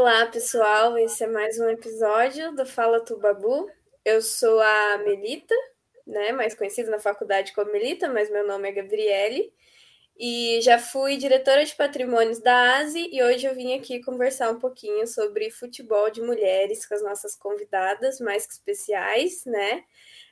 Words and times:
Olá, 0.00 0.24
pessoal. 0.24 0.96
Esse 0.96 1.24
é 1.24 1.26
mais 1.26 1.60
um 1.60 1.68
episódio 1.68 2.56
do 2.56 2.64
Fala 2.64 3.04
Tu 3.04 3.18
Babu. 3.18 3.70
Eu 4.02 4.22
sou 4.22 4.58
a 4.58 4.96
Melita, 5.04 5.54
né, 6.06 6.32
mais 6.32 6.54
conhecida 6.54 6.90
na 6.90 6.98
faculdade 6.98 7.52
como 7.52 7.70
Melita, 7.70 8.08
mas 8.08 8.30
meu 8.30 8.46
nome 8.46 8.66
é 8.66 8.72
Gabriele. 8.72 9.52
E 10.18 10.58
já 10.62 10.78
fui 10.78 11.18
diretora 11.18 11.62
de 11.66 11.74
patrimônios 11.74 12.38
da 12.38 12.78
ASE 12.78 13.10
e 13.12 13.22
hoje 13.22 13.46
eu 13.46 13.54
vim 13.54 13.74
aqui 13.74 14.02
conversar 14.02 14.50
um 14.50 14.58
pouquinho 14.58 15.06
sobre 15.06 15.50
futebol 15.50 16.10
de 16.10 16.22
mulheres 16.22 16.86
com 16.86 16.94
as 16.94 17.02
nossas 17.02 17.36
convidadas 17.36 18.20
mais 18.20 18.46
que 18.46 18.54
especiais, 18.54 19.44
né? 19.44 19.84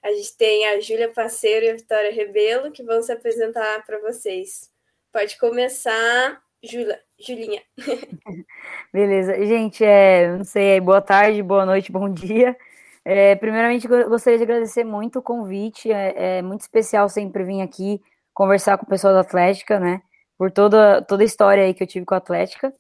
A 0.03 0.11
gente 0.14 0.35
tem 0.35 0.66
a 0.66 0.80
Júlia 0.80 1.12
Parceiro 1.12 1.66
e 1.66 1.69
a 1.69 1.77
Vitória 1.77 2.11
Rebelo 2.11 2.73
que 2.73 2.82
vão 2.82 3.03
se 3.03 3.12
apresentar 3.12 3.85
para 3.85 3.98
vocês. 3.98 4.73
Pode 5.12 5.37
começar, 5.37 6.43
Júlia. 6.63 6.98
Julinha. 7.19 7.62
Beleza. 8.93 9.35
Gente, 9.45 9.85
é, 9.85 10.37
não 10.37 10.45
sei, 10.45 10.80
boa 10.80 11.01
tarde, 11.01 11.43
boa 11.43 11.65
noite, 11.65 11.91
bom 11.93 12.09
dia. 12.09 12.57
É, 13.05 13.37
primeiramente, 13.37 13.87
gostaria 13.89 14.39
de 14.39 14.45
agradecer 14.45 14.85
muito 14.85 15.19
o 15.21 15.23
convite. 15.23 15.91
É, 15.91 16.39
é, 16.39 16.43
muito 16.43 16.63
especial 16.63 17.09
sempre 17.09 17.45
vir 17.45 17.63
aqui 17.63 18.01
conversar 18.35 18.79
com 18.79 18.87
o 18.87 18.89
pessoal 18.89 19.15
da 19.15 19.21
Atlética, 19.21 19.80
né? 19.80 20.02
Por 20.37 20.51
toda, 20.51 21.02
toda 21.02 21.23
a 21.23 21.27
história 21.27 21.65
aí 21.65 21.75
que 21.75 21.83
eu 21.83 21.87
tive 21.87 22.07
com 22.07 22.15
a 22.15 22.19
Atlética. 22.19 22.73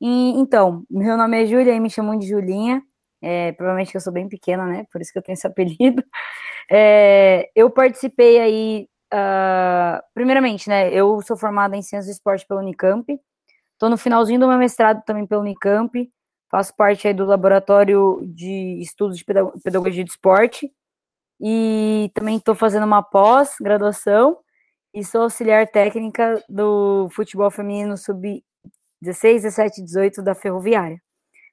E, 0.00 0.30
então, 0.40 0.84
meu 0.90 1.16
nome 1.16 1.42
é 1.42 1.46
Júlia 1.46 1.74
e 1.74 1.80
me 1.80 1.90
chamam 1.90 2.18
de 2.18 2.26
Julinha. 2.26 2.82
É, 3.20 3.52
provavelmente 3.52 3.92
que 3.92 3.96
eu 3.96 4.00
sou 4.00 4.12
bem 4.12 4.28
pequena, 4.28 4.66
né? 4.66 4.84
Por 4.90 5.00
isso 5.00 5.12
que 5.12 5.18
eu 5.18 5.22
tenho 5.22 5.34
esse 5.34 5.46
apelido. 5.48 6.04
É, 6.70 7.50
eu 7.54 7.70
participei 7.70 8.40
aí, 8.40 8.88
uh, 9.12 10.02
primeiramente, 10.14 10.68
né? 10.68 10.92
Eu 10.92 11.20
sou 11.22 11.36
formada 11.36 11.76
em 11.76 11.82
Ciências 11.82 12.06
do 12.06 12.16
Esporte 12.16 12.46
pela 12.46 12.60
Unicamp. 12.60 13.06
Estou 13.72 13.90
no 13.90 13.98
finalzinho 13.98 14.40
do 14.40 14.48
meu 14.48 14.58
mestrado 14.58 15.02
também 15.04 15.26
pela 15.26 15.42
Unicamp, 15.42 16.10
faço 16.50 16.74
parte 16.76 17.08
aí 17.08 17.14
do 17.14 17.24
laboratório 17.24 18.20
de 18.24 18.78
estudos 18.80 19.18
de 19.18 19.24
pedagogia 19.24 20.04
de 20.04 20.10
esporte 20.10 20.72
e 21.40 22.10
também 22.14 22.36
estou 22.36 22.54
fazendo 22.54 22.84
uma 22.84 23.02
pós-graduação 23.02 24.38
e 24.94 25.04
sou 25.04 25.22
auxiliar 25.22 25.66
técnica 25.66 26.42
do 26.48 27.08
futebol 27.10 27.50
feminino 27.50 27.96
sub 27.96 28.44
16, 29.00 29.42
17, 29.42 29.82
18 29.82 30.22
da 30.22 30.34
Ferroviária. 30.34 31.02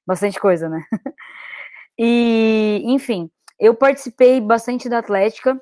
Bastante 0.06 0.38
coisa, 0.38 0.68
né? 0.68 0.84
e, 1.98 2.82
enfim, 2.84 3.28
eu 3.58 3.74
participei 3.74 4.40
bastante 4.40 4.88
da 4.88 4.98
Atlética, 4.98 5.60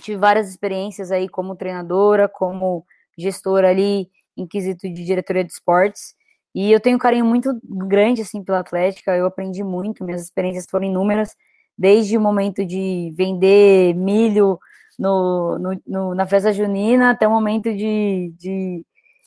tive 0.00 0.18
várias 0.18 0.48
experiências 0.48 1.10
aí 1.10 1.28
como 1.28 1.56
treinadora, 1.56 2.28
como 2.28 2.84
gestora 3.18 3.68
ali 3.68 4.08
em 4.36 4.46
quesito 4.46 4.88
de 4.88 5.04
diretoria 5.04 5.44
de 5.44 5.52
esportes. 5.52 6.14
E 6.54 6.70
eu 6.70 6.80
tenho 6.80 6.96
um 6.96 7.00
carinho 7.00 7.24
muito 7.24 7.58
grande, 7.64 8.22
assim, 8.22 8.44
pela 8.44 8.60
Atlética, 8.60 9.16
eu 9.16 9.26
aprendi 9.26 9.64
muito, 9.64 10.04
minhas 10.04 10.22
experiências 10.22 10.66
foram 10.70 10.86
inúmeras, 10.86 11.34
desde 11.76 12.16
o 12.16 12.20
momento 12.20 12.64
de 12.64 13.12
vender 13.16 13.94
milho 13.94 14.58
no, 14.98 15.58
no, 15.58 15.82
no 15.86 16.14
na 16.14 16.26
festa 16.26 16.52
junina 16.52 17.10
até 17.10 17.26
o 17.26 17.30
momento 17.30 17.74
de, 17.74 18.32
de, 18.36 18.84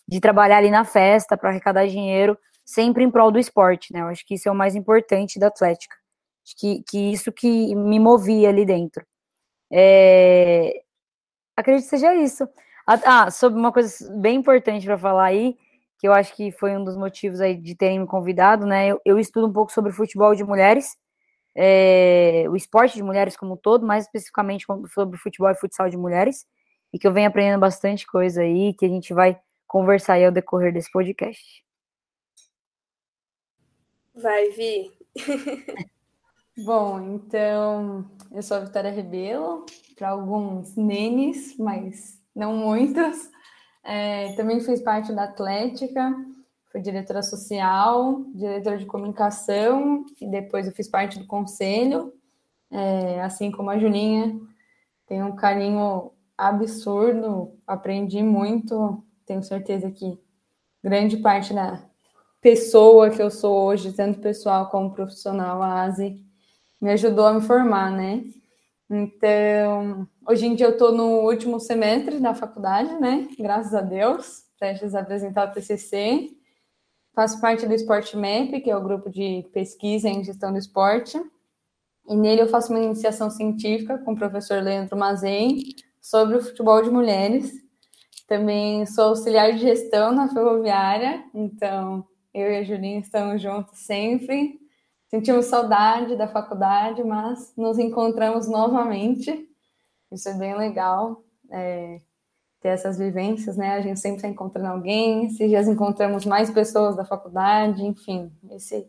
de 0.08 0.20
trabalhar 0.20 0.58
ali 0.58 0.70
na 0.70 0.86
festa 0.86 1.36
para 1.36 1.50
arrecadar 1.50 1.88
dinheiro, 1.88 2.38
sempre 2.64 3.04
em 3.04 3.12
prol 3.12 3.32
do 3.32 3.40
esporte, 3.40 3.92
né? 3.92 4.02
Eu 4.02 4.08
acho 4.08 4.26
que 4.26 4.36
isso 4.36 4.48
é 4.48 4.52
o 4.52 4.56
mais 4.56 4.76
importante 4.76 5.40
da 5.40 5.48
Atlética. 5.48 5.96
Acho 6.46 6.56
que, 6.58 6.84
que 6.88 7.12
isso 7.12 7.32
que 7.32 7.76
me 7.76 8.00
movia 8.00 8.50
ali 8.50 8.66
dentro. 8.66 9.04
É... 9.72 10.84
Acredito 11.56 11.84
que 11.84 11.90
seja 11.90 12.16
isso. 12.16 12.48
Ah, 12.88 13.32
sobre 13.32 13.60
uma 13.60 13.72
coisa 13.72 14.14
bem 14.20 14.38
importante 14.38 14.86
para 14.86 14.98
falar 14.98 15.26
aí, 15.26 15.58
que 15.98 16.08
eu 16.08 16.14
acho 16.14 16.36
que 16.36 16.52
foi 16.52 16.76
um 16.78 16.84
dos 16.84 16.96
motivos 16.96 17.42
aí 17.42 17.56
de 17.56 17.76
terem 17.76 18.00
me 18.00 18.08
convidado, 18.08 18.66
né? 18.66 18.88
Eu, 18.88 19.02
eu 19.04 19.20
estudo 19.20 19.48
um 19.48 19.54
pouco 19.54 19.72
sobre 19.72 19.92
futebol 19.92 20.36
de 20.36 20.44
mulheres, 20.44 20.96
é, 21.56 22.46
o 22.50 22.56
esporte 22.56 22.96
de 22.96 23.04
mulheres 23.04 23.36
como 23.38 23.54
um 23.54 23.58
todo, 23.58 23.86
mais 23.86 24.06
especificamente 24.06 24.66
sobre 24.94 25.18
futebol 25.18 25.50
e 25.50 25.56
futsal 25.56 25.90
de 25.90 25.98
mulheres, 25.98 26.46
e 26.94 27.00
que 27.00 27.08
eu 27.08 27.14
venho 27.14 27.28
aprendendo 27.28 27.60
bastante 27.60 28.06
coisa 28.06 28.42
aí, 28.42 28.74
que 28.74 28.86
a 28.86 28.90
gente 28.90 29.14
vai 29.14 29.40
conversar 29.66 30.14
aí 30.14 30.26
ao 30.26 30.32
decorrer 30.32 30.74
desse 30.74 30.92
podcast. 30.92 31.66
Vai, 34.14 34.50
Vi. 34.52 34.92
Bom, 36.58 37.02
então, 37.02 38.10
eu 38.32 38.42
sou 38.42 38.56
a 38.56 38.62
Vitória 38.62 38.90
Rebelo, 38.90 39.66
para 39.98 40.10
alguns 40.10 40.74
nenes, 40.78 41.58
mas 41.58 42.18
não 42.34 42.56
muitas. 42.56 43.30
É, 43.84 44.34
também 44.36 44.62
fiz 44.62 44.82
parte 44.82 45.12
da 45.12 45.26
Atlética, 45.26 46.16
fui 46.72 46.80
diretora 46.80 47.22
social, 47.22 48.24
diretora 48.34 48.78
de 48.78 48.86
comunicação, 48.86 50.06
e 50.22 50.28
depois 50.30 50.66
eu 50.66 50.72
fiz 50.72 50.88
parte 50.88 51.20
do 51.20 51.28
conselho, 51.28 52.14
é, 52.72 53.22
assim 53.22 53.52
como 53.52 53.70
a 53.70 53.78
Julinha. 53.78 54.40
Tenho 55.08 55.26
um 55.26 55.36
carinho 55.36 56.12
absurdo, 56.38 57.54
aprendi 57.68 58.24
muito, 58.24 59.04
tenho 59.26 59.44
certeza 59.44 59.92
que 59.92 60.18
grande 60.82 61.18
parte 61.18 61.54
da 61.54 61.84
pessoa 62.40 63.10
que 63.10 63.22
eu 63.22 63.30
sou 63.30 63.66
hoje, 63.66 63.92
tanto 63.92 64.22
pessoal 64.22 64.70
como 64.70 64.94
profissional, 64.94 65.62
a 65.62 65.84
ASE, 65.84 66.25
me 66.86 66.92
ajudou 66.92 67.26
a 67.26 67.34
me 67.34 67.42
formar, 67.42 67.90
né? 67.90 68.24
Então, 68.88 70.08
hoje 70.30 70.46
em 70.46 70.54
dia 70.54 70.68
eu 70.68 70.74
estou 70.74 70.92
no 70.92 71.22
último 71.22 71.60
semestre 71.60 72.20
da 72.20 72.36
faculdade, 72.36 72.94
né? 73.00 73.28
Graças 73.40 73.74
a 73.74 73.82
Deus, 73.82 74.44
prestes 74.60 74.94
a 74.94 75.00
apresentar 75.00 75.50
o 75.50 75.52
TCC. 75.52 76.30
Faço 77.16 77.42
parte 77.42 77.66
do 77.66 77.74
Sport 77.74 78.14
Map, 78.14 78.62
que 78.62 78.70
é 78.70 78.78
o 78.78 78.84
grupo 78.84 79.10
de 79.10 79.50
pesquisa 79.52 80.08
em 80.08 80.24
gestão 80.24 80.52
do 80.52 80.60
esporte. 80.60 81.20
E 82.08 82.16
nele 82.16 82.44
eu 82.44 82.50
faço 82.50 82.72
uma 82.72 82.84
iniciação 82.84 83.32
científica 83.32 83.98
com 83.98 84.12
o 84.12 84.16
professor 84.16 84.62
Leandro 84.62 84.96
Mazen 84.96 85.58
sobre 86.00 86.38
o 86.38 86.42
futebol 86.44 86.84
de 86.84 86.92
mulheres. 86.92 87.52
Também 88.28 88.86
sou 88.86 89.06
auxiliar 89.06 89.54
de 89.54 89.58
gestão 89.58 90.12
na 90.12 90.30
ferroviária, 90.32 91.24
então 91.34 92.06
eu 92.32 92.52
e 92.52 92.58
a 92.58 92.64
Julinha 92.64 93.00
estamos 93.00 93.42
juntos 93.42 93.80
sempre 93.80 94.64
Sentimos 95.08 95.46
saudade 95.46 96.16
da 96.16 96.28
faculdade, 96.28 97.04
mas 97.04 97.54
nos 97.56 97.78
encontramos 97.78 98.48
novamente. 98.48 99.48
Isso 100.12 100.30
é 100.30 100.34
bem 100.34 100.56
legal, 100.58 101.24
é, 101.52 102.02
ter 102.60 102.70
essas 102.70 102.98
vivências, 102.98 103.56
né? 103.56 103.76
A 103.76 103.82
gente 103.82 104.00
sempre 104.00 104.18
está 104.18 104.28
encontrando 104.28 104.70
alguém, 104.70 105.26
esses 105.26 105.50
dias 105.50 105.68
encontramos 105.68 106.26
mais 106.26 106.50
pessoas 106.50 106.96
da 106.96 107.06
faculdade, 107.06 107.86
enfim. 107.86 108.32
Esse, 108.52 108.88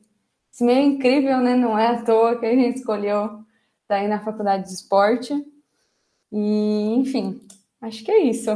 esse 0.53 0.65
meio 0.65 0.83
incrível, 0.83 1.39
né? 1.39 1.55
Não 1.55 1.79
é 1.79 1.89
à 1.89 2.03
toa 2.03 2.39
que 2.39 2.47
a 2.47 2.55
gente 2.55 2.79
escolheu 2.79 3.45
estar 3.83 3.97
aí 3.97 4.09
na 4.09 4.25
faculdade 4.25 4.65
de 4.65 4.73
esporte. 4.75 5.33
E, 6.33 6.95
enfim, 6.97 7.41
acho 7.81 8.05
que 8.05 8.11
é 8.11 8.21
isso. 8.21 8.51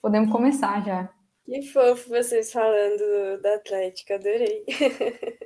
Podemos 0.00 0.30
começar 0.30 0.84
já. 0.84 1.10
Que 1.44 1.60
fofo 1.62 2.08
vocês 2.08 2.50
falando 2.50 3.42
da 3.42 3.54
Atlética, 3.56 4.14
adorei. 4.14 4.64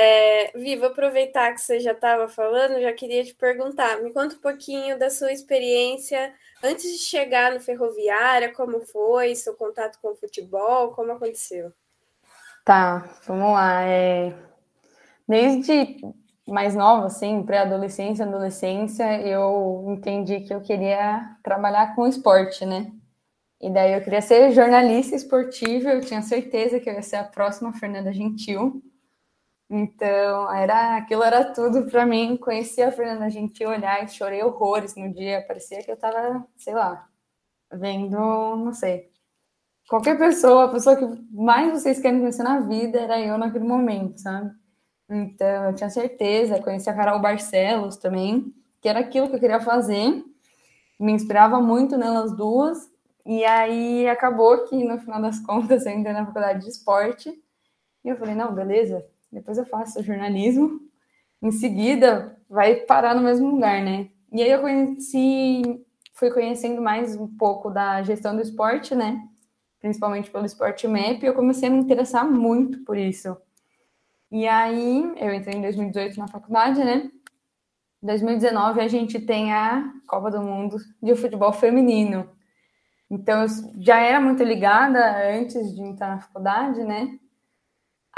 É, 0.00 0.52
Viva, 0.56 0.86
aproveitar 0.86 1.52
que 1.52 1.60
você 1.60 1.80
já 1.80 1.90
estava 1.90 2.28
falando, 2.28 2.80
já 2.80 2.92
queria 2.92 3.24
te 3.24 3.34
perguntar, 3.34 4.00
me 4.00 4.12
conta 4.12 4.36
um 4.36 4.38
pouquinho 4.38 4.96
da 4.96 5.10
sua 5.10 5.32
experiência 5.32 6.32
antes 6.62 6.84
de 6.84 6.98
chegar 6.98 7.52
no 7.52 7.58
Ferroviária, 7.58 8.54
como 8.54 8.80
foi, 8.80 9.34
seu 9.34 9.54
contato 9.54 9.98
com 10.00 10.12
o 10.12 10.14
futebol, 10.14 10.92
como 10.92 11.10
aconteceu? 11.10 11.72
Tá, 12.64 13.10
vamos 13.26 13.52
lá. 13.52 13.82
É... 13.82 14.32
Desde 15.26 15.96
mais 16.46 16.76
nova, 16.76 17.06
assim, 17.06 17.42
pré-adolescência, 17.42 18.24
adolescência, 18.24 19.20
eu 19.22 19.84
entendi 19.88 20.42
que 20.42 20.54
eu 20.54 20.60
queria 20.60 21.36
trabalhar 21.42 21.96
com 21.96 22.06
esporte, 22.06 22.64
né? 22.64 22.92
E 23.60 23.68
daí 23.68 23.94
eu 23.94 24.00
queria 24.00 24.22
ser 24.22 24.52
jornalista 24.52 25.16
esportiva, 25.16 25.90
eu 25.90 26.00
tinha 26.02 26.22
certeza 26.22 26.78
que 26.78 26.88
eu 26.88 26.94
ia 26.94 27.02
ser 27.02 27.16
a 27.16 27.24
próxima 27.24 27.72
Fernanda 27.72 28.12
Gentil. 28.12 28.80
Então, 29.70 30.52
era 30.54 30.96
aquilo 30.96 31.22
era 31.22 31.52
tudo 31.52 31.90
para 31.90 32.06
mim. 32.06 32.36
Conheci 32.36 32.82
a 32.82 32.90
Fernanda 32.90 33.28
Gentil, 33.28 33.68
olhar 33.68 34.02
e 34.02 34.08
chorei 34.08 34.42
horrores 34.42 34.94
no 34.96 35.12
dia. 35.12 35.44
Parecia 35.46 35.82
que 35.82 35.90
eu 35.90 35.96
tava, 35.96 36.46
sei 36.56 36.74
lá, 36.74 37.06
vendo, 37.72 38.16
não 38.18 38.72
sei. 38.72 39.10
Qualquer 39.88 40.18
pessoa, 40.18 40.64
a 40.66 40.68
pessoa 40.68 40.96
que 40.96 41.04
mais 41.30 41.72
vocês 41.72 42.00
querem 42.00 42.20
conhecer 42.20 42.42
na 42.42 42.60
vida 42.60 42.98
era 43.00 43.20
eu 43.20 43.38
naquele 43.38 43.64
momento, 43.64 44.20
sabe? 44.20 44.52
Então, 45.08 45.66
eu 45.66 45.74
tinha 45.74 45.90
certeza. 45.90 46.62
Conheci 46.62 46.88
a 46.90 46.94
Carol 46.94 47.20
Barcelos 47.20 47.96
também, 47.96 48.54
que 48.80 48.88
era 48.88 49.00
aquilo 49.00 49.28
que 49.28 49.36
eu 49.36 49.40
queria 49.40 49.60
fazer. 49.60 50.24
Me 51.00 51.12
inspirava 51.12 51.60
muito 51.60 51.96
nelas 51.96 52.36
duas. 52.36 52.90
E 53.24 53.44
aí 53.44 54.08
acabou 54.08 54.64
que, 54.66 54.84
no 54.84 54.98
final 54.98 55.20
das 55.20 55.38
contas, 55.40 55.86
eu 55.86 55.92
entrei 55.92 56.14
na 56.14 56.26
faculdade 56.26 56.62
de 56.62 56.70
esporte. 56.70 57.30
E 58.04 58.08
eu 58.08 58.16
falei, 58.16 58.34
não, 58.34 58.54
beleza, 58.54 59.04
depois 59.30 59.58
eu 59.58 59.66
faço 59.66 60.02
jornalismo, 60.02 60.80
em 61.42 61.50
seguida 61.50 62.36
vai 62.48 62.76
parar 62.76 63.14
no 63.14 63.22
mesmo 63.22 63.50
lugar, 63.50 63.82
né? 63.82 64.08
E 64.32 64.42
aí 64.42 64.50
eu 64.50 64.60
conheci, 64.60 65.62
fui 66.14 66.30
conhecendo 66.30 66.82
mais 66.82 67.16
um 67.16 67.26
pouco 67.26 67.70
da 67.70 68.02
gestão 68.02 68.34
do 68.34 68.42
esporte, 68.42 68.94
né? 68.94 69.22
Principalmente 69.80 70.30
pelo 70.30 70.46
Sport 70.46 70.84
Map, 70.84 71.22
e 71.22 71.26
eu 71.26 71.34
comecei 71.34 71.68
a 71.68 71.72
me 71.72 71.78
interessar 71.78 72.28
muito 72.28 72.84
por 72.84 72.96
isso. 72.96 73.36
E 74.30 74.46
aí, 74.46 75.12
eu 75.16 75.32
entrei 75.32 75.56
em 75.56 75.62
2018 75.62 76.18
na 76.18 76.28
faculdade, 76.28 76.82
né? 76.84 77.10
Em 78.02 78.06
2019 78.06 78.80
a 78.80 78.88
gente 78.88 79.18
tem 79.18 79.52
a 79.52 79.92
Copa 80.06 80.30
do 80.30 80.42
Mundo 80.42 80.76
de 81.02 81.14
futebol 81.14 81.52
feminino. 81.52 82.28
Então, 83.10 83.42
eu 83.42 83.48
já 83.78 83.98
era 83.98 84.20
muito 84.20 84.42
ligada 84.42 85.00
antes 85.32 85.74
de 85.74 85.80
entrar 85.80 86.08
na 86.08 86.20
faculdade, 86.20 86.84
né? 86.84 87.18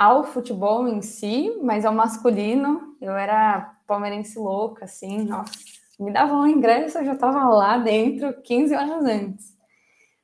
Ao 0.00 0.24
futebol 0.24 0.88
em 0.88 1.02
si, 1.02 1.54
mas 1.62 1.84
ao 1.84 1.92
masculino. 1.92 2.96
Eu 3.02 3.12
era 3.12 3.76
palmeirense 3.86 4.38
louca, 4.38 4.86
assim, 4.86 5.24
nossa. 5.24 5.52
Me 5.98 6.10
dava 6.10 6.34
um 6.36 6.46
ingresso, 6.46 6.96
eu 6.96 7.04
já 7.04 7.12
estava 7.12 7.46
lá 7.50 7.76
dentro 7.76 8.32
15 8.40 8.74
horas 8.74 9.04
antes. 9.04 9.54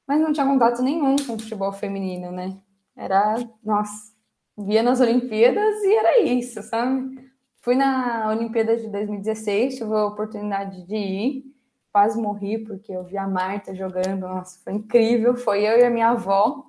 Mas 0.08 0.18
não 0.18 0.32
tinha 0.32 0.46
contato 0.46 0.80
nenhum 0.80 1.16
com 1.16 1.34
o 1.34 1.38
futebol 1.38 1.74
feminino, 1.74 2.32
né? 2.32 2.56
Era, 2.96 3.34
nossa, 3.62 4.14
via 4.56 4.82
nas 4.82 4.98
Olimpíadas 4.98 5.74
e 5.82 5.94
era 5.94 6.22
isso, 6.22 6.62
sabe? 6.62 7.30
Fui 7.60 7.74
na 7.74 8.30
Olimpíada 8.30 8.78
de 8.78 8.88
2016, 8.88 9.76
tive 9.76 9.92
a 9.92 10.06
oportunidade 10.06 10.86
de 10.86 10.96
ir, 10.96 11.44
quase 11.92 12.18
morri 12.18 12.64
porque 12.64 12.92
eu 12.92 13.04
vi 13.04 13.18
a 13.18 13.28
Marta 13.28 13.74
jogando, 13.74 14.20
nossa, 14.20 14.58
foi 14.64 14.72
incrível. 14.72 15.36
Foi 15.36 15.62
eu 15.66 15.78
e 15.78 15.84
a 15.84 15.90
minha 15.90 16.12
avó. 16.12 16.64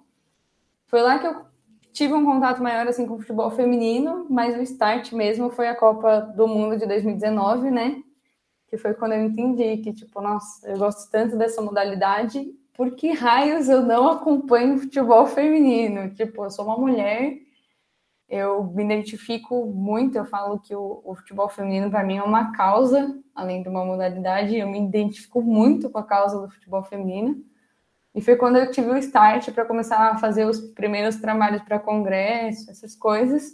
Foi 0.88 1.02
lá 1.02 1.18
que 1.20 1.28
eu 1.28 1.48
tive 1.98 2.14
um 2.14 2.26
contato 2.26 2.62
maior 2.62 2.88
assim 2.88 3.06
com 3.06 3.16
o 3.16 3.20
futebol 3.20 3.50
feminino, 3.52 4.28
mas 4.30 4.56
o 4.58 4.62
start 4.62 5.12
mesmo 5.14 5.50
foi 5.50 5.68
a 5.68 5.76
Copa 5.76 6.22
do 6.22 6.48
Mundo 6.48 6.78
de 6.78 6.86
2019, 6.86 7.72
né? 7.72 8.02
Que 8.68 8.78
foi 8.78 8.94
quando 8.94 9.14
eu 9.14 9.24
entendi 9.24 9.78
que, 9.78 9.94
tipo, 9.94 10.22
nossa, 10.22 10.68
eu 10.70 10.78
gosto 10.78 11.10
tanto 11.10 11.38
dessa 11.38 11.62
modalidade, 11.62 12.46
por 12.74 12.92
que 12.92 13.12
raios 13.12 13.68
eu 13.68 13.82
não 13.82 14.08
acompanho 14.10 14.78
futebol 14.78 15.26
feminino? 15.26 16.14
Tipo, 16.14 16.46
eu 16.46 16.52
sou 16.52 16.66
uma 16.66 16.78
mulher 16.78 17.48
eu 18.30 18.64
me 18.66 18.84
identifico 18.84 19.66
muito, 19.66 20.18
eu 20.18 20.26
falo 20.26 20.60
que 20.60 20.76
o, 20.76 21.02
o 21.06 21.16
futebol 21.16 21.48
feminino 21.48 21.90
para 21.90 22.04
mim 22.04 22.18
é 22.18 22.24
uma 22.24 22.52
causa, 22.52 23.18
além 23.34 23.64
de 23.64 23.70
uma 23.70 23.86
modalidade, 23.86 24.58
eu 24.58 24.68
me 24.68 24.80
identifico 24.80 25.42
muito 25.42 25.90
com 25.90 25.98
a 25.98 26.04
causa 26.04 26.42
do 26.42 26.50
futebol 26.50 26.84
feminino. 26.84 27.42
E 28.16 28.22
foi 28.22 28.36
quando 28.36 28.58
eu 28.58 28.72
tive 28.72 28.90
o 28.90 28.98
start 28.98 29.52
para 29.52 29.66
começar 29.66 30.12
a 30.12 30.18
fazer 30.18 30.46
os 30.46 30.60
primeiros 30.60 31.18
trabalhos 31.18 31.62
para 31.62 31.80
congresso, 31.80 32.70
essas 32.72 32.96
coisas. 32.96 33.54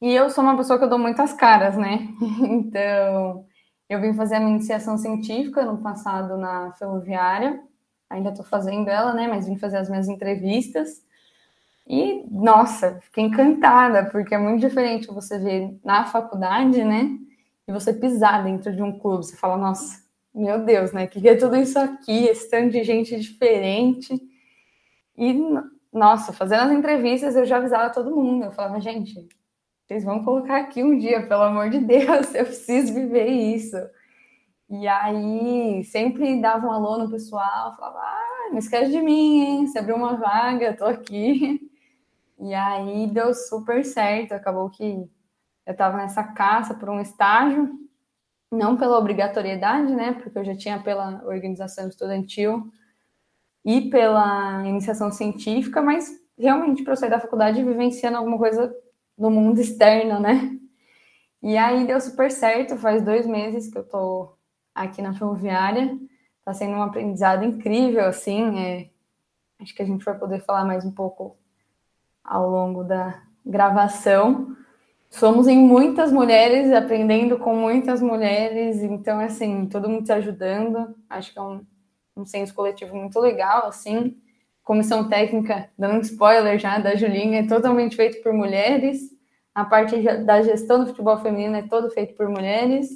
E 0.00 0.12
eu 0.12 0.28
sou 0.28 0.44
uma 0.44 0.56
pessoa 0.56 0.78
que 0.78 0.84
eu 0.84 0.88
dou 0.88 0.98
muitas 0.98 1.32
caras, 1.32 1.76
né? 1.76 2.08
Então, 2.40 3.46
eu 3.88 4.00
vim 4.00 4.12
fazer 4.14 4.36
a 4.36 4.40
minha 4.40 4.56
iniciação 4.56 4.98
científica 4.98 5.64
no 5.64 5.78
passado 5.78 6.36
na 6.36 6.72
ferroviária, 6.72 7.62
ainda 8.10 8.30
estou 8.30 8.44
fazendo 8.44 8.88
ela, 8.88 9.14
né? 9.14 9.26
Mas 9.28 9.46
vim 9.46 9.56
fazer 9.56 9.78
as 9.78 9.88
minhas 9.88 10.08
entrevistas. 10.08 11.02
E, 11.86 12.24
nossa, 12.30 12.98
fiquei 13.00 13.24
encantada, 13.24 14.06
porque 14.10 14.34
é 14.34 14.38
muito 14.38 14.60
diferente 14.60 15.06
você 15.06 15.38
ver 15.38 15.78
na 15.84 16.04
faculdade, 16.04 16.82
né? 16.84 17.16
E 17.66 17.72
você 17.72 17.92
pisar 17.92 18.44
dentro 18.44 18.74
de 18.74 18.82
um 18.82 18.98
clube. 18.98 19.24
Você 19.24 19.36
fala, 19.36 19.56
nossa, 19.56 20.02
meu 20.36 20.64
Deus, 20.64 20.92
né? 20.92 21.04
O 21.04 21.08
que 21.08 21.26
é 21.28 21.34
tudo 21.34 21.56
isso 21.56 21.78
aqui? 21.78 22.26
Esse 22.26 22.50
tanto 22.50 22.70
de 22.70 22.84
gente 22.84 23.18
diferente. 23.18 24.14
E, 25.16 25.34
nossa, 25.92 26.32
fazendo 26.32 26.62
as 26.62 26.72
entrevistas, 26.72 27.34
eu 27.36 27.46
já 27.46 27.56
avisava 27.56 27.92
todo 27.92 28.14
mundo. 28.14 28.44
Eu 28.44 28.52
falava, 28.52 28.80
gente, 28.80 29.26
vocês 29.86 30.04
vão 30.04 30.24
colocar 30.24 30.58
aqui 30.58 30.82
um 30.82 30.98
dia, 30.98 31.26
pelo 31.26 31.42
amor 31.42 31.70
de 31.70 31.78
Deus, 31.78 32.32
eu 32.36 32.44
preciso 32.44 32.92
viver 32.92 33.26
isso. 33.28 33.76
E 34.68 34.86
aí, 34.86 35.84
sempre 35.84 36.40
dava 36.40 36.66
um 36.66 36.72
alô 36.72 36.98
no 36.98 37.10
pessoal, 37.10 37.74
falava, 37.76 37.98
ah, 38.00 38.48
não 38.50 38.58
esquece 38.58 38.90
de 38.90 39.00
mim, 39.00 39.40
hein? 39.40 39.66
Se 39.68 39.78
abrir 39.78 39.94
uma 39.94 40.16
vaga, 40.16 40.76
tô 40.76 40.84
aqui. 40.84 41.60
E 42.38 42.52
aí 42.52 43.06
deu 43.06 43.32
super 43.32 43.84
certo. 43.84 44.32
Acabou 44.32 44.68
que 44.68 45.08
eu 45.64 45.72
estava 45.72 45.96
nessa 45.96 46.22
caça 46.22 46.74
por 46.74 46.90
um 46.90 47.00
estágio, 47.00 47.70
não 48.50 48.76
pela 48.76 48.98
obrigatoriedade, 48.98 49.94
né? 49.94 50.12
Porque 50.12 50.38
eu 50.38 50.44
já 50.44 50.56
tinha 50.56 50.82
pela 50.82 51.22
organização 51.24 51.88
estudantil 51.88 52.70
e 53.64 53.90
pela 53.90 54.66
iniciação 54.66 55.10
científica, 55.10 55.82
mas 55.82 56.10
realmente 56.38 56.82
para 56.82 56.92
eu 56.92 56.96
sair 56.96 57.10
da 57.10 57.20
faculdade 57.20 57.62
vivenciando 57.62 58.16
alguma 58.16 58.38
coisa 58.38 58.74
no 59.18 59.30
mundo 59.30 59.60
externo, 59.60 60.20
né? 60.20 60.58
E 61.42 61.56
aí 61.56 61.86
deu 61.86 62.00
super 62.00 62.30
certo. 62.30 62.76
Faz 62.76 63.02
dois 63.04 63.26
meses 63.26 63.70
que 63.70 63.78
eu 63.78 63.84
tô 63.84 64.36
aqui 64.74 65.00
na 65.02 65.14
ferroviária. 65.14 65.96
Tá 66.44 66.52
sendo 66.52 66.72
um 66.76 66.82
aprendizado 66.82 67.44
incrível, 67.44 68.04
assim. 68.04 68.58
É... 68.58 68.90
Acho 69.60 69.74
que 69.74 69.82
a 69.82 69.86
gente 69.86 70.04
vai 70.04 70.18
poder 70.18 70.40
falar 70.40 70.64
mais 70.64 70.84
um 70.84 70.92
pouco 70.92 71.36
ao 72.24 72.50
longo 72.50 72.84
da 72.84 73.22
gravação. 73.44 74.55
Somos 75.10 75.46
em 75.46 75.56
muitas 75.56 76.12
mulheres, 76.12 76.72
aprendendo 76.72 77.38
com 77.38 77.54
muitas 77.56 78.02
mulheres, 78.02 78.82
então, 78.82 79.18
assim, 79.20 79.66
todo 79.66 79.88
mundo 79.88 80.06
se 80.06 80.12
ajudando. 80.12 80.94
Acho 81.08 81.32
que 81.32 81.38
é 81.38 81.42
um, 81.42 81.64
um 82.16 82.26
senso 82.26 82.54
coletivo 82.54 82.94
muito 82.96 83.18
legal, 83.20 83.66
assim. 83.66 84.16
Comissão 84.62 85.08
técnica, 85.08 85.70
dando 85.78 85.96
um 85.98 86.00
spoiler 86.00 86.58
já 86.58 86.78
da 86.78 86.96
Julinha, 86.96 87.40
é 87.40 87.46
totalmente 87.46 87.96
feito 87.96 88.22
por 88.22 88.32
mulheres. 88.32 88.98
A 89.54 89.64
parte 89.64 90.02
da 90.24 90.42
gestão 90.42 90.80
do 90.80 90.88
futebol 90.88 91.18
feminino 91.18 91.56
é 91.56 91.62
todo 91.62 91.90
feito 91.90 92.14
por 92.14 92.28
mulheres. 92.28 92.88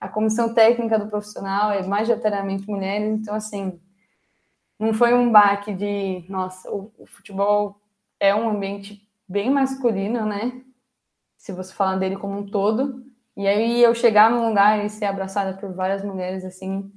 A 0.00 0.08
comissão 0.08 0.52
técnica 0.52 0.98
do 0.98 1.08
profissional 1.08 1.70
é 1.70 1.86
majoritariamente 1.86 2.68
mulheres. 2.68 3.20
Então, 3.20 3.34
assim, 3.34 3.78
não 4.80 4.92
foi 4.92 5.14
um 5.14 5.30
baque 5.30 5.72
de, 5.72 6.24
nossa, 6.28 6.68
o, 6.72 6.90
o 6.98 7.06
futebol 7.06 7.76
é 8.18 8.34
um 8.34 8.48
ambiente 8.48 9.06
bem 9.28 9.48
masculino, 9.48 10.26
né? 10.26 10.60
Se 11.42 11.50
você 11.50 11.74
falar 11.74 11.96
dele 11.96 12.16
como 12.16 12.38
um 12.38 12.46
todo. 12.46 13.04
E 13.36 13.48
aí 13.48 13.82
eu 13.82 13.92
chegar 13.96 14.30
num 14.30 14.46
lugar 14.46 14.84
e 14.84 14.88
ser 14.88 15.06
abraçada 15.06 15.58
por 15.58 15.74
várias 15.74 16.04
mulheres 16.04 16.44
assim, 16.44 16.88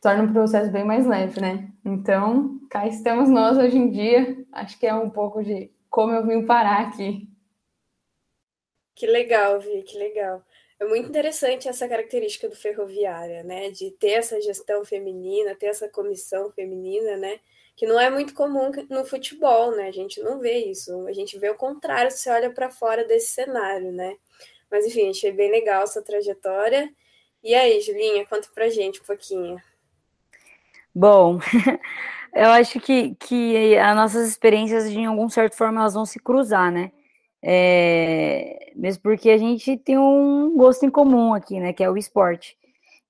torna 0.00 0.22
um 0.22 0.32
processo 0.32 0.72
bem 0.72 0.86
mais 0.86 1.06
leve, 1.06 1.38
né? 1.38 1.70
Então, 1.84 2.58
cá 2.70 2.86
estamos 2.86 3.28
nós 3.28 3.58
hoje 3.58 3.76
em 3.76 3.90
dia. 3.90 4.42
Acho 4.52 4.78
que 4.78 4.86
é 4.86 4.94
um 4.94 5.10
pouco 5.10 5.44
de 5.44 5.70
como 5.90 6.14
eu 6.14 6.26
vim 6.26 6.46
parar 6.46 6.80
aqui. 6.80 7.28
Que 8.94 9.06
legal, 9.06 9.60
Vi, 9.60 9.82
que 9.82 9.98
legal. 9.98 10.42
É 10.80 10.86
muito 10.86 11.10
interessante 11.10 11.68
essa 11.68 11.86
característica 11.86 12.48
do 12.48 12.56
ferroviária, 12.56 13.42
né? 13.42 13.68
De 13.68 13.90
ter 13.90 14.12
essa 14.12 14.40
gestão 14.40 14.82
feminina, 14.82 15.54
ter 15.54 15.66
essa 15.66 15.90
comissão 15.90 16.50
feminina, 16.52 17.18
né? 17.18 17.38
Que 17.76 17.86
não 17.86 17.98
é 17.98 18.08
muito 18.08 18.34
comum 18.34 18.70
no 18.88 19.04
futebol, 19.04 19.72
né? 19.72 19.88
A 19.88 19.92
gente 19.92 20.20
não 20.22 20.38
vê 20.38 20.58
isso. 20.66 21.06
A 21.06 21.12
gente 21.12 21.38
vê 21.38 21.50
o 21.50 21.56
contrário 21.56 22.10
se 22.10 22.30
olha 22.30 22.50
para 22.50 22.70
fora 22.70 23.04
desse 23.04 23.32
cenário, 23.32 23.90
né? 23.92 24.16
Mas 24.70 24.86
enfim, 24.86 25.10
achei 25.10 25.32
bem 25.32 25.50
legal 25.50 25.82
essa 25.82 26.02
trajetória. 26.02 26.88
E 27.42 27.54
aí, 27.54 27.80
Julinha, 27.80 28.26
conta 28.26 28.48
pra 28.54 28.68
gente 28.68 29.00
um 29.00 29.04
pouquinho. 29.04 29.60
Bom, 30.94 31.38
eu 32.34 32.48
acho 32.50 32.80
que, 32.80 33.14
que 33.16 33.76
as 33.76 33.96
nossas 33.96 34.28
experiências, 34.28 34.90
de 34.90 35.04
algum 35.04 35.28
certo 35.28 35.56
forma, 35.56 35.80
elas 35.80 35.94
vão 35.94 36.06
se 36.06 36.18
cruzar, 36.18 36.70
né? 36.72 36.92
É, 37.42 38.72
mesmo 38.74 39.02
porque 39.02 39.28
a 39.28 39.36
gente 39.36 39.76
tem 39.76 39.98
um 39.98 40.56
gosto 40.56 40.86
em 40.86 40.90
comum 40.90 41.34
aqui, 41.34 41.60
né? 41.60 41.72
Que 41.72 41.84
é 41.84 41.90
o 41.90 41.96
esporte. 41.96 42.56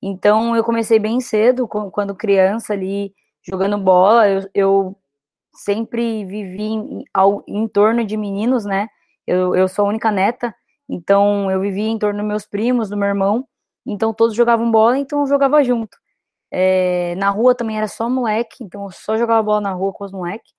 Então, 0.03 0.57
eu 0.57 0.65
comecei 0.65 0.99
bem 0.99 1.21
cedo, 1.21 1.69
quando 1.69 2.15
criança 2.15 2.73
ali, 2.73 3.15
jogando 3.45 3.79
bola, 3.79 4.29
eu, 4.29 4.51
eu 4.55 4.97
sempre 5.55 6.25
vivi 6.25 6.63
em, 6.65 7.05
ao, 7.13 7.45
em 7.47 7.69
torno 7.69 8.05
de 8.05 8.17
meninos, 8.17 8.65
né? 8.65 8.89
Eu, 9.27 9.55
eu 9.55 9.69
sou 9.69 9.87
a 9.87 9.89
única 9.89 10.11
neta, 10.11 10.55
então 10.89 11.51
eu 11.51 11.61
vivia 11.61 11.89
em 11.89 11.99
torno 11.99 12.19
dos 12.21 12.29
meus 12.29 12.47
primos, 12.47 12.89
do 12.91 12.97
meu 12.97 13.09
irmão, 13.09 13.47
então 13.87 14.13
todos 14.15 14.35
jogavam 14.35 14.71
bola, 14.71 14.99
então 14.99 15.21
eu 15.21 15.27
jogava 15.27 15.63
junto. 15.63 15.97
É, 16.51 17.15
na 17.17 17.31
rua 17.31 17.55
também 17.55 17.77
era 17.79 17.89
só 17.89 18.09
moleque, 18.09 18.63
então 18.65 18.85
eu 18.85 18.91
só 18.93 19.17
jogava 19.19 19.43
bola 19.43 19.61
na 19.61 19.73
rua 19.73 19.93
com 19.93 20.05
os 20.05 20.13
moleques. 20.13 20.53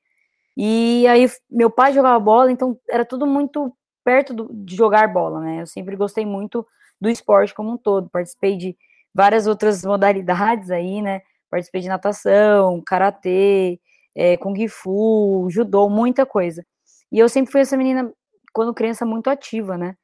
E 0.58 1.06
aí 1.08 1.30
meu 1.50 1.70
pai 1.70 1.94
jogava 1.94 2.20
bola, 2.20 2.52
então 2.52 2.80
era 2.90 3.06
tudo 3.06 3.26
muito 3.28 3.74
perto 4.04 4.34
do, 4.34 4.50
de 4.54 4.76
jogar 4.76 5.12
bola, 5.12 5.42
né? 5.42 5.62
Eu 5.62 5.68
sempre 5.68 5.96
gostei 5.96 6.26
muito 6.26 6.66
do 7.00 7.10
esporte 7.10 7.54
como 7.54 7.72
um 7.74 7.78
todo, 7.78 8.10
participei 8.10 8.58
de 8.58 8.78
várias 9.14 9.48
outras 9.48 9.84
modalidades 9.86 10.72
aí, 10.72 11.02
né? 11.02 11.22
Participei 11.56 11.80
de 11.80 11.88
natação, 11.88 12.84
karatê, 12.86 13.80
é, 14.14 14.36
kung 14.36 14.68
fu, 14.68 15.48
judô, 15.50 15.88
muita 15.90 16.26
coisa. 16.26 16.66
E 17.10 17.18
eu 17.18 17.30
sempre 17.30 17.50
fui 17.50 17.62
essa 17.62 17.78
menina, 17.78 18.12
quando 18.54 18.74
criança, 18.74 19.06
muito 19.06 19.30
ativa, 19.30 19.78
né? 19.78 19.96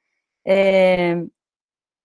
É, 0.48 1.22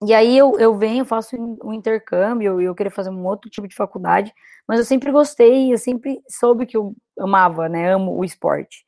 e 0.05 0.12
aí 0.12 0.37
eu, 0.37 0.59
eu 0.59 0.76
venho, 0.76 1.05
faço 1.05 1.37
um 1.65 1.73
intercâmbio, 1.73 2.61
eu, 2.61 2.75
queria 2.75 2.91
fazer 2.91 3.11
um 3.11 3.25
outro 3.25 3.49
tipo 3.49 3.69
de 3.69 3.76
faculdade, 3.76 4.35
mas 4.67 4.81
eu 4.81 4.85
sempre 4.85 5.12
gostei, 5.12 5.73
eu 5.73 5.79
sempre 5.79 6.21
soube 6.29 6.67
que 6.67 6.76
eu 6.76 6.93
amava, 7.17 7.69
né? 7.69 7.93
Amo 7.93 8.19
o 8.19 8.25
esporte. 8.25 8.85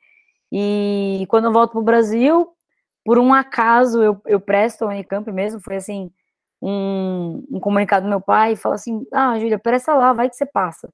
E 0.52 1.24
quando 1.28 1.44
eu 1.44 1.52
volto 1.52 1.70
para 1.70 1.80
o 1.80 1.84
Brasil, 1.84 2.48
por 3.04 3.16
um 3.16 3.32
acaso 3.32 4.02
eu, 4.02 4.20
eu 4.26 4.40
presto 4.40 4.84
a 4.84 4.88
Unicamp 4.88 5.30
mesmo, 5.30 5.60
foi 5.60 5.76
assim, 5.76 6.10
um, 6.60 7.44
um 7.50 7.60
comunicado 7.60 8.06
do 8.06 8.08
meu 8.10 8.20
pai 8.20 8.52
e 8.52 8.56
fala 8.56 8.74
assim: 8.74 9.06
Ah, 9.12 9.38
Júlia, 9.38 9.58
presta 9.58 9.94
lá, 9.94 10.12
vai 10.12 10.28
que 10.28 10.36
você 10.36 10.46
passa. 10.46 10.92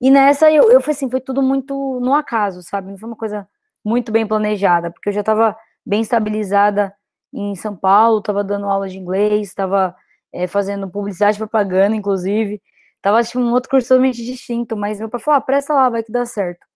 E 0.00 0.10
nessa 0.10 0.50
eu, 0.50 0.70
eu 0.70 0.80
falei 0.80 0.94
assim: 0.96 1.10
foi 1.10 1.20
tudo 1.20 1.42
muito 1.42 2.00
no 2.00 2.14
acaso, 2.14 2.62
sabe? 2.62 2.90
Não 2.90 2.98
foi 2.98 3.08
uma 3.08 3.16
coisa 3.16 3.48
muito 3.84 4.12
bem 4.12 4.26
planejada, 4.26 4.90
porque 4.90 5.08
eu 5.10 5.12
já 5.12 5.20
estava 5.20 5.56
bem 5.84 6.02
estabilizada 6.02 6.94
em 7.32 7.54
São 7.56 7.76
Paulo, 7.76 8.18
estava 8.20 8.44
dando 8.44 8.66
aula 8.66 8.88
de 8.88 8.98
inglês, 8.98 9.48
estava 9.48 9.94
é, 10.32 10.46
fazendo 10.46 10.88
publicidade 10.90 11.36
e 11.36 11.38
propaganda, 11.38 11.96
inclusive. 11.96 12.62
Estava 12.96 13.18
assistindo 13.20 13.44
um 13.46 13.52
outro 13.52 13.70
curso 13.70 13.88
totalmente 13.88 14.24
distinto, 14.24 14.76
mas 14.76 14.98
meu 14.98 15.08
pai 15.08 15.20
falou: 15.20 15.38
ah, 15.38 15.40
presta 15.40 15.74
lá, 15.74 15.88
vai 15.88 16.02
que 16.02 16.12
dá 16.12 16.26
certo. 16.26 16.66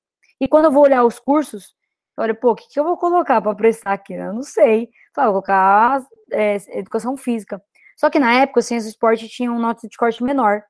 E 0.41 0.49
quando 0.49 0.67
eu 0.67 0.73
vou 0.73 0.83
olhar 0.85 1.05
os 1.05 1.19
cursos, 1.21 1.75
eu 2.17 2.25
olho, 2.25 2.35
pô, 2.35 2.53
o 2.53 2.55
que, 2.57 2.69
que 2.69 2.81
eu 2.81 2.85
vou 2.85 2.97
colocar 2.97 3.41
para 3.41 3.55
prestar 3.55 3.93
aqui? 3.93 4.15
Eu 4.15 4.33
não 4.33 4.43
sei. 4.43 4.91
Falei, 5.15 5.33
vou 5.33 5.43
colocar 5.43 6.03
é, 6.33 6.57
educação 6.79 7.17
física. 7.17 7.63
Só 7.97 8.11
que 8.11 8.19
na 8.19 8.35
época, 8.35 8.63
ciência 8.63 8.89
do 8.89 8.93
esporte 8.93 9.29
tinha 9.29 9.51
um 9.53 9.59
nota 9.59 9.89
de 9.89 9.97
corte 9.97 10.23
menor. 10.23 10.63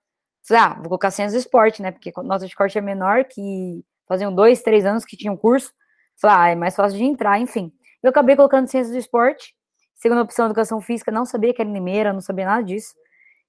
Falei, 0.47 0.63
ah, 0.63 0.75
vou 0.75 0.85
colocar 0.85 1.11
ciência 1.11 1.39
do 1.39 1.41
esporte, 1.41 1.83
né? 1.83 1.91
Porque 1.93 2.13
nota 2.23 2.47
de 2.47 2.55
corte 2.55 2.77
é 2.77 2.81
menor, 2.81 3.25
que 3.25 3.85
faziam 4.09 4.35
dois, 4.35 4.63
três 4.63 4.85
anos 4.85 5.05
que 5.05 5.17
tinha 5.17 5.33
um 5.33 5.37
curso. 5.37 5.73
Falei, 6.21 6.37
ah, 6.37 6.49
é 6.51 6.55
mais 6.55 6.75
fácil 6.75 6.99
de 6.99 7.05
entrar, 7.05 7.39
enfim. 7.39 7.73
Eu 8.03 8.11
acabei 8.11 8.37
colocando 8.37 8.69
ciência 8.69 8.93
do 8.93 8.99
esporte. 8.99 9.55
Segunda 9.95 10.23
opção, 10.23 10.47
educação 10.47 10.81
física, 10.81 11.13
não 11.13 11.25
sabia 11.25 11.55
que 11.55 11.63
era 11.63 11.71
Limeira, 11.71 12.13
não 12.13 12.21
sabia 12.21 12.45
nada 12.45 12.65
disso. 12.65 12.93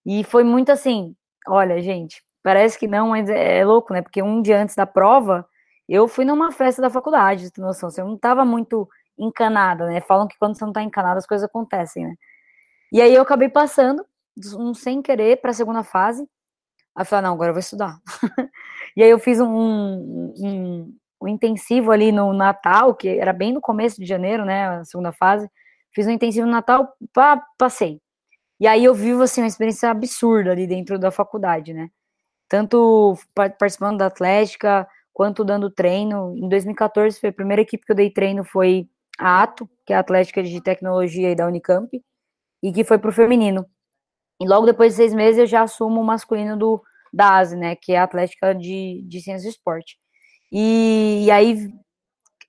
E 0.05 0.23
foi 0.23 0.43
muito 0.43 0.71
assim, 0.71 1.15
olha, 1.47 1.81
gente, 1.81 2.23
parece 2.43 2.77
que 2.77 2.87
não, 2.87 3.09
mas 3.09 3.29
é, 3.29 3.65
louco, 3.65 3.93
né? 3.93 4.01
Porque 4.01 4.21
um 4.21 4.41
dia 4.41 4.61
antes 4.61 4.75
da 4.75 4.85
prova, 4.85 5.47
eu 5.89 6.07
fui 6.07 6.25
numa 6.25 6.51
festa 6.51 6.81
da 6.81 6.89
faculdade, 6.89 7.51
tem 7.51 7.63
noção, 7.63 7.89
eu 7.97 8.05
não 8.05 8.15
estava 8.15 8.45
muito 8.45 8.87
encanada, 9.17 9.87
né? 9.87 10.01
Falam 10.01 10.27
que 10.27 10.37
quando 10.37 10.55
você 10.57 10.63
não 10.63 10.71
está 10.71 10.83
encanada, 10.83 11.17
as 11.17 11.25
coisas 11.25 11.47
acontecem, 11.47 12.05
né? 12.07 12.15
E 12.93 13.01
aí 13.01 13.15
eu 13.15 13.23
acabei 13.23 13.49
passando, 13.49 14.05
um 14.55 14.71
sem 14.75 15.01
querer, 15.01 15.41
para 15.41 15.49
a 15.49 15.53
segunda 15.53 15.83
fase. 15.83 16.21
Aí 16.95 17.01
eu 17.01 17.05
falei, 17.07 17.25
não, 17.25 17.33
agora 17.33 17.49
eu 17.49 17.53
vou 17.55 17.59
estudar. 17.59 17.99
e 18.95 19.01
aí 19.01 19.09
eu 19.09 19.17
fiz 19.17 19.39
um, 19.39 19.47
um, 19.47 20.95
um, 21.19 21.27
intensivo 21.27 21.91
ali 21.91 22.11
no 22.11 22.31
Natal, 22.33 22.93
que 22.93 23.09
era 23.09 23.33
bem 23.33 23.51
no 23.51 23.59
começo 23.59 23.99
de 23.99 24.05
janeiro, 24.05 24.45
né? 24.45 24.67
A 24.67 24.85
segunda 24.85 25.11
fase. 25.11 25.49
Fiz 25.91 26.05
um 26.05 26.11
intensivo 26.11 26.45
no 26.45 26.51
Natal, 26.51 26.93
pá, 27.11 27.43
passei. 27.57 27.99
E 28.59 28.67
aí 28.67 28.83
eu 28.83 28.93
vivo, 28.93 29.23
assim, 29.23 29.41
uma 29.41 29.47
experiência 29.47 29.89
absurda 29.89 30.51
ali 30.51 30.67
dentro 30.67 30.99
da 30.99 31.09
faculdade, 31.09 31.73
né? 31.73 31.89
Tanto 32.47 33.17
participando 33.33 33.97
da 33.97 34.05
Atlética, 34.05 34.87
quanto 35.11 35.43
dando 35.43 35.71
treino. 35.71 36.35
Em 36.37 36.47
2014, 36.47 37.19
foi 37.19 37.29
a 37.29 37.33
primeira 37.33 37.63
equipe 37.63 37.85
que 37.85 37.91
eu 37.91 37.95
dei 37.95 38.11
treino 38.11 38.43
foi 38.43 38.87
a 39.17 39.41
Ato, 39.41 39.67
que 39.83 39.93
é 39.93 39.95
a 39.95 39.99
Atlética 39.99 40.43
de 40.43 40.61
Tecnologia 40.61 41.35
da 41.35 41.47
Unicamp, 41.47 41.89
e 42.63 42.71
que 42.71 42.85
foi 42.85 42.97
para 42.97 43.09
o 43.09 43.13
feminino. 43.13 43.65
E 44.41 44.47
logo 44.47 44.65
depois 44.65 44.93
de 44.93 44.97
seis 44.97 45.13
meses 45.13 45.37
eu 45.39 45.45
já 45.45 45.63
assumo 45.63 46.01
o 46.01 46.05
masculino 46.05 46.57
do, 46.57 46.81
da 47.13 47.37
ASE, 47.37 47.57
né, 47.57 47.75
que 47.75 47.91
é 47.91 47.99
a 47.99 48.03
Atlética 48.03 48.55
de, 48.55 49.03
de 49.05 49.21
Ciências 49.21 49.43
do 49.43 49.49
Esporte. 49.49 49.97
E, 50.51 51.25
e, 51.25 51.31
aí, 51.31 51.69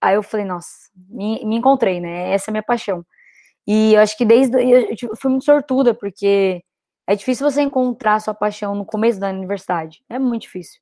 aí 0.00 0.14
eu 0.14 0.22
falei, 0.22 0.46
nossa, 0.46 0.70
me, 1.08 1.44
me 1.44 1.56
encontrei, 1.56 2.00
né, 2.00 2.32
essa 2.32 2.50
é 2.50 2.52
a 2.52 2.54
minha 2.54 2.62
paixão. 2.62 3.04
E 3.66 3.94
eu 3.94 4.00
acho 4.00 4.16
que 4.16 4.24
desde, 4.24 4.56
eu 5.02 5.16
fui 5.16 5.30
muito 5.30 5.44
sortuda, 5.44 5.94
porque 5.94 6.62
é 7.06 7.16
difícil 7.16 7.50
você 7.50 7.62
encontrar 7.62 8.20
sua 8.20 8.34
paixão 8.34 8.74
no 8.74 8.84
começo 8.84 9.18
da 9.18 9.30
universidade, 9.30 10.04
é 10.08 10.18
muito 10.18 10.42
difícil. 10.42 10.80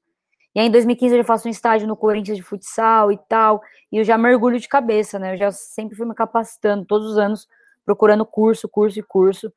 E 0.54 0.60
aí, 0.60 0.66
em 0.66 0.70
2015, 0.70 1.14
eu 1.14 1.18
já 1.22 1.24
faço 1.24 1.48
um 1.48 1.50
estágio 1.50 1.88
no 1.88 1.96
Corinthians 1.96 2.36
de 2.36 2.42
futsal 2.42 3.10
e 3.10 3.18
tal, 3.28 3.62
e 3.90 3.96
eu 3.96 4.04
já 4.04 4.18
mergulho 4.18 4.60
de 4.60 4.68
cabeça, 4.68 5.18
né? 5.18 5.32
Eu 5.32 5.38
já 5.38 5.50
sempre 5.50 5.96
fui 5.96 6.06
me 6.06 6.14
capacitando, 6.14 6.84
todos 6.84 7.12
os 7.12 7.16
anos, 7.16 7.46
procurando 7.84 8.24
curso, 8.26 8.68
curso 8.68 8.98
e 8.98 9.02
curso. 9.02 9.52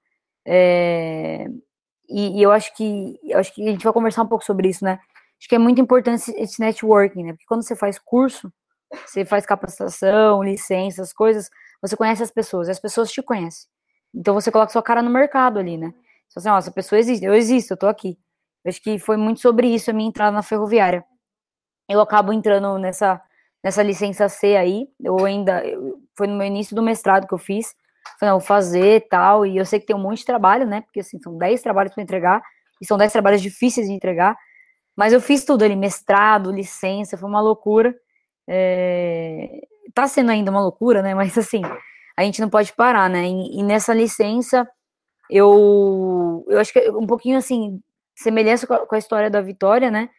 É... 0.45 1.47
E, 2.07 2.39
e, 2.39 2.43
eu 2.43 2.51
acho 2.51 2.75
que 2.75 3.19
eu 3.23 3.39
acho 3.39 3.53
que 3.53 3.67
a 3.67 3.71
gente 3.71 3.83
vai 3.83 3.93
conversar 3.93 4.23
um 4.23 4.27
pouco 4.27 4.45
sobre 4.45 4.69
isso, 4.69 4.83
né? 4.85 4.99
Acho 5.39 5.49
que 5.49 5.55
é 5.55 5.59
muito 5.59 5.81
importante 5.81 6.31
esse 6.37 6.59
networking, 6.59 7.23
né? 7.23 7.33
Porque 7.33 7.45
quando 7.47 7.63
você 7.63 7.75
faz 7.75 7.97
curso, 7.99 8.51
você 9.05 9.25
faz 9.25 9.45
capacitação, 9.45 10.43
licença, 10.43 11.01
as 11.01 11.11
coisas, 11.11 11.49
você 11.81 11.95
conhece 11.97 12.23
as 12.23 12.31
pessoas, 12.31 12.67
e 12.67 12.71
as 12.71 12.79
pessoas 12.79 13.11
te 13.11 13.21
conhecem. 13.21 13.67
Então 14.13 14.33
você 14.33 14.51
coloca 14.51 14.71
sua 14.71 14.83
cara 14.83 15.01
no 15.01 15.09
mercado 15.09 15.59
ali, 15.59 15.77
né? 15.77 15.93
Você 16.27 16.41
fala 16.41 16.41
assim, 16.41 16.49
ó, 16.49 16.57
essa 16.59 16.71
pessoa 16.71 16.99
existe, 16.99 17.25
eu 17.25 17.33
existo, 17.33 17.73
eu 17.73 17.77
tô 17.77 17.87
aqui. 17.87 18.17
Eu 18.63 18.69
acho 18.69 18.81
que 18.81 18.97
foi 18.99 19.17
muito 19.17 19.41
sobre 19.41 19.67
isso 19.67 19.91
a 19.91 19.93
minha 19.93 20.09
entrada 20.09 20.31
na 20.31 20.41
ferroviária. 20.41 21.03
Eu 21.87 22.01
acabo 22.01 22.33
entrando 22.33 22.77
nessa, 22.79 23.21
nessa 23.63 23.83
licença 23.83 24.27
C 24.29 24.55
aí, 24.55 24.87
eu 24.99 25.23
ainda, 25.25 25.65
eu, 25.65 26.01
foi 26.17 26.27
no 26.27 26.35
meu 26.35 26.47
início 26.47 26.75
do 26.75 26.81
mestrado 26.81 27.27
que 27.27 27.33
eu 27.33 27.37
fiz, 27.37 27.75
falei, 28.19 28.33
não, 28.33 28.39
fazer 28.39 29.07
tal, 29.09 29.45
e 29.45 29.57
eu 29.57 29.65
sei 29.65 29.79
que 29.79 29.85
tem 29.85 29.95
um 29.95 29.99
monte 29.99 30.19
de 30.19 30.25
trabalho, 30.25 30.65
né, 30.65 30.81
porque 30.81 30.99
assim, 30.99 31.19
são 31.21 31.37
10 31.37 31.61
trabalhos 31.61 31.93
para 31.93 32.03
entregar, 32.03 32.41
e 32.81 32.85
são 32.85 32.97
10 32.97 33.11
trabalhos 33.11 33.41
difíceis 33.41 33.87
de 33.87 33.93
entregar, 33.93 34.35
mas 34.95 35.13
eu 35.13 35.21
fiz 35.21 35.43
tudo 35.43 35.63
ali, 35.63 35.75
mestrado, 35.75 36.51
licença, 36.51 37.17
foi 37.17 37.29
uma 37.29 37.41
loucura, 37.41 37.95
é, 38.47 39.61
tá 39.93 40.07
sendo 40.07 40.31
ainda 40.31 40.51
uma 40.51 40.61
loucura, 40.61 41.01
né, 41.01 41.13
mas 41.13 41.37
assim, 41.37 41.61
a 42.17 42.23
gente 42.23 42.41
não 42.41 42.49
pode 42.49 42.73
parar, 42.73 43.09
né, 43.09 43.27
e, 43.27 43.59
e 43.59 43.63
nessa 43.63 43.93
licença, 43.93 44.67
eu, 45.29 46.45
eu 46.47 46.59
acho 46.59 46.71
que 46.71 46.89
um 46.91 47.07
pouquinho 47.07 47.37
assim, 47.37 47.81
semelhança 48.15 48.65
com 48.65 48.95
a, 48.95 48.97
história 48.97 49.29
da 49.29 49.41
Vitória, 49.41 49.91
né? 49.91 50.09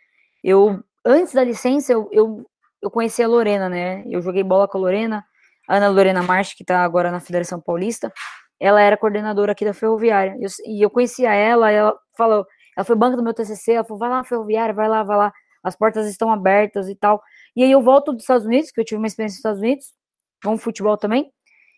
Eu, 0.44 0.82
antes 1.04 1.32
da 1.32 1.42
licença, 1.42 1.92
eu, 1.92 2.08
eu, 2.12 2.46
eu 2.82 2.90
conheci 2.90 3.22
a 3.22 3.28
Lorena, 3.28 3.68
né? 3.68 4.04
Eu 4.06 4.20
joguei 4.20 4.42
bola 4.42 4.68
com 4.68 4.78
a 4.78 4.80
Lorena, 4.80 5.18
a 5.18 5.24
Ana 5.68 5.88
Lorena 5.88 6.22
March, 6.22 6.54
que 6.56 6.64
tá 6.64 6.82
agora 6.82 7.10
na 7.10 7.20
Federação 7.20 7.60
Paulista. 7.60 8.12
Ela 8.58 8.80
era 8.80 8.96
coordenadora 8.96 9.52
aqui 9.52 9.64
da 9.64 9.74
Ferroviária. 9.74 10.36
Eu, 10.40 10.48
e 10.66 10.84
eu 10.84 10.90
conhecia 10.90 11.32
ela, 11.34 11.70
ela 11.70 11.94
falou, 12.16 12.46
ela 12.76 12.84
foi 12.84 12.96
banca 12.96 13.16
do 13.16 13.22
meu 13.22 13.34
TCC, 13.34 13.72
ela 13.72 13.84
falou, 13.84 13.98
vai 13.98 14.08
lá, 14.08 14.24
Ferroviária, 14.24 14.74
vai 14.74 14.88
lá, 14.88 15.02
vai 15.02 15.16
lá, 15.16 15.32
as 15.62 15.76
portas 15.76 16.06
estão 16.08 16.30
abertas 16.30 16.88
e 16.88 16.94
tal. 16.94 17.22
E 17.54 17.62
aí 17.62 17.70
eu 17.70 17.82
volto 17.82 18.12
dos 18.12 18.22
Estados 18.22 18.46
Unidos, 18.46 18.70
que 18.70 18.80
eu 18.80 18.84
tive 18.84 18.98
uma 18.98 19.06
experiência 19.06 19.34
nos 19.34 19.38
Estados 19.38 19.60
Unidos, 19.60 19.86
com 20.42 20.56
futebol 20.58 20.96
também. 20.96 21.32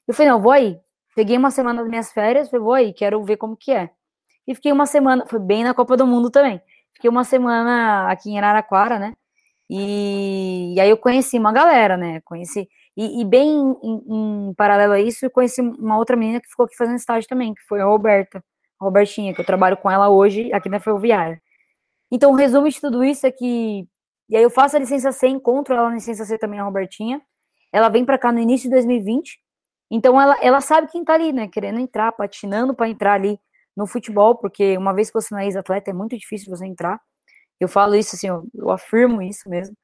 Eu 0.07 0.14
falei, 0.14 0.30
não, 0.30 0.40
vou 0.40 0.52
aí. 0.52 0.78
Peguei 1.14 1.37
uma 1.37 1.50
semana 1.50 1.80
das 1.80 1.88
minhas 1.88 2.12
férias, 2.12 2.49
falei, 2.49 2.64
vou 2.64 2.75
aí, 2.75 2.92
quero 2.92 3.23
ver 3.25 3.37
como 3.37 3.57
que 3.57 3.73
é. 3.73 3.90
E 4.47 4.54
fiquei 4.54 4.73
uma 4.73 4.87
semana, 4.87 5.26
foi 5.26 5.38
bem 5.38 5.64
na 5.64 5.75
Copa 5.75 5.97
do 5.97 6.07
Mundo 6.07 6.30
também. 6.30 6.61
Fiquei 6.95 7.11
uma 7.11 7.25
semana 7.25 8.11
aqui 8.11 8.30
em 8.30 8.38
Araraquara, 8.38 8.99
né? 8.99 9.14
E, 9.71 10.75
e 10.75 10.80
aí 10.80 10.88
eu 10.88 10.97
conheci 10.97 11.38
uma 11.38 11.52
galera, 11.52 11.97
né? 11.97 12.21
Conheci. 12.25 12.68
E, 12.99 13.21
e 13.21 13.25
bem 13.25 13.49
em, 13.81 14.49
em, 14.50 14.55
paralelo 14.55 14.95
a 14.95 15.00
isso, 15.00 15.25
eu 15.25 15.31
conheci 15.31 15.61
uma 15.61 15.97
outra 15.97 16.17
menina 16.17 16.40
que 16.40 16.49
ficou 16.49 16.67
aqui 16.67 16.76
fazendo 16.76 16.97
estágio 16.97 17.28
também, 17.28 17.55
que 17.55 17.62
foi 17.69 17.81
a 17.81 17.85
Roberta, 17.85 18.43
a 18.81 18.85
Robertinha, 18.85 19.33
que 19.33 19.40
eu 19.40 19.45
trabalho 19.45 19.76
com 19.76 19.88
ela 19.88 20.09
hoje 20.09 20.52
aqui 20.52 20.69
na 20.69 20.81
Ferroviária. 20.81 21.40
Então, 22.11 22.33
o 22.33 22.35
resumo 22.35 22.69
de 22.69 22.81
tudo 22.81 23.05
isso 23.05 23.26
é 23.26 23.31
que. 23.31 23.87
E 24.28 24.37
aí 24.37 24.43
eu 24.43 24.50
faço 24.50 24.76
a 24.76 24.81
licença 24.81 25.12
C, 25.12 25.28
encontro 25.28 25.75
ela 25.75 25.88
na 25.90 25.95
licença 25.97 26.25
C 26.25 26.38
também, 26.38 26.59
a 26.61 26.64
Robertinha. 26.64 27.23
Ela 27.73 27.88
vem 27.88 28.05
para 28.05 28.19
cá 28.19 28.33
no 28.33 28.40
início 28.40 28.69
de 28.69 28.75
2020. 28.75 29.38
Então, 29.90 30.21
ela, 30.21 30.37
ela 30.43 30.61
sabe 30.61 30.88
quem 30.90 31.05
tá 31.05 31.14
ali, 31.14 31.33
né? 31.33 31.49
Querendo 31.49 31.78
entrar, 31.81 32.12
patinando 32.12 32.75
para 32.75 32.88
entrar 32.88 33.14
ali 33.14 33.38
no 33.76 33.87
futebol, 33.87 34.37
porque 34.37 34.76
uma 34.76 34.93
vez 34.95 35.09
que 35.11 35.14
você 35.21 35.35
não 35.35 35.40
é 35.40 35.47
ex-atleta, 35.47 35.90
é 35.90 35.95
muito 35.95 36.19
difícil 36.19 36.50
você 36.50 36.67
entrar. 36.67 37.00
Eu 37.61 37.69
falo 37.69 37.95
isso 37.95 38.17
assim, 38.17 38.28
eu, 38.28 38.45
eu 38.55 38.71
afirmo 38.71 39.23
isso 39.23 39.49
mesmo. 39.49 39.76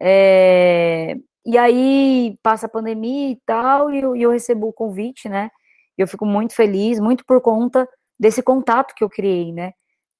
É, 0.00 1.16
e 1.46 1.58
aí 1.58 2.38
passa 2.42 2.66
a 2.66 2.68
pandemia 2.68 3.30
e 3.30 3.40
tal, 3.46 3.90
e 3.92 4.00
eu, 4.00 4.16
e 4.16 4.22
eu 4.22 4.30
recebo 4.30 4.68
o 4.68 4.72
convite, 4.72 5.28
né? 5.28 5.50
Eu 5.98 6.08
fico 6.08 6.26
muito 6.26 6.54
feliz, 6.54 7.00
muito 7.00 7.24
por 7.26 7.40
conta 7.40 7.88
desse 8.18 8.42
contato 8.42 8.94
que 8.94 9.04
eu 9.04 9.10
criei, 9.10 9.52
né? 9.52 9.72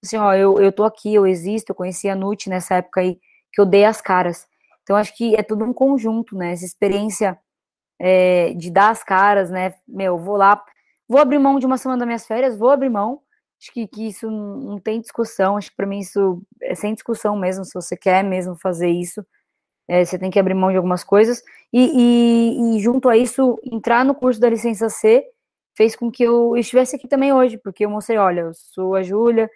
Assim, 0.04 0.16
ó, 0.16 0.34
eu, 0.34 0.60
eu 0.60 0.72
tô 0.72 0.84
aqui, 0.84 1.14
eu 1.14 1.26
existo, 1.26 1.72
eu 1.72 1.76
conheci 1.76 2.08
a 2.08 2.14
Nut 2.14 2.48
nessa 2.48 2.76
época 2.76 3.00
aí 3.00 3.18
que 3.52 3.60
eu 3.60 3.66
dei 3.66 3.84
as 3.84 4.00
caras. 4.00 4.46
Então, 4.82 4.96
acho 4.96 5.14
que 5.16 5.36
é 5.36 5.42
tudo 5.42 5.64
um 5.64 5.72
conjunto, 5.72 6.36
né? 6.36 6.52
Essa 6.52 6.64
experiência 6.64 7.38
é, 7.98 8.54
de 8.54 8.70
dar 8.70 8.90
as 8.90 9.04
caras, 9.04 9.50
né? 9.50 9.74
Meu, 9.88 10.18
vou 10.18 10.36
lá, 10.36 10.62
Vou 11.10 11.18
abrir 11.18 11.40
mão 11.40 11.58
de 11.58 11.66
uma 11.66 11.76
semana 11.76 11.98
das 11.98 12.06
minhas 12.06 12.24
férias, 12.24 12.56
vou 12.56 12.70
abrir 12.70 12.88
mão. 12.88 13.20
Acho 13.60 13.72
que, 13.72 13.88
que 13.88 14.06
isso 14.06 14.30
não 14.30 14.78
tem 14.78 15.00
discussão. 15.00 15.56
Acho 15.56 15.68
que 15.70 15.76
para 15.76 15.84
mim 15.84 15.98
isso 15.98 16.40
é 16.62 16.72
sem 16.76 16.94
discussão 16.94 17.36
mesmo. 17.36 17.64
Se 17.64 17.74
você 17.74 17.96
quer 17.96 18.22
mesmo 18.22 18.56
fazer 18.56 18.88
isso, 18.88 19.26
é, 19.90 20.04
você 20.04 20.16
tem 20.18 20.30
que 20.30 20.38
abrir 20.38 20.54
mão 20.54 20.70
de 20.70 20.76
algumas 20.76 21.02
coisas. 21.02 21.42
E, 21.72 21.80
e, 21.80 22.76
e, 22.76 22.80
junto 22.80 23.08
a 23.08 23.16
isso, 23.16 23.58
entrar 23.64 24.04
no 24.04 24.14
curso 24.14 24.40
da 24.40 24.48
licença 24.48 24.88
C 24.88 25.24
fez 25.76 25.96
com 25.96 26.10
que 26.10 26.22
eu 26.22 26.56
estivesse 26.56 26.96
aqui 26.96 27.08
também 27.08 27.32
hoje, 27.32 27.58
porque 27.58 27.84
eu 27.84 27.90
mostrei: 27.90 28.18
olha, 28.18 28.42
eu 28.42 28.54
sou 28.54 28.94
a 28.94 29.02
Júlia, 29.02 29.50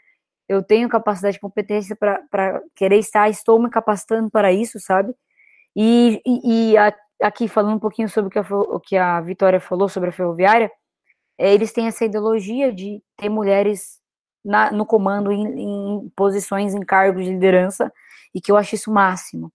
eu 0.49 0.63
tenho 0.63 0.89
capacidade 0.89 1.37
e 1.37 1.41
competência 1.41 1.97
para 1.97 2.61
querer 2.75 2.99
estar, 2.99 3.29
estou 3.31 3.61
me 3.63 3.71
capacitando 3.71 4.31
para 4.31 4.53
isso, 4.53 4.81
sabe? 4.81 5.15
E, 5.77 6.21
e, 6.27 6.73
e 6.73 6.77
a, 6.79 6.93
aqui, 7.23 7.49
falando 7.49 7.77
um 7.77 7.81
pouquinho 7.81 8.09
sobre 8.09 8.29
o 8.29 8.31
que, 8.31 8.39
a, 8.39 8.43
o 8.43 8.81
que 8.81 8.97
a 8.97 9.21
Vitória 9.21 9.61
falou 9.61 9.89
sobre 9.89 10.11
a 10.11 10.13
ferroviária 10.13 10.71
é, 11.39 11.53
eles 11.53 11.73
têm 11.73 11.87
essa 11.87 12.05
ideologia 12.05 12.73
de 12.73 13.03
ter 13.17 13.29
mulheres 13.29 14.01
na, 14.45 14.71
no 14.71 14.87
comando, 14.87 15.33
em, 15.33 15.47
em, 15.61 16.13
posições, 16.17 16.75
em 16.75 16.81
cargos 16.81 17.25
de 17.25 17.31
liderança, 17.33 17.93
e 18.35 18.41
que 18.41 18.53
eu 18.53 18.57
acho 18.57 18.75
isso 18.75 18.93
máximo. 18.93 19.53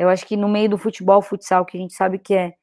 Eu 0.00 0.08
acho 0.08 0.26
que 0.26 0.34
no 0.34 0.48
meio 0.48 0.70
do 0.70 0.78
futebol, 0.78 1.20
futsal, 1.20 1.62
que 1.66 1.76
a 1.76 1.80
gente 1.80 1.92
sabe 1.92 2.18
que 2.18 2.34
é, 2.34 2.54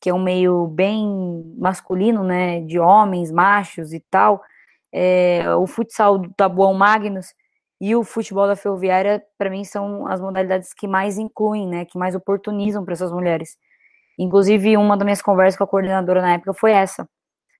que 0.00 0.08
é 0.08 0.14
um 0.14 0.22
meio 0.22 0.66
bem 0.68 1.54
masculino, 1.58 2.24
né, 2.24 2.62
de 2.62 2.78
homens, 2.78 3.30
machos 3.30 3.92
e 3.92 4.00
tal, 4.10 4.42
é, 4.90 5.54
o 5.54 5.66
futsal 5.66 6.16
do 6.16 6.32
Tabuão 6.32 6.72
Magnus 6.72 7.34
e 7.78 7.94
o 7.94 8.02
futebol 8.02 8.46
da 8.46 8.56
Ferroviária, 8.56 9.22
para 9.36 9.50
mim, 9.50 9.64
são 9.64 10.06
as 10.06 10.18
modalidades 10.18 10.72
que 10.72 10.88
mais 10.88 11.18
incluem, 11.18 11.68
né, 11.68 11.84
que 11.84 11.98
mais 11.98 12.14
oportunizam 12.14 12.82
para 12.86 12.94
essas 12.94 13.12
mulheres. 13.12 13.58
Inclusive, 14.18 14.78
uma 14.78 14.96
das 14.96 15.04
minhas 15.04 15.20
conversas 15.20 15.58
com 15.58 15.64
a 15.64 15.68
coordenadora 15.68 16.22
na 16.22 16.32
época 16.32 16.54
foi 16.54 16.72
essa, 16.72 17.06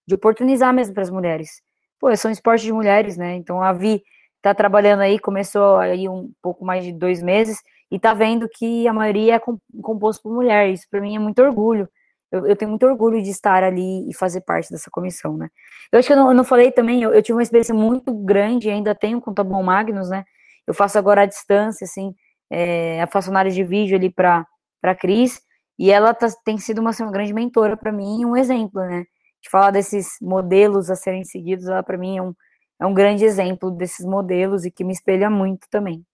de 0.06 0.14
oportunizar 0.14 0.72
mesmo 0.72 0.94
para 0.94 1.02
as 1.02 1.10
mulheres. 1.10 1.60
Pô, 2.00 2.16
são 2.16 2.30
esportes 2.30 2.64
de 2.64 2.72
mulheres, 2.72 3.18
né? 3.18 3.34
Então 3.34 3.62
a 3.62 3.74
Vi 3.74 4.02
tá 4.40 4.54
trabalhando 4.54 5.00
aí, 5.00 5.18
começou 5.18 5.76
aí 5.76 6.08
um 6.08 6.32
pouco 6.40 6.64
mais 6.64 6.82
de 6.82 6.92
dois 6.94 7.22
meses 7.22 7.62
e 7.90 7.98
tá 7.98 8.14
vendo 8.14 8.48
que 8.48 8.86
a 8.86 8.92
maioria 8.92 9.36
é 9.36 9.40
composto 9.82 10.22
por 10.22 10.32
mulher. 10.32 10.70
Isso 10.70 10.86
para 10.90 11.00
mim 11.00 11.16
é 11.16 11.18
muito 11.18 11.40
orgulho. 11.42 11.88
Eu, 12.30 12.46
eu, 12.46 12.56
tenho 12.56 12.70
muito 12.70 12.86
orgulho 12.86 13.22
de 13.22 13.30
estar 13.30 13.62
ali 13.64 14.08
e 14.08 14.14
fazer 14.14 14.42
parte 14.42 14.70
dessa 14.70 14.90
comissão, 14.90 15.36
né? 15.36 15.48
Eu 15.90 15.98
acho 15.98 16.06
que 16.06 16.12
eu 16.12 16.16
não, 16.16 16.28
eu 16.28 16.34
não 16.34 16.44
falei 16.44 16.70
também, 16.70 17.02
eu, 17.02 17.14
eu, 17.14 17.22
tive 17.22 17.36
uma 17.36 17.42
experiência 17.42 17.74
muito 17.74 18.12
grande, 18.12 18.68
ainda 18.68 18.94
tenho 18.94 19.20
com 19.20 19.30
o 19.30 19.34
Tabon 19.34 19.62
Magnus, 19.62 20.10
né? 20.10 20.24
Eu 20.66 20.74
faço 20.74 20.98
agora 20.98 21.22
à 21.22 21.26
distância, 21.26 21.86
assim, 21.86 22.14
é, 22.50 23.06
faço 23.06 23.30
análise 23.30 23.56
de 23.56 23.64
vídeo 23.64 23.96
ali 23.96 24.10
para 24.10 24.46
a 24.82 24.94
Cris, 24.94 25.40
e 25.78 25.90
ela 25.90 26.12
tá, 26.12 26.28
tem 26.44 26.58
sido 26.58 26.80
uma, 26.80 26.90
assim, 26.90 27.02
uma 27.02 27.12
grande 27.12 27.32
mentora 27.32 27.76
para 27.76 27.92
mim, 27.92 28.24
um 28.26 28.36
exemplo, 28.36 28.82
né? 28.82 29.04
De 29.42 29.48
falar 29.50 29.70
desses 29.70 30.18
modelos 30.20 30.90
a 30.90 30.96
serem 30.96 31.24
seguidos, 31.24 31.66
ela 31.66 31.82
para 31.82 31.96
mim 31.96 32.18
é 32.18 32.22
um, 32.22 32.34
é 32.80 32.86
um 32.86 32.92
grande 32.94 33.24
exemplo 33.24 33.70
desses 33.70 34.04
modelos 34.04 34.66
e 34.66 34.70
que 34.70 34.84
me 34.84 34.92
espelha 34.92 35.30
muito 35.30 35.66
também. 35.70 36.04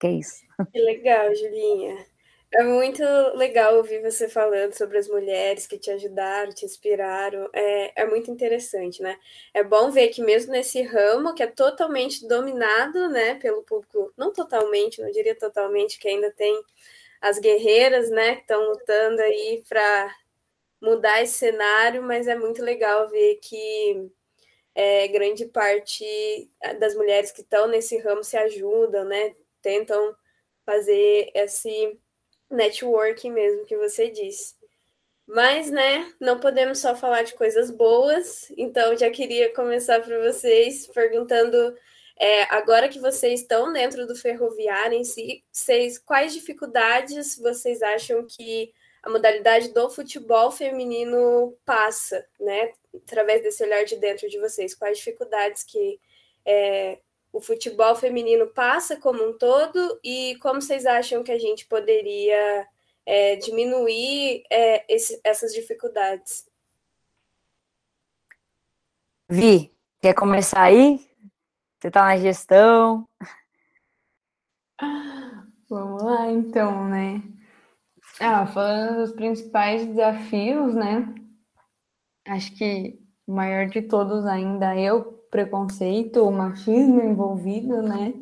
Que 0.00 0.06
é 0.06 0.12
isso. 0.12 0.42
Que 0.72 0.80
legal, 0.80 1.34
Julinha. 1.34 2.06
É 2.52 2.64
muito 2.64 3.02
legal 3.36 3.76
ouvir 3.76 4.02
você 4.02 4.28
falando 4.28 4.72
sobre 4.74 4.98
as 4.98 5.08
mulheres 5.08 5.66
que 5.66 5.78
te 5.78 5.90
ajudaram, 5.90 6.52
te 6.52 6.64
inspiraram. 6.64 7.48
É, 7.54 8.02
é 8.02 8.06
muito 8.06 8.30
interessante, 8.30 9.02
né? 9.02 9.18
É 9.54 9.62
bom 9.62 9.90
ver 9.90 10.08
que 10.08 10.22
mesmo 10.22 10.52
nesse 10.52 10.82
ramo 10.82 11.34
que 11.34 11.42
é 11.44 11.46
totalmente 11.46 12.26
dominado, 12.26 13.08
né, 13.08 13.36
pelo 13.36 13.62
público, 13.62 14.12
não 14.16 14.32
totalmente, 14.32 15.00
não 15.02 15.10
diria 15.12 15.36
totalmente, 15.36 15.98
que 15.98 16.08
ainda 16.08 16.32
tem 16.32 16.60
as 17.20 17.38
guerreiras, 17.38 18.10
né, 18.10 18.36
que 18.36 18.42
estão 18.42 18.62
lutando 18.70 19.20
aí 19.22 19.62
para 19.68 20.14
mudar 20.82 21.22
esse 21.22 21.34
cenário, 21.38 22.02
mas 22.02 22.28
é 22.28 22.36
muito 22.36 22.62
legal 22.62 23.08
ver 23.10 23.36
que 23.42 24.10
é, 24.74 25.08
grande 25.08 25.46
parte 25.46 26.04
das 26.80 26.94
mulheres 26.94 27.32
que 27.32 27.42
estão 27.42 27.66
nesse 27.68 27.98
ramo 27.98 28.24
se 28.24 28.36
ajudam, 28.36 29.04
né, 29.04 29.34
tentam 29.62 30.14
fazer 30.64 31.30
esse 31.34 31.98
networking 32.50 33.30
mesmo 33.30 33.64
que 33.64 33.76
você 33.76 34.10
disse. 34.10 34.54
Mas, 35.26 35.70
né, 35.70 36.12
não 36.20 36.40
podemos 36.40 36.80
só 36.80 36.96
falar 36.96 37.22
de 37.22 37.34
coisas 37.34 37.70
boas, 37.70 38.50
então 38.56 38.96
já 38.96 39.08
queria 39.10 39.54
começar 39.54 40.00
para 40.00 40.18
vocês 40.20 40.88
perguntando, 40.88 41.76
é, 42.16 42.42
agora 42.52 42.88
que 42.88 42.98
vocês 42.98 43.40
estão 43.40 43.72
dentro 43.72 44.08
do 44.08 44.16
ferroviário 44.16 44.98
em 44.98 45.04
si, 45.04 45.44
vocês, 45.52 45.98
quais 45.98 46.34
dificuldades 46.34 47.38
vocês 47.38 47.80
acham 47.80 48.26
que 48.26 48.74
a 49.02 49.08
modalidade 49.08 49.72
do 49.72 49.88
futebol 49.88 50.50
feminino 50.50 51.56
passa, 51.64 52.26
né, 52.40 52.72
através 52.92 53.40
desse 53.40 53.62
olhar 53.62 53.84
de 53.84 53.96
dentro 53.96 54.28
de 54.28 54.38
vocês? 54.40 54.74
Quais 54.74 54.98
dificuldades 54.98 55.62
que 55.62 56.00
é, 56.44 56.98
o 57.32 57.40
futebol 57.40 57.94
feminino 57.94 58.46
passa 58.48 58.96
como 58.96 59.22
um 59.24 59.36
todo 59.36 60.00
e 60.02 60.36
como 60.42 60.60
vocês 60.60 60.84
acham 60.86 61.22
que 61.22 61.32
a 61.32 61.38
gente 61.38 61.66
poderia 61.66 62.66
é, 63.06 63.36
diminuir 63.36 64.42
é, 64.50 64.84
esse, 64.92 65.20
essas 65.24 65.52
dificuldades? 65.52 66.48
Vi, 69.28 69.72
quer 70.00 70.14
começar 70.14 70.62
aí? 70.62 70.98
Você 71.78 71.88
está 71.88 72.04
na 72.04 72.16
gestão? 72.16 73.08
Vamos 75.68 76.02
lá, 76.02 76.30
então, 76.30 76.88
né? 76.88 77.22
Ah, 78.20 78.46
falando 78.46 78.96
dos 78.96 79.12
principais 79.12 79.86
desafios, 79.86 80.74
né? 80.74 81.14
Acho 82.26 82.54
que 82.56 82.98
o 83.26 83.32
maior 83.32 83.66
de 83.66 83.82
todos 83.82 84.26
ainda 84.26 84.74
é 84.74 84.92
o 84.92 85.19
preconceito, 85.30 86.26
o 86.26 86.32
machismo 86.32 87.00
envolvido, 87.02 87.82
né? 87.82 88.14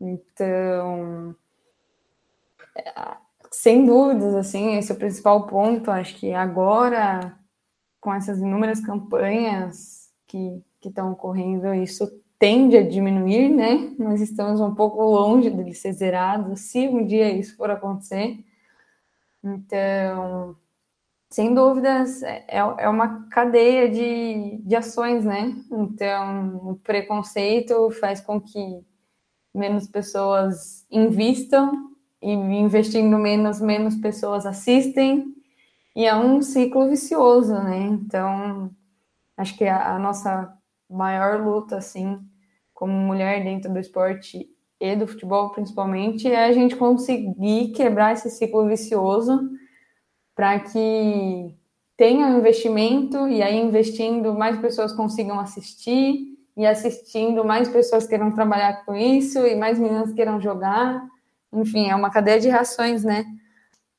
Então, 0.00 1.36
sem 3.50 3.84
dúvidas, 3.84 4.34
assim, 4.34 4.76
esse 4.76 4.90
é 4.90 4.94
o 4.94 4.98
principal 4.98 5.46
ponto. 5.46 5.90
Acho 5.90 6.16
que 6.16 6.32
agora, 6.32 7.38
com 8.00 8.14
essas 8.14 8.38
inúmeras 8.38 8.80
campanhas 8.80 10.10
que 10.26 10.62
estão 10.82 11.12
ocorrendo, 11.12 11.74
isso 11.74 12.08
tende 12.38 12.78
a 12.78 12.88
diminuir, 12.88 13.50
né? 13.50 13.94
Nós 13.98 14.22
estamos 14.22 14.60
um 14.60 14.74
pouco 14.74 15.02
longe 15.02 15.50
de 15.50 15.74
ser 15.74 15.92
zerado, 15.92 16.56
se 16.56 16.88
um 16.88 17.04
dia 17.04 17.30
isso 17.30 17.54
for 17.56 17.70
acontecer. 17.70 18.42
Então, 19.44 20.56
sem 21.30 21.54
dúvidas, 21.54 22.22
é, 22.24 22.44
é 22.48 22.88
uma 22.88 23.28
cadeia 23.28 23.88
de, 23.88 24.58
de 24.64 24.74
ações, 24.74 25.24
né? 25.24 25.54
Então, 25.70 26.56
o 26.70 26.76
preconceito 26.76 27.90
faz 28.00 28.20
com 28.20 28.40
que 28.40 28.84
menos 29.54 29.86
pessoas 29.86 30.84
investam, 30.90 31.88
e 32.20 32.32
investindo 32.32 33.16
menos, 33.16 33.60
menos 33.60 33.94
pessoas 33.96 34.44
assistem, 34.44 35.34
e 35.94 36.04
é 36.04 36.14
um 36.14 36.42
ciclo 36.42 36.88
vicioso, 36.88 37.54
né? 37.54 37.78
Então, 37.78 38.70
acho 39.36 39.56
que 39.56 39.64
a, 39.64 39.94
a 39.94 39.98
nossa 39.98 40.52
maior 40.88 41.40
luta, 41.44 41.76
assim, 41.76 42.20
como 42.74 42.92
mulher 42.92 43.42
dentro 43.44 43.72
do 43.72 43.78
esporte 43.78 44.48
e 44.80 44.96
do 44.96 45.06
futebol, 45.06 45.50
principalmente, 45.50 46.28
é 46.30 46.46
a 46.46 46.52
gente 46.52 46.74
conseguir 46.74 47.72
quebrar 47.72 48.14
esse 48.14 48.30
ciclo 48.30 48.66
vicioso 48.66 49.48
para 50.40 50.58
que 50.58 51.54
tenha 51.98 52.26
um 52.28 52.38
investimento 52.38 53.28
e 53.28 53.42
aí 53.42 53.60
investindo 53.60 54.32
mais 54.32 54.58
pessoas 54.58 54.90
consigam 54.90 55.38
assistir 55.38 56.34
e 56.56 56.64
assistindo 56.64 57.44
mais 57.44 57.68
pessoas 57.68 58.06
queiram 58.06 58.32
trabalhar 58.32 58.86
com 58.86 58.96
isso 58.96 59.46
e 59.46 59.54
mais 59.54 59.78
meninas 59.78 60.14
queiram 60.14 60.40
jogar. 60.40 61.06
Enfim, 61.52 61.90
é 61.90 61.94
uma 61.94 62.08
cadeia 62.08 62.40
de 62.40 62.48
reações, 62.48 63.04
né? 63.04 63.26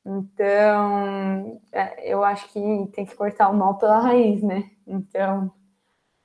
Então, 0.04 1.62
é, 1.71 2.12
eu 2.12 2.23
acho 2.23 2.51
que 2.51 2.60
tem 2.91 3.06
que 3.06 3.15
cortar 3.15 3.49
o 3.49 3.56
mal 3.56 3.77
pela 3.77 3.99
raiz, 3.99 4.41
né? 4.41 4.63
Então, 4.88 5.51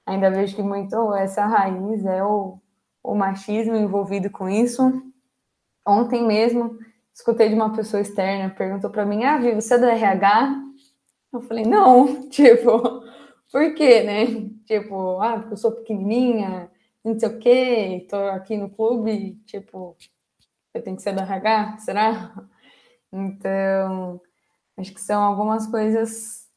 ainda 0.06 0.30
vejo 0.30 0.56
que 0.56 0.62
muito 0.62 1.12
essa 1.12 1.44
raiz 1.44 2.06
é 2.06 2.24
o, 2.24 2.58
o 3.04 3.14
machismo 3.14 3.76
envolvido 3.76 4.30
com 4.30 4.48
isso. 4.48 4.80
Ontem 5.86 6.26
mesmo, 6.26 6.78
escutei 7.16 7.48
de 7.48 7.54
uma 7.54 7.72
pessoa 7.72 8.00
externa, 8.02 8.54
perguntou 8.54 8.90
para 8.90 9.06
mim: 9.06 9.24
Ah, 9.24 9.38
Vi, 9.38 9.54
você 9.54 9.74
é 9.74 9.78
do 9.78 9.86
RH? 9.86 10.62
Eu 11.32 11.40
falei: 11.40 11.64
Não, 11.64 12.28
tipo, 12.28 13.02
por 13.50 13.74
quê, 13.74 14.02
né? 14.02 14.26
Tipo, 14.66 15.20
ah, 15.20 15.38
porque 15.38 15.54
eu 15.54 15.56
sou 15.56 15.72
pequenininha, 15.72 16.70
não 17.02 17.18
sei 17.18 17.28
o 17.28 17.38
quê, 17.38 18.06
tô 18.10 18.16
aqui 18.16 18.56
no 18.56 18.68
clube, 18.70 19.40
tipo, 19.46 19.96
eu 20.74 20.82
tenho 20.82 20.96
que 20.96 21.02
ser 21.02 21.14
do 21.14 21.20
RH? 21.20 21.78
Será? 21.78 22.34
Então, 23.12 24.20
acho 24.76 24.92
que 24.92 25.00
são 25.00 25.22
algumas 25.22 25.66
coisas 25.68 26.48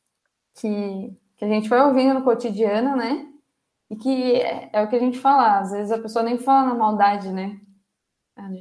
que, 0.55 1.15
que 1.37 1.45
a 1.45 1.47
gente 1.47 1.69
vai 1.69 1.81
ouvindo 1.81 2.15
no 2.15 2.23
cotidiano, 2.23 2.97
né? 2.97 3.27
E 3.89 3.95
que 3.95 4.33
é, 4.35 4.69
é 4.73 4.81
o 4.83 4.89
que 4.89 4.95
a 4.95 4.99
gente 4.99 5.19
fala, 5.19 5.59
às 5.59 5.71
vezes 5.71 5.91
a 5.91 5.99
pessoa 5.99 6.23
nem 6.23 6.37
fala 6.37 6.69
na 6.69 6.75
maldade, 6.75 7.31
né? 7.31 7.61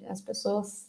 As 0.08 0.20
pessoas 0.20 0.86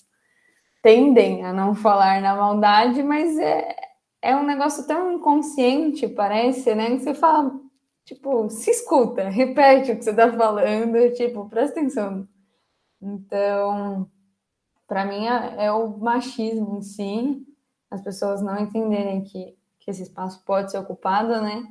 tendem 0.81 1.43
a 1.43 1.53
não 1.53 1.75
falar 1.75 2.21
na 2.21 2.35
maldade, 2.35 3.03
mas 3.03 3.37
é, 3.37 3.75
é 4.21 4.35
um 4.35 4.45
negócio 4.45 4.85
tão 4.87 5.11
inconsciente, 5.13 6.07
parece, 6.07 6.73
né? 6.75 6.91
Que 6.91 6.99
você 6.99 7.13
fala, 7.13 7.59
tipo, 8.05 8.49
se 8.49 8.71
escuta, 8.71 9.29
repete 9.29 9.91
o 9.91 9.97
que 9.97 10.03
você 10.03 10.13
tá 10.13 10.31
falando, 10.31 11.11
tipo, 11.13 11.49
presta 11.49 11.79
atenção. 11.79 12.27
Então, 13.01 14.09
para 14.87 15.05
mim 15.05 15.27
é, 15.27 15.65
é, 15.65 15.71
o 15.71 15.97
machismo 15.97 16.77
em 16.77 16.81
si, 16.81 17.45
as 17.89 18.01
pessoas 18.01 18.41
não 18.41 18.59
entenderem 18.59 19.23
que, 19.23 19.55
que 19.79 19.91
esse 19.91 20.03
espaço 20.03 20.43
pode 20.45 20.71
ser 20.71 20.79
ocupado, 20.79 21.41
né? 21.41 21.63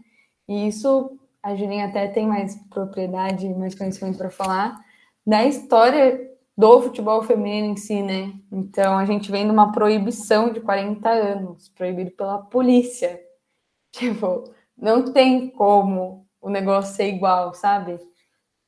E 0.49 0.68
isso 0.68 1.18
a 1.42 1.55
Julinha 1.55 1.87
até 1.87 2.09
tem 2.09 2.27
mais 2.27 2.57
propriedade, 2.68 3.49
mais 3.55 3.75
conhecimento 3.75 4.18
para 4.18 4.31
falar 4.31 4.79
da 5.27 5.44
história 5.44 6.28
do 6.59 6.83
futebol 6.83 7.23
feminino 7.23 7.68
em 7.68 7.77
si, 7.77 8.03
né? 8.03 8.33
Então 8.51 8.99
a 8.99 9.05
gente 9.05 9.31
vem 9.31 9.44
de 9.44 9.53
uma 9.53 9.71
proibição 9.71 10.53
de 10.53 10.61
40 10.61 11.09
anos, 11.09 11.68
proibido 11.68 12.11
pela 12.11 12.38
polícia. 12.38 13.21
Tipo, 13.92 14.53
não 14.77 15.12
tem 15.12 15.51
como 15.51 16.27
o 16.40 16.51
negócio 16.51 16.97
ser 16.97 17.09
igual, 17.09 17.55
sabe? 17.55 17.99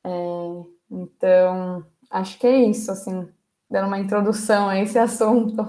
É, 0.05 0.09
então, 0.89 1.85
acho 2.09 2.39
que 2.39 2.47
é 2.47 2.63
isso, 2.63 2.91
assim, 2.91 3.27
dando 3.69 3.87
uma 3.87 3.99
introdução 3.99 4.69
a 4.69 4.79
esse 4.79 4.97
assunto. 4.97 5.61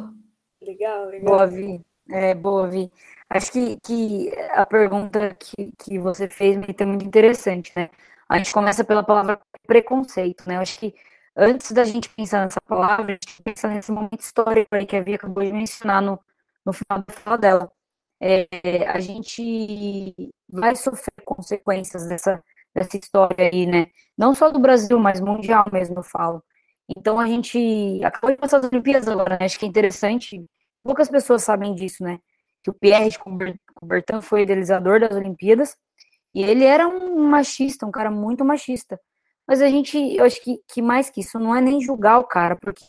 Legal, 0.62 1.06
legal. 1.06 1.24
Boa, 1.24 1.46
Vi. 1.48 1.80
É, 2.08 2.35
boa, 2.35 2.68
Vi. 2.68 2.90
Acho 3.28 3.50
que, 3.50 3.78
que 3.82 4.32
a 4.52 4.64
pergunta 4.64 5.35
que, 5.35 5.72
que 5.76 5.98
você 5.98 6.28
fez 6.28 6.56
me 6.56 6.66
é 6.78 6.85
muito 6.85 7.04
interessante, 7.04 7.72
né? 7.74 7.90
A 8.28 8.38
gente 8.38 8.52
começa 8.52 8.85
pela 8.85 9.02
palavra 9.02 9.40
preconceito, 9.66 10.44
né? 10.46 10.56
Eu 10.56 10.61
acho 10.61 10.78
que 10.78 10.94
antes 11.37 11.73
da 11.73 11.85
gente 11.85 12.09
pensar 12.11 12.45
nessa 12.45 12.61
palavra, 12.61 13.12
a 13.12 13.14
gente 13.14 13.42
pensa 13.42 13.68
nesse 13.68 13.92
momento 13.92 14.21
histórico 14.21 14.75
aí 14.75 14.87
que 14.87 14.97
a 14.97 15.03
Via 15.03 15.16
acabou 15.16 15.42
de 15.42 15.53
mencionar 15.53 16.03
no, 16.03 16.18
no 16.64 16.73
final 16.73 17.05
da 17.07 17.14
fala 17.14 17.38
dela. 17.38 17.73
É, 18.21 18.47
a 18.88 19.01
gente 19.01 20.14
vai 20.49 20.77
sofrer 20.77 21.25
consequências 21.25 22.07
dessa, 22.07 22.42
dessa 22.75 22.97
história 22.97 23.51
aí, 23.53 23.66
né? 23.66 23.88
Não 24.16 24.35
só 24.35 24.51
do 24.51 24.61
Brasil, 24.61 24.99
mas 24.99 25.21
mundial 25.21 25.66
mesmo, 25.73 25.99
eu 25.99 26.03
falo. 26.03 26.42
Então 26.97 27.18
a 27.18 27.27
gente 27.27 28.01
acabou 28.05 28.31
de 28.31 28.37
passar 28.37 28.59
as 28.59 28.66
Olimpíadas 28.66 29.09
agora, 29.09 29.38
né? 29.38 29.47
Acho 29.47 29.59
que 29.59 29.64
é 29.66 29.68
interessante. 29.68 30.45
Poucas 30.85 31.09
pessoas 31.09 31.42
sabem 31.42 31.75
disso, 31.75 32.03
né? 32.05 32.18
Que 32.62 32.71
o 32.71 32.75
Pierre 32.75 33.11
de 33.11 33.18
Coubertin 33.18 34.21
foi 34.23 34.42
idealizador 34.42 35.01
das 35.01 35.12
Olimpíadas 35.16 35.77
e 36.35 36.42
ele 36.42 36.64
era 36.64 36.88
um 36.88 37.29
machista, 37.29 37.87
um 37.87 37.90
cara 37.90 38.11
muito 38.11 38.45
machista. 38.45 39.01
Mas 39.46 39.61
a 39.61 39.68
gente, 39.68 39.98
eu 40.16 40.24
acho 40.24 40.40
que, 40.42 40.61
que 40.68 40.81
mais 40.81 41.11
que 41.11 41.20
isso, 41.20 41.38
não 41.38 41.55
é 41.55 41.61
nem 41.61 41.81
julgar 41.81 42.18
o 42.18 42.24
cara, 42.24 42.57
porque 42.57 42.85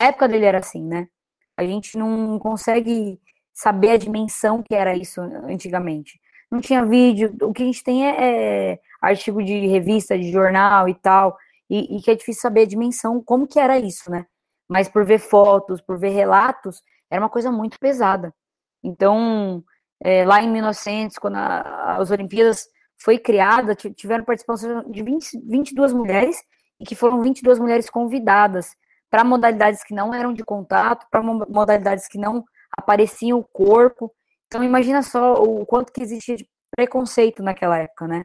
a 0.00 0.06
época 0.06 0.28
dele 0.28 0.44
era 0.44 0.58
assim, 0.58 0.84
né? 0.84 1.08
A 1.56 1.64
gente 1.64 1.96
não 1.96 2.38
consegue 2.38 3.20
saber 3.52 3.90
a 3.90 3.96
dimensão 3.96 4.62
que 4.62 4.74
era 4.74 4.96
isso 4.96 5.20
antigamente. 5.20 6.20
Não 6.50 6.60
tinha 6.60 6.84
vídeo, 6.84 7.34
o 7.42 7.52
que 7.52 7.62
a 7.62 7.66
gente 7.66 7.84
tem 7.84 8.06
é, 8.06 8.72
é 8.72 8.80
artigo 9.00 9.42
de 9.42 9.66
revista, 9.66 10.18
de 10.18 10.30
jornal 10.30 10.88
e 10.88 10.94
tal, 10.94 11.36
e, 11.68 11.96
e, 11.96 12.02
que 12.02 12.10
é 12.10 12.14
difícil 12.14 12.42
saber 12.42 12.62
a 12.62 12.66
dimensão, 12.66 13.22
como 13.22 13.46
que 13.46 13.58
era 13.58 13.78
isso, 13.78 14.10
né? 14.10 14.26
Mas 14.68 14.88
por 14.88 15.04
ver 15.04 15.18
fotos, 15.18 15.80
por 15.80 15.98
ver 15.98 16.10
relatos, 16.10 16.82
era 17.10 17.22
uma 17.22 17.30
coisa 17.30 17.50
muito 17.50 17.78
pesada. 17.78 18.34
Então, 18.82 19.64
é, 20.02 20.24
lá 20.24 20.42
em 20.42 20.50
1900, 20.50 21.18
quando 21.18 21.36
a, 21.36 21.96
as 21.96 22.10
Olimpíadas 22.10 22.66
foi 23.02 23.18
criada, 23.18 23.74
tiveram 23.74 24.24
participação 24.24 24.90
de 24.90 25.02
20, 25.02 25.40
22 25.44 25.92
mulheres, 25.92 26.36
e 26.80 26.84
que 26.84 26.94
foram 26.94 27.20
22 27.20 27.58
mulheres 27.58 27.88
convidadas 27.88 28.74
para 29.10 29.24
modalidades 29.24 29.84
que 29.84 29.94
não 29.94 30.12
eram 30.14 30.32
de 30.32 30.44
contato, 30.44 31.06
para 31.10 31.22
modalidades 31.22 32.08
que 32.08 32.18
não 32.18 32.44
apareciam 32.76 33.38
o 33.38 33.44
corpo. 33.44 34.12
Então, 34.46 34.64
imagina 34.64 35.02
só 35.02 35.34
o 35.34 35.64
quanto 35.66 35.92
que 35.92 36.02
existia 36.02 36.36
de 36.36 36.48
preconceito 36.74 37.42
naquela 37.42 37.78
época, 37.78 38.08
né? 38.08 38.24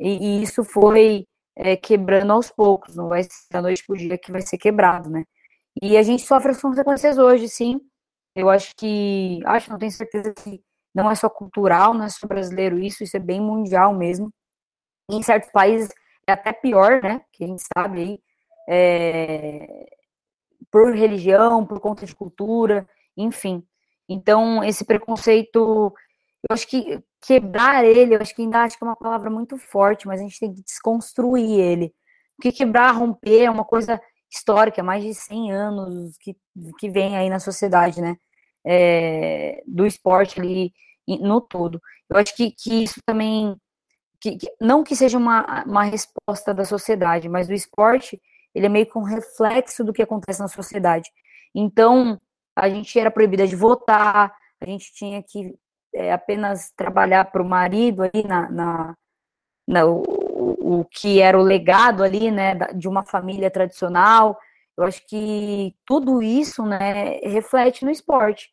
E, 0.00 0.38
e 0.40 0.42
isso 0.42 0.64
foi 0.64 1.26
é, 1.56 1.76
quebrando 1.76 2.32
aos 2.32 2.50
poucos, 2.50 2.96
não 2.96 3.08
vai 3.08 3.22
ser 3.24 3.30
da 3.50 3.62
noite 3.62 3.84
para 3.86 3.94
o 3.94 3.96
dia 3.96 4.18
que 4.18 4.32
vai 4.32 4.40
ser 4.42 4.58
quebrado, 4.58 5.10
né? 5.10 5.24
E 5.80 5.96
a 5.96 6.02
gente 6.02 6.22
sofre 6.22 6.52
as 6.52 6.60
consequências 6.60 7.18
hoje, 7.18 7.48
sim. 7.48 7.80
Eu 8.34 8.48
acho 8.48 8.74
que, 8.76 9.40
acho, 9.44 9.70
não 9.70 9.78
tenho 9.78 9.92
certeza 9.92 10.32
que 10.34 10.62
não 10.94 11.10
é 11.10 11.14
só 11.14 11.28
cultural, 11.28 11.94
não 11.94 12.04
é 12.04 12.08
só 12.08 12.26
brasileiro 12.26 12.78
isso, 12.78 13.02
isso 13.02 13.16
é 13.16 13.20
bem 13.20 13.40
mundial 13.40 13.94
mesmo. 13.94 14.32
Em 15.10 15.22
certos 15.22 15.50
países 15.50 15.88
é 16.26 16.32
até 16.32 16.52
pior, 16.52 17.02
né? 17.02 17.22
Que 17.32 17.44
a 17.44 17.46
gente 17.46 17.62
sabe 17.76 18.00
aí, 18.00 18.20
é, 18.68 19.86
por 20.70 20.94
religião, 20.94 21.66
por 21.66 21.80
conta 21.80 22.06
de 22.06 22.14
cultura, 22.14 22.88
enfim. 23.16 23.64
Então, 24.08 24.62
esse 24.64 24.84
preconceito, 24.84 25.92
eu 26.48 26.54
acho 26.54 26.66
que 26.68 27.02
quebrar 27.20 27.84
ele, 27.84 28.14
eu 28.14 28.20
acho 28.20 28.34
que 28.34 28.42
ainda 28.42 28.62
acho 28.62 28.76
que 28.76 28.84
é 28.84 28.86
uma 28.86 28.96
palavra 28.96 29.30
muito 29.30 29.56
forte, 29.58 30.06
mas 30.06 30.20
a 30.20 30.24
gente 30.24 30.40
tem 30.40 30.52
que 30.54 30.62
desconstruir 30.62 31.58
ele. 31.60 31.94
Porque 32.36 32.52
quebrar, 32.52 32.92
romper 32.92 33.44
é 33.44 33.50
uma 33.50 33.64
coisa 33.64 34.00
histórica, 34.30 34.82
mais 34.82 35.04
de 35.04 35.14
100 35.14 35.52
anos 35.52 36.16
que, 36.18 36.36
que 36.78 36.90
vem 36.90 37.16
aí 37.16 37.28
na 37.28 37.38
sociedade, 37.38 38.00
né? 38.00 38.16
É, 38.64 39.62
do 39.66 39.86
esporte 39.86 40.40
ali 40.40 40.72
no 41.20 41.40
todo. 41.40 41.80
Eu 42.08 42.16
acho 42.16 42.34
que, 42.36 42.50
que 42.50 42.84
isso 42.84 43.00
também, 43.04 43.56
que, 44.20 44.36
que, 44.36 44.52
não 44.60 44.84
que 44.84 44.94
seja 44.94 45.18
uma, 45.18 45.64
uma 45.64 45.84
resposta 45.84 46.54
da 46.54 46.64
sociedade, 46.64 47.28
mas 47.28 47.48
o 47.48 47.52
esporte, 47.52 48.20
ele 48.54 48.66
é 48.66 48.68
meio 48.68 48.86
que 48.86 48.98
um 48.98 49.02
reflexo 49.02 49.82
do 49.82 49.92
que 49.92 50.02
acontece 50.02 50.40
na 50.40 50.48
sociedade. 50.48 51.10
Então, 51.54 52.18
a 52.54 52.68
gente 52.68 52.98
era 52.98 53.10
proibida 53.10 53.46
de 53.46 53.56
votar, 53.56 54.34
a 54.60 54.66
gente 54.66 54.92
tinha 54.92 55.22
que 55.22 55.54
é, 55.94 56.12
apenas 56.12 56.70
trabalhar 56.76 57.26
para 57.26 57.42
o 57.42 57.48
marido 57.48 58.02
ali 58.02 58.24
na, 58.26 58.50
na, 58.50 58.94
na 59.66 59.86
o, 59.86 60.80
o, 60.80 60.84
que 60.84 61.20
era 61.20 61.38
o 61.38 61.42
legado 61.42 62.02
ali, 62.02 62.30
né, 62.30 62.54
de 62.74 62.88
uma 62.88 63.04
família 63.04 63.50
tradicional. 63.50 64.38
Eu 64.76 64.84
acho 64.84 65.06
que 65.06 65.74
tudo 65.86 66.22
isso, 66.22 66.64
né, 66.64 67.18
reflete 67.22 67.84
no 67.84 67.90
esporte. 67.90 68.50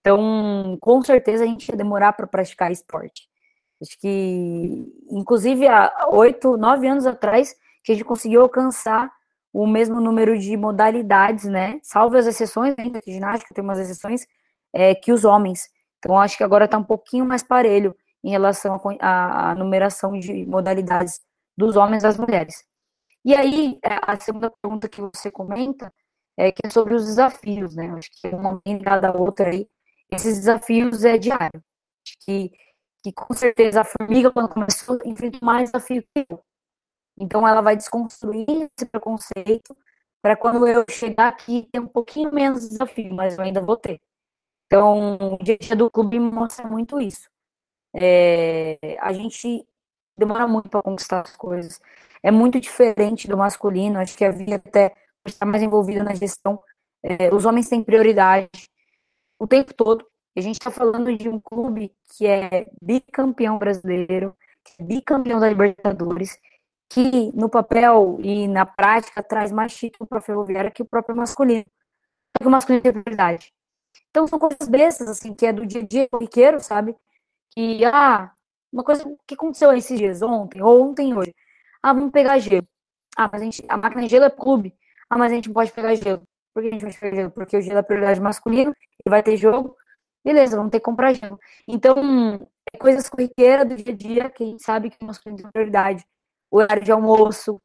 Então, 0.00 0.78
com 0.80 1.02
certeza 1.02 1.44
a 1.44 1.46
gente 1.46 1.68
ia 1.68 1.76
demorar 1.76 2.12
para 2.14 2.26
praticar 2.26 2.72
esporte. 2.72 3.28
Acho 3.80 3.98
que, 4.00 4.86
inclusive, 5.10 5.66
há 5.68 6.08
oito, 6.10 6.56
nove 6.56 6.88
anos 6.88 7.06
atrás, 7.06 7.54
que 7.84 7.92
a 7.92 7.94
gente 7.94 8.04
conseguiu 8.04 8.42
alcançar 8.42 9.10
o 9.52 9.66
mesmo 9.66 10.00
número 10.00 10.38
de 10.38 10.56
modalidades, 10.56 11.44
né? 11.44 11.78
Salvo 11.82 12.16
as 12.16 12.26
exceções, 12.26 12.74
ainda 12.78 13.00
de 13.00 13.12
ginástica 13.12 13.54
tem 13.54 13.62
umas 13.62 13.78
exceções, 13.78 14.26
é, 14.72 14.94
que 14.94 15.12
os 15.12 15.24
homens. 15.24 15.68
Então, 15.98 16.18
acho 16.18 16.36
que 16.36 16.44
agora 16.44 16.64
está 16.64 16.78
um 16.78 16.84
pouquinho 16.84 17.24
mais 17.24 17.42
parelho 17.42 17.94
em 18.22 18.30
relação 18.30 18.80
à 19.00 19.54
numeração 19.54 20.18
de 20.18 20.44
modalidades 20.46 21.20
dos 21.56 21.76
homens 21.76 22.02
e 22.02 22.06
das 22.06 22.18
mulheres. 22.18 22.64
E 23.24 23.34
aí, 23.34 23.78
é, 23.84 23.98
a 24.02 24.18
segunda 24.20 24.50
pergunta 24.50 24.88
que 24.88 25.00
você 25.00 25.30
comenta 25.30 25.92
é 26.36 26.52
que 26.52 26.66
é 26.66 26.70
sobre 26.70 26.94
os 26.94 27.04
desafios, 27.04 27.74
né? 27.74 27.90
Acho 27.96 28.10
que 28.12 28.28
uma 28.28 28.60
bem 28.64 28.78
ligada 28.78 29.08
à 29.08 29.12
outra 29.12 29.50
aí. 29.50 29.68
Esses 30.10 30.38
desafios 30.38 31.04
é 31.04 31.18
diário. 31.18 31.62
Acho 32.06 32.16
que, 32.20 32.50
que 33.02 33.12
com 33.12 33.34
certeza 33.34 33.80
a 33.82 33.84
formiga, 33.84 34.30
quando 34.32 34.48
começou, 34.48 34.98
enfrenta 35.04 35.38
mais 35.42 35.70
desafio 35.70 36.02
que 36.14 36.26
eu. 36.30 36.42
Então, 37.18 37.46
ela 37.46 37.60
vai 37.60 37.76
desconstruir 37.76 38.46
esse 38.48 38.86
preconceito 38.86 39.76
para 40.22 40.36
quando 40.36 40.66
eu 40.66 40.84
chegar 40.90 41.28
aqui 41.28 41.68
ter 41.72 41.80
um 41.80 41.88
pouquinho 41.88 42.32
menos 42.32 42.68
desafio, 42.68 43.14
mas 43.14 43.36
eu 43.36 43.44
ainda 43.44 43.60
vou 43.60 43.76
ter. 43.76 44.00
Então, 44.66 45.16
o 45.34 45.38
dia 45.42 45.54
a 45.54 45.58
dia 45.58 45.76
do 45.76 45.90
clube 45.90 46.20
mostra 46.20 46.68
muito 46.68 47.00
isso. 47.00 47.28
É, 47.94 48.98
a 49.00 49.12
gente 49.12 49.66
demora 50.16 50.46
muito 50.46 50.68
para 50.68 50.82
conquistar 50.82 51.22
as 51.22 51.36
coisas. 51.36 51.80
É 52.22 52.30
muito 52.30 52.60
diferente 52.60 53.28
do 53.28 53.36
masculino. 53.36 53.98
Acho 53.98 54.16
que 54.16 54.24
havia 54.24 54.56
até 54.56 54.90
por 55.22 55.28
estar 55.30 55.46
mais 55.46 55.62
envolvido 55.62 56.04
na 56.04 56.14
gestão. 56.14 56.60
É, 57.02 57.32
os 57.34 57.44
homens 57.44 57.68
têm 57.68 57.82
prioridade 57.82 58.48
o 59.38 59.46
tempo 59.46 59.72
todo. 59.74 60.06
A 60.36 60.40
gente 60.40 60.54
está 60.58 60.70
falando 60.70 61.16
de 61.16 61.28
um 61.28 61.40
clube 61.40 61.92
que 62.16 62.26
é 62.26 62.68
bicampeão 62.80 63.58
brasileiro, 63.58 64.36
é 64.78 64.82
bicampeão 64.82 65.40
da 65.40 65.48
Libertadores, 65.48 66.38
que 66.88 67.32
no 67.34 67.48
papel 67.48 68.18
e 68.22 68.46
na 68.48 68.64
prática 68.64 69.22
traz 69.22 69.50
mais 69.52 69.76
título 69.76 70.08
para 70.08 70.18
a 70.18 70.22
Ferroviária 70.22 70.70
que 70.70 70.82
o 70.82 70.86
próprio 70.86 71.16
masculino. 71.16 71.64
que 72.40 72.46
o 72.46 72.50
masculino 72.50 72.82
tem 72.82 72.92
prioridade. 72.92 73.52
Então 74.10 74.26
são 74.26 74.38
coisas 74.38 74.68
bestas, 74.68 75.08
assim, 75.08 75.34
que 75.34 75.46
é 75.46 75.52
do 75.52 75.66
dia 75.66 75.82
a 75.82 75.86
dia 75.86 76.08
corriqueiro, 76.08 76.60
sabe? 76.60 76.96
Que, 77.50 77.84
ah, 77.84 78.32
uma 78.72 78.84
coisa 78.84 79.04
que 79.26 79.34
aconteceu 79.34 79.72
esses 79.72 79.98
dias, 79.98 80.22
ontem, 80.22 80.62
ou 80.62 80.82
ontem 80.90 81.16
hoje. 81.16 81.34
Ah, 81.82 81.92
vamos 81.92 82.10
pegar 82.10 82.38
gelo. 82.38 82.66
Ah, 83.16 83.28
mas 83.32 83.42
a, 83.42 83.44
gente, 83.44 83.64
a 83.68 83.76
máquina 83.76 84.02
de 84.02 84.08
gelo 84.08 84.24
é 84.24 84.30
clube. 84.30 84.74
Ah, 85.10 85.18
mas 85.18 85.32
a 85.32 85.34
gente 85.34 85.48
não 85.48 85.54
pode 85.54 85.72
pegar 85.72 85.94
gelo. 85.94 86.22
Por 86.54 86.62
que 86.62 86.68
a 86.68 86.72
gente 86.72 86.82
pode 86.82 86.98
pegar 86.98 87.16
gelo? 87.16 87.30
Porque 87.30 87.56
o 87.56 87.60
gelo 87.62 87.78
é 87.78 87.82
prioridade 87.82 88.20
masculino, 88.20 88.74
e 89.06 89.10
vai 89.10 89.22
ter 89.22 89.36
jogo. 89.36 89.76
Beleza, 90.24 90.56
vamos 90.56 90.70
ter 90.70 90.80
que 90.80 90.84
comprar 90.84 91.14
gelo. 91.14 91.38
Então, 91.66 92.48
é 92.72 92.78
coisas 92.78 93.08
corriqueiras 93.08 93.68
do 93.68 93.76
dia 93.76 93.92
a 93.92 93.96
dia 93.96 94.30
que 94.30 94.42
a 94.42 94.46
gente 94.46 94.62
sabe 94.62 94.90
que 94.90 94.96
o 95.02 95.06
masculino 95.06 95.42
tem 95.42 95.50
prioridade. 95.50 96.04
O 96.50 96.58
horário 96.58 96.84
de 96.84 96.92
almoço, 96.92 97.60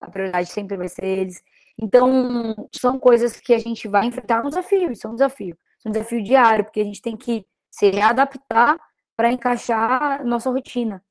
a 0.00 0.10
prioridade 0.10 0.50
sempre 0.50 0.76
vai 0.76 0.88
ser 0.88 1.04
eles. 1.04 1.42
Então, 1.78 2.68
são 2.72 2.98
coisas 2.98 3.40
que 3.40 3.54
a 3.54 3.58
gente 3.58 3.88
vai 3.88 4.06
enfrentar 4.06 4.44
um 4.44 4.48
desafio, 4.48 4.92
isso 4.92 5.06
é 5.06 5.10
um 5.10 5.14
desafio 5.14 5.56
um 5.84 5.92
desafio 5.92 6.22
diário, 6.22 6.64
porque 6.64 6.80
a 6.80 6.84
gente 6.84 7.02
tem 7.02 7.16
que 7.16 7.46
se 7.70 7.90
readaptar 7.90 8.78
para 9.16 9.30
encaixar 9.30 10.24
nossa 10.24 10.50
rotina. 10.50 11.03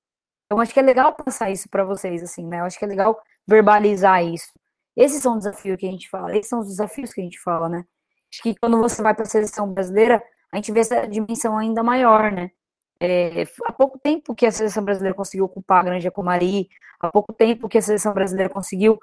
Então, 0.53 0.61
acho 0.61 0.71
que 0.71 0.79
é 0.79 0.83
legal 0.83 1.15
pensar 1.15 1.49
isso 1.49 1.67
para 1.67 1.83
vocês, 1.83 2.21
assim, 2.21 2.45
né? 2.45 2.59
Eu 2.59 2.65
acho 2.65 2.77
que 2.77 2.85
é 2.85 2.87
legal 2.87 3.19
verbalizar 3.47 4.23
isso. 4.23 4.51
Esses 4.95 5.19
são 5.19 5.33
os 5.35 5.45
desafios 5.45 5.77
que 5.79 5.87
a 5.87 5.89
gente 5.89 6.07
fala, 6.07 6.37
esses 6.37 6.47
são 6.47 6.59
os 6.59 6.67
desafios 6.67 7.11
que 7.11 7.21
a 7.21 7.23
gente 7.23 7.39
fala, 7.39 7.67
né? 7.67 7.83
Acho 8.31 8.43
que 8.43 8.53
quando 8.61 8.77
você 8.77 9.01
vai 9.01 9.15
para 9.15 9.23
a 9.23 9.27
seleção 9.27 9.73
brasileira, 9.73 10.23
a 10.51 10.57
gente 10.57 10.71
vê 10.71 10.81
essa 10.81 11.07
dimensão 11.07 11.57
ainda 11.57 11.81
maior, 11.81 12.31
né? 12.31 12.51
É, 12.99 13.45
há 13.65 13.73
pouco 13.73 13.97
tempo 13.97 14.35
que 14.35 14.45
a 14.45 14.51
seleção 14.51 14.85
brasileira 14.85 15.15
conseguiu 15.15 15.45
ocupar 15.45 15.79
a 15.79 15.85
Grande 15.85 16.11
Comari, 16.11 16.69
há 16.99 17.09
pouco 17.09 17.33
tempo 17.33 17.67
que 17.67 17.79
a 17.79 17.81
seleção 17.81 18.13
brasileira 18.13 18.53
conseguiu 18.53 18.99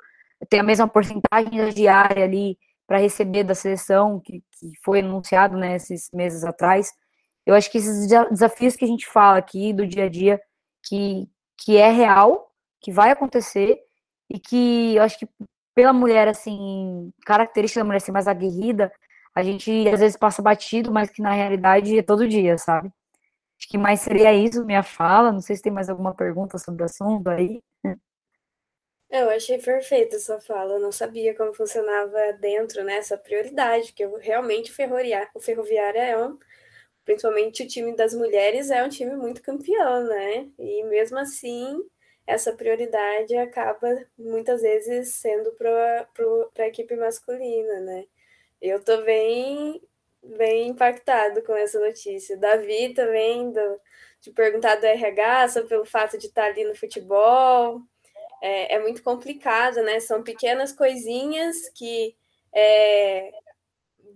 ter 0.49 0.61
a 0.61 0.63
mesma 0.63 0.87
porcentagem 0.87 1.59
da 1.59 1.71
diária 1.71 2.25
ali 2.25 2.57
para 2.87 2.99
receber 2.99 3.43
da 3.43 3.57
seleção, 3.57 4.21
que, 4.21 4.45
que 4.53 4.71
foi 4.85 5.01
anunciado 5.01 5.59
né, 5.59 5.75
esses 5.75 6.11
meses 6.15 6.45
atrás. 6.45 6.93
Eu 7.45 7.57
acho 7.57 7.69
que 7.73 7.79
esses 7.79 8.07
desafios 8.31 8.77
que 8.77 8.85
a 8.85 8.89
gente 8.89 9.09
fala 9.09 9.39
aqui 9.39 9.73
do 9.73 9.85
dia 9.85 10.05
a 10.05 10.09
dia, 10.09 10.41
que, 10.85 11.29
que 11.61 11.77
é 11.77 11.91
real, 11.91 12.51
que 12.81 12.91
vai 12.91 13.11
acontecer, 13.11 13.79
e 14.29 14.39
que 14.39 14.97
eu 14.97 15.03
acho 15.03 15.19
que 15.19 15.29
pela 15.75 15.93
mulher, 15.93 16.29
assim, 16.29 17.13
característica 17.25 17.81
da 17.81 17.85
mulher 17.85 18.01
ser 18.01 18.13
mais 18.13 18.27
aguerrida, 18.27 18.93
a 19.35 19.43
gente 19.43 19.89
às 19.89 20.01
vezes 20.01 20.17
passa 20.17 20.43
batido, 20.43 20.91
mas 20.91 21.11
que 21.11 21.23
na 21.23 21.33
realidade 21.33 21.99
é 21.99 22.03
todo 22.03 22.29
dia, 22.29 22.59
sabe? 22.59 22.91
Acho 23.59 23.69
que 23.69 23.79
mais 23.79 24.01
seria 24.01 24.33
isso 24.33 24.65
minha 24.65 24.83
fala. 24.83 25.31
Não 25.31 25.41
sei 25.41 25.55
se 25.55 25.63
tem 25.63 25.73
mais 25.73 25.89
alguma 25.89 26.15
pergunta 26.15 26.59
sobre 26.59 26.83
o 26.83 26.87
assunto 26.87 27.29
aí. 27.29 27.63
Eu 29.11 29.29
achei 29.29 29.59
perfeita 29.59 30.17
a 30.17 30.21
sua 30.21 30.41
fala. 30.41 30.75
Eu 30.75 30.81
não 30.81 30.93
sabia 30.93 31.37
como 31.37 31.53
funcionava 31.53 32.33
dentro, 32.41 32.83
né, 32.83 32.97
essa 32.97 33.19
prioridade, 33.19 33.93
que 33.93 34.05
eu 34.05 34.17
realmente 34.17 34.73
o 35.35 35.41
ferroviária 35.41 36.01
é 36.01 36.17
um 36.17 36.39
principalmente 37.11 37.65
o 37.65 37.67
time 37.67 37.97
das 37.97 38.15
mulheres 38.15 38.71
é 38.71 38.85
um 38.85 38.89
time 38.89 39.17
muito 39.17 39.43
campeão, 39.43 40.05
né? 40.05 40.49
E 40.57 40.85
mesmo 40.85 41.19
assim, 41.19 41.85
essa 42.25 42.53
prioridade 42.53 43.37
acaba 43.37 44.07
muitas 44.17 44.63
vezes 44.63 45.15
sendo 45.15 45.51
para 45.53 46.07
a 46.59 46.67
equipe 46.69 46.95
masculina, 46.95 47.81
né? 47.81 48.05
Eu 48.63 48.81
tô 48.85 49.03
bem, 49.03 49.83
bem 50.23 50.69
impactado 50.69 51.43
com 51.43 51.53
essa 51.57 51.81
notícia. 51.81 52.37
Davi 52.37 52.95
também, 52.95 53.51
do, 53.51 53.81
de 54.21 54.31
perguntar 54.31 54.77
do 54.77 54.87
RH, 54.87 55.49
só 55.49 55.67
pelo 55.67 55.85
fato 55.85 56.17
de 56.17 56.27
estar 56.29 56.45
ali 56.45 56.65
no 56.65 56.77
futebol. 56.77 57.81
É, 58.41 58.77
é 58.77 58.79
muito 58.79 59.03
complicado, 59.03 59.83
né? 59.83 59.99
São 59.99 60.23
pequenas 60.23 60.73
coisinhas 60.73 61.69
que 61.71 62.15
é, 62.55 63.33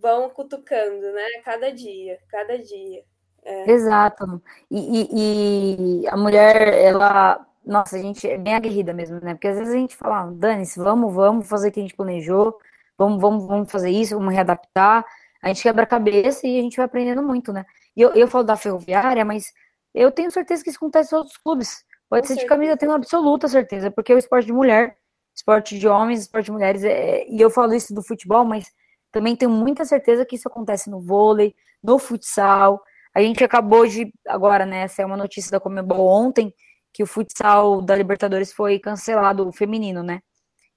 vão 0.04 0.28
cutucando, 0.28 1.12
né? 1.12 1.26
Cada 1.42 1.72
dia, 1.72 2.18
cada 2.28 2.58
dia. 2.58 3.02
É. 3.42 3.70
Exato. 3.70 4.42
E, 4.70 4.78
e, 4.78 6.02
e, 6.02 6.08
a 6.08 6.16
mulher, 6.16 6.68
ela. 6.68 7.46
Nossa, 7.64 7.96
a 7.96 7.98
gente 7.98 8.28
é 8.28 8.36
bem 8.36 8.54
aguerrida 8.54 8.92
mesmo, 8.92 9.18
né? 9.20 9.32
Porque 9.32 9.48
às 9.48 9.56
vezes 9.56 9.72
a 9.72 9.78
gente 9.78 9.96
fala, 9.96 10.20
ah, 10.20 10.30
dane-se, 10.30 10.78
vamos, 10.78 11.14
vamos 11.14 11.48
fazer 11.48 11.70
o 11.70 11.72
que 11.72 11.80
a 11.80 11.82
gente 11.82 11.96
planejou, 11.96 12.58
vamos, 12.98 13.18
vamos, 13.18 13.46
vamos 13.46 13.72
fazer 13.72 13.88
isso, 13.88 14.18
vamos 14.18 14.34
readaptar. 14.34 15.02
A 15.40 15.48
gente 15.48 15.62
quebra 15.62 15.84
a 15.84 15.86
cabeça 15.86 16.46
e 16.46 16.58
a 16.58 16.62
gente 16.62 16.76
vai 16.76 16.84
aprendendo 16.84 17.22
muito, 17.22 17.50
né? 17.54 17.64
E 17.96 18.02
eu, 18.02 18.12
eu 18.12 18.28
falo 18.28 18.44
da 18.44 18.56
ferroviária, 18.56 19.24
mas 19.24 19.54
eu 19.94 20.12
tenho 20.12 20.30
certeza 20.30 20.62
que 20.62 20.68
isso 20.68 20.78
acontece 20.78 21.14
em 21.14 21.18
outros 21.18 21.38
clubes. 21.38 21.82
Pode 22.10 22.22
Com 22.22 22.28
ser 22.28 22.34
certeza. 22.34 22.44
de 22.44 22.48
camisa, 22.48 22.72
eu 22.72 22.76
tenho 22.76 22.92
absoluta 22.92 23.48
certeza, 23.48 23.90
porque 23.90 24.12
é 24.12 24.16
o 24.16 24.18
esporte 24.18 24.46
de 24.46 24.52
mulher, 24.52 24.98
esporte 25.34 25.78
de 25.78 25.88
homens, 25.88 26.20
esporte 26.20 26.46
de 26.46 26.52
mulheres, 26.52 26.84
é, 26.84 27.26
e 27.26 27.40
eu 27.40 27.48
falo 27.48 27.72
isso 27.74 27.94
do 27.94 28.02
futebol, 28.02 28.44
mas 28.44 28.70
também 29.14 29.36
tenho 29.36 29.50
muita 29.52 29.84
certeza 29.84 30.26
que 30.26 30.34
isso 30.34 30.48
acontece 30.48 30.90
no 30.90 31.00
vôlei, 31.00 31.54
no 31.80 32.00
futsal. 32.00 32.82
A 33.14 33.20
gente 33.20 33.44
acabou 33.44 33.86
de, 33.86 34.12
agora, 34.26 34.66
né, 34.66 34.82
essa 34.82 35.02
é 35.02 35.06
uma 35.06 35.16
notícia 35.16 35.52
da 35.52 35.60
Comebol 35.60 36.08
ontem, 36.08 36.52
que 36.92 37.00
o 37.00 37.06
futsal 37.06 37.80
da 37.80 37.94
Libertadores 37.94 38.52
foi 38.52 38.80
cancelado, 38.80 39.46
o 39.46 39.52
feminino, 39.52 40.02
né? 40.02 40.20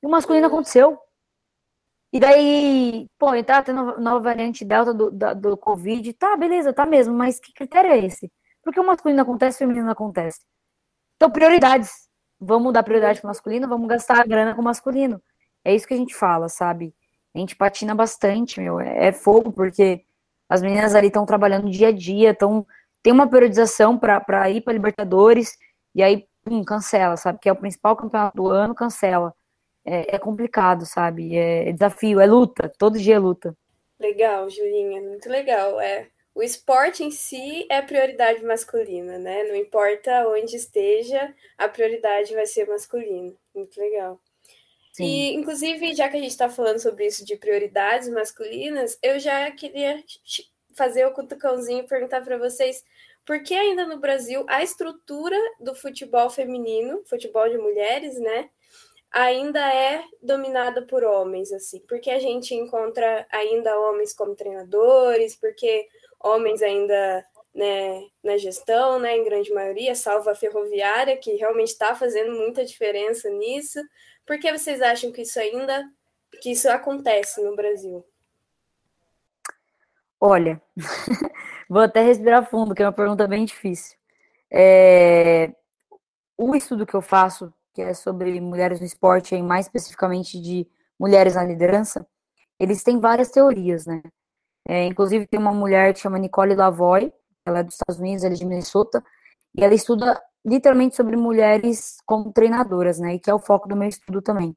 E 0.03 0.05
o 0.05 0.09
masculino 0.09 0.45
aconteceu. 0.45 0.99
E 2.13 2.19
daí, 2.19 3.07
pô, 3.17 3.31
tá 3.43 3.63
tendo 3.63 3.99
nova 3.99 4.19
variante 4.19 4.63
delta 4.63 4.93
do, 4.93 5.09
do, 5.09 5.35
do 5.35 5.57
Covid, 5.57 6.13
tá, 6.13 6.37
beleza, 6.37 6.71
tá 6.71 6.85
mesmo, 6.85 7.15
mas 7.15 7.39
que 7.39 7.51
critério 7.51 7.89
é 7.89 7.97
esse? 8.05 8.31
Porque 8.63 8.79
o 8.79 8.85
masculino 8.85 9.21
acontece, 9.23 9.57
o 9.57 9.59
feminino 9.59 9.89
acontece. 9.89 10.41
Então, 11.15 11.31
prioridades. 11.31 12.07
Vamos 12.39 12.71
dar 12.71 12.83
prioridade 12.83 13.19
pro 13.19 13.29
masculino, 13.29 13.67
vamos 13.67 13.87
gastar 13.87 14.21
a 14.21 14.25
grana 14.25 14.53
com 14.53 14.61
o 14.61 14.63
masculino. 14.63 15.19
É 15.65 15.73
isso 15.73 15.87
que 15.87 15.95
a 15.95 15.97
gente 15.97 16.13
fala, 16.13 16.47
sabe? 16.47 16.93
A 17.37 17.39
gente 17.39 17.55
patina 17.55 17.93
bastante, 17.95 18.59
meu. 18.59 18.79
É, 18.79 19.07
é 19.07 19.11
fogo, 19.11 19.51
porque 19.51 20.03
as 20.49 20.61
meninas 20.61 20.95
ali 20.95 21.07
estão 21.07 21.25
trabalhando 21.25 21.69
dia 21.69 21.89
a 21.89 21.91
dia, 21.91 22.31
estão 22.31 22.65
tem 23.03 23.13
uma 23.13 23.29
periodização 23.29 23.97
para 23.97 24.49
ir 24.49 24.61
para 24.61 24.73
Libertadores, 24.73 25.57
e 25.95 26.03
aí, 26.03 26.27
pum, 26.43 26.63
cancela, 26.63 27.15
sabe? 27.15 27.39
Que 27.39 27.47
é 27.47 27.51
o 27.51 27.55
principal 27.55 27.95
campeonato 27.95 28.35
do 28.35 28.49
ano, 28.49 28.75
cancela. 28.75 29.33
É, 29.85 30.15
é 30.15 30.19
complicado, 30.19 30.85
sabe? 30.85 31.35
É, 31.37 31.69
é, 31.69 31.71
desafio, 31.71 32.19
é 32.19 32.25
luta, 32.25 32.69
todo 32.77 32.99
dia 32.99 33.15
é 33.15 33.19
luta. 33.19 33.55
Legal, 33.99 34.49
Julinha, 34.49 35.01
muito 35.01 35.29
legal. 35.29 35.79
É, 35.79 36.09
o 36.35 36.43
esporte 36.43 37.03
em 37.03 37.09
si 37.09 37.65
é 37.69 37.81
prioridade 37.81 38.43
masculina, 38.43 39.17
né? 39.17 39.43
Não 39.43 39.55
importa 39.55 40.27
onde 40.27 40.55
esteja, 40.57 41.33
a 41.57 41.69
prioridade 41.69 42.33
vai 42.33 42.45
ser 42.45 42.67
masculina. 42.67 43.33
Muito 43.55 43.79
legal. 43.79 44.19
Sim. 44.97 45.05
E, 45.05 45.35
inclusive, 45.35 45.93
já 45.93 46.09
que 46.09 46.17
a 46.17 46.19
gente 46.19 46.31
está 46.31 46.49
falando 46.49 46.79
sobre 46.79 47.05
isso 47.05 47.23
de 47.23 47.37
prioridades 47.37 48.09
masculinas, 48.09 48.97
eu 49.03 49.19
já 49.19 49.51
queria 49.51 50.03
fazer 50.75 51.05
o 51.05 51.11
cutucãozinho 51.11 51.83
e 51.83 51.87
perguntar 51.87 52.21
para 52.21 52.35
vocês 52.35 52.83
por 53.23 53.43
que 53.43 53.53
ainda 53.53 53.85
no 53.85 53.99
Brasil 53.99 54.43
a 54.49 54.63
estrutura 54.63 55.37
do 55.59 55.75
futebol 55.75 56.31
feminino, 56.31 57.03
futebol 57.05 57.47
de 57.47 57.59
mulheres, 57.59 58.19
né, 58.19 58.49
ainda 59.11 59.59
é 59.71 60.03
dominada 60.19 60.81
por 60.81 61.03
homens, 61.03 61.51
assim, 61.51 61.79
porque 61.87 62.09
a 62.09 62.17
gente 62.19 62.55
encontra 62.55 63.27
ainda 63.31 63.79
homens 63.79 64.13
como 64.13 64.35
treinadores, 64.35 65.35
porque 65.35 65.87
homens 66.19 66.63
ainda 66.63 67.23
né, 67.53 68.01
na 68.23 68.35
gestão, 68.37 68.99
né, 68.99 69.15
em 69.15 69.23
grande 69.23 69.53
maioria, 69.53 69.93
salvo 69.93 70.27
a 70.27 70.35
ferroviária, 70.35 71.17
que 71.17 71.33
realmente 71.33 71.69
está 71.69 71.93
fazendo 71.93 72.31
muita 72.31 72.65
diferença 72.65 73.29
nisso. 73.29 73.79
Por 74.27 74.37
que 74.37 74.51
vocês 74.51 74.81
acham 74.81 75.09
que 75.11 75.21
isso 75.21 75.39
ainda 75.39 75.89
que 76.41 76.51
isso 76.51 76.69
acontece 76.69 77.41
no 77.41 77.55
Brasil? 77.55 78.05
Olha, 80.19 80.61
vou 81.69 81.81
até 81.81 82.01
respirar 82.01 82.49
fundo, 82.49 82.75
que 82.75 82.83
é 82.83 82.85
uma 82.85 82.91
pergunta 82.91 83.25
bem 83.25 83.45
difícil. 83.45 83.97
É, 84.51 85.53
o 86.37 86.53
estudo 86.55 86.85
que 86.85 86.93
eu 86.93 87.01
faço, 87.01 87.53
que 87.73 87.81
é 87.81 87.93
sobre 87.93 88.39
mulheres 88.41 88.79
no 88.81 88.85
esporte, 88.85 89.33
e 89.33 89.41
mais 89.41 89.67
especificamente 89.67 90.41
de 90.41 90.67
mulheres 90.99 91.35
na 91.35 91.45
liderança, 91.45 92.05
eles 92.59 92.83
têm 92.83 92.99
várias 92.99 93.31
teorias, 93.31 93.85
né? 93.85 94.01
É, 94.67 94.85
inclusive 94.85 95.25
tem 95.25 95.39
uma 95.39 95.53
mulher 95.53 95.93
que 95.93 95.99
chama 96.01 96.19
Nicole 96.19 96.55
Lavoie, 96.55 97.13
ela 97.45 97.59
é 97.59 97.63
dos 97.63 97.75
Estados 97.75 97.99
Unidos, 97.99 98.25
ela 98.25 98.33
é 98.33 98.37
de 98.37 98.45
Minnesota, 98.45 99.01
e 99.55 99.63
ela 99.63 99.73
estuda 99.73 100.21
literalmente 100.47 100.95
sobre 100.95 101.17
mulheres 101.17 101.97
como 102.05 102.31
treinadoras, 102.31 102.99
né? 102.99 103.15
E 103.15 103.19
que 103.19 103.29
é 103.29 103.33
o 103.33 103.39
foco 103.39 103.67
do 103.67 103.75
meu 103.75 103.89
estudo 103.89 104.21
também. 104.21 104.55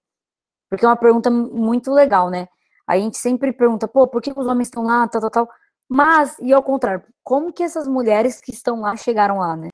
Porque 0.68 0.84
é 0.84 0.88
uma 0.88 0.96
pergunta 0.96 1.30
muito 1.30 1.92
legal, 1.92 2.30
né? 2.30 2.48
A 2.86 2.96
gente 2.96 3.18
sempre 3.18 3.52
pergunta, 3.52 3.88
pô, 3.88 4.06
por 4.06 4.22
que 4.22 4.32
os 4.34 4.46
homens 4.46 4.68
estão 4.68 4.84
lá, 4.84 5.08
tal, 5.08 5.20
tal, 5.20 5.30
tal. 5.30 5.50
Mas, 5.88 6.38
e 6.40 6.52
ao 6.52 6.62
contrário, 6.62 7.04
como 7.24 7.52
que 7.52 7.62
essas 7.64 7.88
mulheres 7.88 8.40
que 8.40 8.52
estão 8.52 8.80
lá 8.80 8.96
chegaram 8.96 9.38
lá, 9.38 9.56
né? 9.56 9.68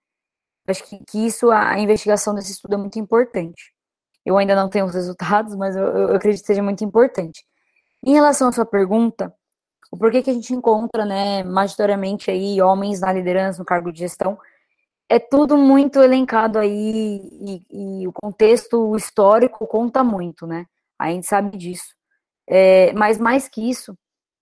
Acho 0.66 0.82
que, 0.84 0.98
que 1.06 1.26
isso, 1.26 1.50
a 1.50 1.78
investigação 1.78 2.34
desse 2.34 2.52
estudo 2.52 2.74
é 2.74 2.78
muito 2.78 2.98
importante. 2.98 3.72
Eu 4.24 4.38
ainda 4.38 4.56
não 4.56 4.68
tenho 4.68 4.86
os 4.86 4.94
resultados, 4.94 5.54
mas 5.54 5.76
eu, 5.76 5.84
eu 5.84 6.16
acredito 6.16 6.40
que 6.40 6.46
seja 6.46 6.62
muito 6.62 6.82
importante. 6.82 7.44
Em 8.04 8.14
relação 8.14 8.48
à 8.48 8.52
sua 8.52 8.66
pergunta, 8.66 9.32
o 9.90 9.98
porquê 9.98 10.22
que 10.22 10.30
a 10.30 10.34
gente 10.34 10.52
encontra, 10.54 11.04
né, 11.04 11.44
majoritariamente 11.44 12.30
aí 12.30 12.60
homens 12.60 13.00
na 13.00 13.12
liderança, 13.12 13.58
no 13.58 13.64
cargo 13.64 13.92
de 13.92 14.00
gestão, 14.00 14.38
é 15.08 15.18
tudo 15.18 15.56
muito 15.56 16.00
elencado 16.00 16.58
aí 16.58 17.20
e, 17.40 18.02
e, 18.02 18.08
o 18.08 18.12
contexto 18.12 18.96
histórico 18.96 19.66
conta 19.66 20.02
muito, 20.02 20.46
né? 20.46 20.66
A 20.98 21.10
gente 21.10 21.26
sabe 21.26 21.56
disso. 21.56 21.94
É, 22.48 22.92
mas 22.92 23.18
mais 23.18 23.48
que 23.48 23.68
isso, 23.68 23.96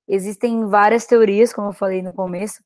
existem 0.09 0.67
várias 0.67 1.07
teorias, 1.07 1.53
como 1.53 1.69
eu 1.69 1.73
falei 1.73 2.03
no 2.03 2.13
começo, 2.13 2.63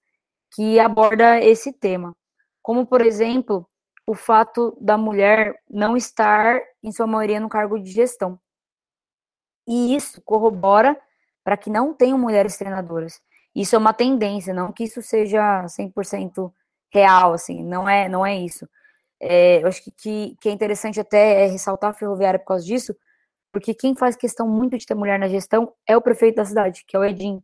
que 0.53 0.79
aborda 0.79 1.41
esse 1.41 1.73
tema. 1.73 2.15
Como, 2.63 2.87
por 2.87 3.01
exemplo, 3.01 3.69
o 4.07 4.15
fato 4.15 4.77
da 4.81 4.97
mulher 4.97 5.55
não 5.69 5.97
estar, 5.97 6.61
em 6.83 6.93
sua 6.93 7.07
maioria, 7.07 7.41
no 7.41 7.49
cargo 7.49 7.79
de 7.79 7.91
gestão. 7.91 8.39
E 9.67 9.95
isso 9.95 10.23
corrobora 10.23 10.99
para 11.45 11.57
que 11.57 11.71
não 11.71 11.93
tenham 11.95 12.19
mulheres 12.19 12.57
treinadoras. 12.57 13.21
Isso 13.55 13.75
é 13.75 13.79
uma 13.79 13.93
tendência, 13.93 14.55
não 14.55 14.73
que 14.73 14.85
isso 14.85 15.03
seja 15.03 15.67
100% 15.67 16.53
real, 16.93 17.33
assim, 17.33 17.63
não 17.63 17.89
é, 17.89 18.09
não 18.09 18.25
é 18.25 18.37
isso. 18.37 18.69
É, 19.21 19.63
eu 19.63 19.69
acho 19.69 19.83
que, 19.83 19.91
que, 19.91 20.37
que, 20.41 20.49
é 20.49 20.53
interessante 20.53 21.01
até 21.01 21.45
é 21.45 21.47
ressaltar 21.47 21.91
a 21.91 21.95
ferroviária 21.95 22.39
por 22.39 22.47
causa 22.47 22.65
disso, 22.65 22.95
porque 23.53 23.75
quem 23.75 23.95
faz 23.97 24.17
questão 24.17 24.49
muito 24.49 24.79
de 24.79 24.87
ter 24.87 24.95
mulher 24.95 25.19
na 25.19 25.29
gestão 25.29 25.73
é 25.87 25.97
o 25.97 26.01
prefeito 26.03 26.37
da 26.37 26.45
cidade, 26.45 26.85
que 26.87 26.97
é 26.97 27.01
o 27.01 27.05
Edinho. 27.05 27.43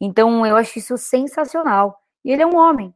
Então, 0.00 0.46
eu 0.46 0.56
acho 0.56 0.78
isso 0.78 0.96
sensacional. 0.98 1.98
E 2.24 2.32
ele 2.32 2.42
é 2.42 2.46
um 2.46 2.56
homem. 2.56 2.94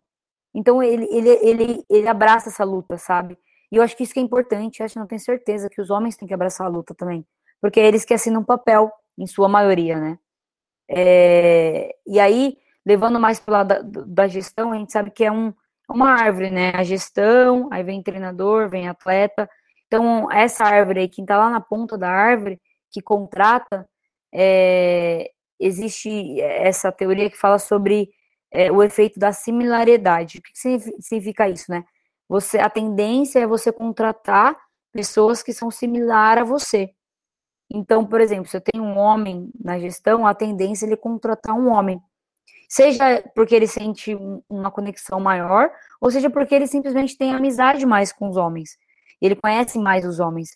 Então, 0.54 0.82
ele, 0.82 1.06
ele, 1.10 1.28
ele, 1.28 1.84
ele 1.88 2.08
abraça 2.08 2.48
essa 2.48 2.64
luta, 2.64 2.98
sabe? 2.98 3.38
E 3.70 3.76
eu 3.76 3.82
acho 3.82 3.96
que 3.96 4.02
isso 4.02 4.12
que 4.12 4.20
é 4.20 4.22
importante. 4.22 4.80
Eu 4.80 4.84
acho 4.84 4.94
que 4.94 5.00
não 5.00 5.06
tenho 5.06 5.20
certeza 5.20 5.68
que 5.70 5.80
os 5.80 5.90
homens 5.90 6.16
têm 6.16 6.28
que 6.28 6.34
abraçar 6.34 6.66
a 6.66 6.70
luta 6.70 6.94
também. 6.94 7.26
Porque 7.60 7.80
é 7.80 7.86
eles 7.86 8.04
que 8.04 8.14
assinam 8.14 8.44
papel, 8.44 8.92
em 9.16 9.26
sua 9.26 9.48
maioria, 9.48 9.98
né? 9.98 10.18
É, 10.88 11.94
e 12.06 12.20
aí, 12.20 12.56
levando 12.88 13.20
mais 13.20 13.38
para 13.38 13.58
lado 13.58 13.82
da, 13.84 14.02
da, 14.06 14.28
gestão, 14.28 14.72
a 14.72 14.76
gente 14.76 14.90
sabe 14.90 15.10
que 15.10 15.22
é 15.22 15.30
um, 15.30 15.52
uma 15.90 16.10
árvore, 16.10 16.50
né? 16.50 16.72
A 16.74 16.82
gestão, 16.82 17.68
aí 17.70 17.82
vem 17.82 18.02
treinador, 18.02 18.70
vem 18.70 18.88
atleta. 18.88 19.48
Então, 19.86 20.32
essa 20.32 20.64
árvore 20.64 21.00
aí, 21.00 21.08
quem 21.08 21.22
está 21.22 21.36
lá 21.36 21.50
na 21.50 21.60
ponta 21.60 21.98
da 21.98 22.10
árvore, 22.10 22.58
que 22.90 23.02
contrata, 23.02 23.86
é, 24.32 25.30
existe 25.60 26.40
essa 26.40 26.90
teoria 26.90 27.28
que 27.28 27.36
fala 27.36 27.58
sobre 27.58 28.08
é, 28.50 28.72
o 28.72 28.82
efeito 28.82 29.20
da 29.20 29.32
similaridade. 29.32 30.38
O 30.38 30.42
que 30.42 30.58
significa 31.02 31.46
isso, 31.46 31.70
né? 31.70 31.84
Você, 32.26 32.58
a 32.58 32.70
tendência 32.70 33.40
é 33.40 33.46
você 33.46 33.70
contratar 33.70 34.56
pessoas 34.94 35.42
que 35.42 35.52
são 35.52 35.70
similares 35.70 36.42
a 36.42 36.46
você. 36.46 36.90
Então, 37.70 38.06
por 38.06 38.22
exemplo, 38.22 38.48
se 38.48 38.56
eu 38.56 38.62
tenho 38.62 38.82
um 38.82 38.96
homem 38.96 39.50
na 39.62 39.78
gestão, 39.78 40.26
a 40.26 40.34
tendência 40.34 40.86
é 40.86 40.88
ele 40.88 40.96
contratar 40.96 41.54
um 41.54 41.68
homem. 41.68 42.00
Seja 42.68 43.24
porque 43.34 43.54
ele 43.54 43.66
sente 43.66 44.14
uma 44.48 44.70
conexão 44.70 45.18
maior, 45.18 45.70
ou 46.00 46.10
seja 46.10 46.28
porque 46.28 46.54
ele 46.54 46.66
simplesmente 46.66 47.16
tem 47.16 47.34
amizade 47.34 47.86
mais 47.86 48.12
com 48.12 48.28
os 48.28 48.36
homens. 48.36 48.76
Ele 49.20 49.34
conhece 49.34 49.78
mais 49.78 50.04
os 50.04 50.20
homens. 50.20 50.50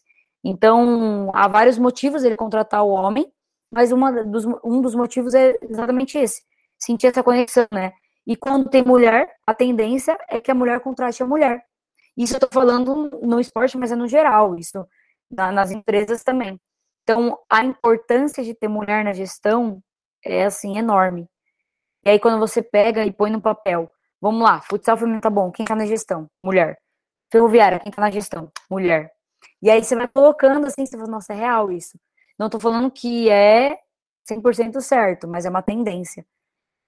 Então, 0.44 1.30
há 1.34 1.48
vários 1.48 1.78
motivos 1.78 2.22
ele 2.22 2.36
contratar 2.36 2.84
o 2.84 2.90
homem, 2.90 3.32
mas 3.72 3.90
dos, 4.26 4.44
um 4.62 4.82
dos 4.82 4.94
motivos 4.94 5.32
é 5.34 5.56
exatamente 5.62 6.18
esse. 6.18 6.42
Sentir 6.78 7.06
essa 7.06 7.22
conexão, 7.22 7.66
né? 7.72 7.92
E 8.26 8.36
quando 8.36 8.68
tem 8.68 8.84
mulher, 8.84 9.34
a 9.46 9.54
tendência 9.54 10.16
é 10.28 10.40
que 10.40 10.50
a 10.50 10.54
mulher 10.54 10.80
contrate 10.80 11.22
a 11.22 11.26
mulher. 11.26 11.64
Isso 12.16 12.36
eu 12.36 12.40
tô 12.40 12.48
falando 12.52 13.10
no 13.22 13.40
esporte, 13.40 13.78
mas 13.78 13.90
é 13.90 13.96
no 13.96 14.06
geral, 14.06 14.56
isso 14.58 14.86
na, 15.30 15.50
nas 15.50 15.70
empresas 15.70 16.22
também. 16.22 16.60
Então, 17.02 17.38
a 17.50 17.64
importância 17.64 18.44
de 18.44 18.54
ter 18.54 18.68
mulher 18.68 19.04
na 19.04 19.12
gestão 19.12 19.82
é, 20.24 20.44
assim, 20.44 20.78
enorme. 20.78 21.26
E 22.04 22.10
aí, 22.10 22.18
quando 22.18 22.38
você 22.38 22.62
pega 22.62 23.04
e 23.04 23.12
põe 23.12 23.30
no 23.30 23.40
papel, 23.40 23.90
vamos 24.20 24.42
lá, 24.42 24.60
futsal 24.60 24.96
feminino 24.96 25.20
tá 25.20 25.30
bom, 25.30 25.50
quem 25.52 25.64
tá 25.64 25.74
na 25.74 25.86
gestão? 25.86 26.28
Mulher. 26.44 26.78
Ferroviária, 27.30 27.78
quem 27.80 27.92
tá 27.92 28.02
na 28.02 28.10
gestão? 28.10 28.50
Mulher. 28.70 29.12
E 29.62 29.70
aí 29.70 29.82
você 29.82 29.96
vai 29.96 30.08
colocando 30.08 30.66
assim, 30.66 30.84
você 30.84 30.96
fala, 30.96 31.10
nossa, 31.10 31.32
é 31.32 31.36
real 31.36 31.70
isso. 31.70 31.98
Não 32.38 32.50
tô 32.50 32.58
falando 32.58 32.90
que 32.90 33.30
é 33.30 33.78
100% 34.30 34.80
certo, 34.80 35.28
mas 35.28 35.44
é 35.46 35.50
uma 35.50 35.62
tendência. 35.62 36.26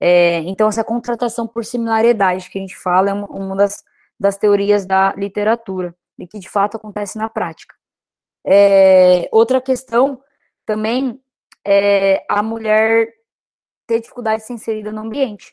É, 0.01 0.39
então, 0.41 0.69
essa 0.69 0.85
contratação 0.85 1.47
por 1.47 1.65
similaridade 1.65 2.51
que 2.51 2.59
a 2.59 2.61
gente 2.61 2.77
fala 2.77 3.11
é 3.11 3.13
uma, 3.13 3.27
uma 3.29 3.57
das, 3.57 3.83
das 4.19 4.37
teorias 4.37 4.85
da 4.85 5.15
literatura, 5.15 5.95
e 6.19 6.27
que 6.27 6.39
de 6.39 6.49
fato 6.49 6.77
acontece 6.77 7.17
na 7.17 7.29
prática. 7.29 7.75
É, 8.47 9.29
outra 9.33 9.61
questão 9.61 10.21
também 10.67 11.21
é 11.67 12.25
a 12.29 12.43
mulher 12.43 13.13
ter 13.87 14.01
dificuldade 14.01 14.41
de 14.41 14.47
ser 14.47 14.55
inserida 14.55 14.93
no 14.93 15.03
ambiente, 15.03 15.53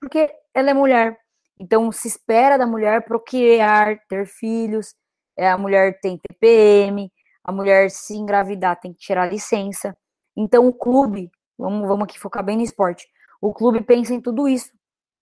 porque 0.00 0.32
ela 0.54 0.70
é 0.70 0.74
mulher. 0.74 1.18
Então, 1.58 1.90
se 1.92 2.08
espera 2.08 2.56
da 2.56 2.66
mulher 2.66 3.04
procriar, 3.04 4.00
ter 4.08 4.26
filhos, 4.26 4.94
é, 5.36 5.50
a 5.50 5.58
mulher 5.58 6.00
tem 6.00 6.18
TPM, 6.18 7.10
a 7.44 7.52
mulher 7.52 7.90
se 7.90 8.14
engravidar 8.14 8.80
tem 8.80 8.92
que 8.92 8.98
tirar 8.98 9.30
licença. 9.30 9.96
Então, 10.36 10.66
o 10.66 10.72
clube, 10.72 11.30
vamos, 11.58 11.86
vamos 11.86 12.04
aqui 12.04 12.18
focar 12.18 12.44
bem 12.44 12.56
no 12.56 12.62
esporte, 12.62 13.06
o 13.40 13.52
clube 13.52 13.82
pensa 13.82 14.14
em 14.14 14.20
tudo 14.20 14.48
isso. 14.48 14.70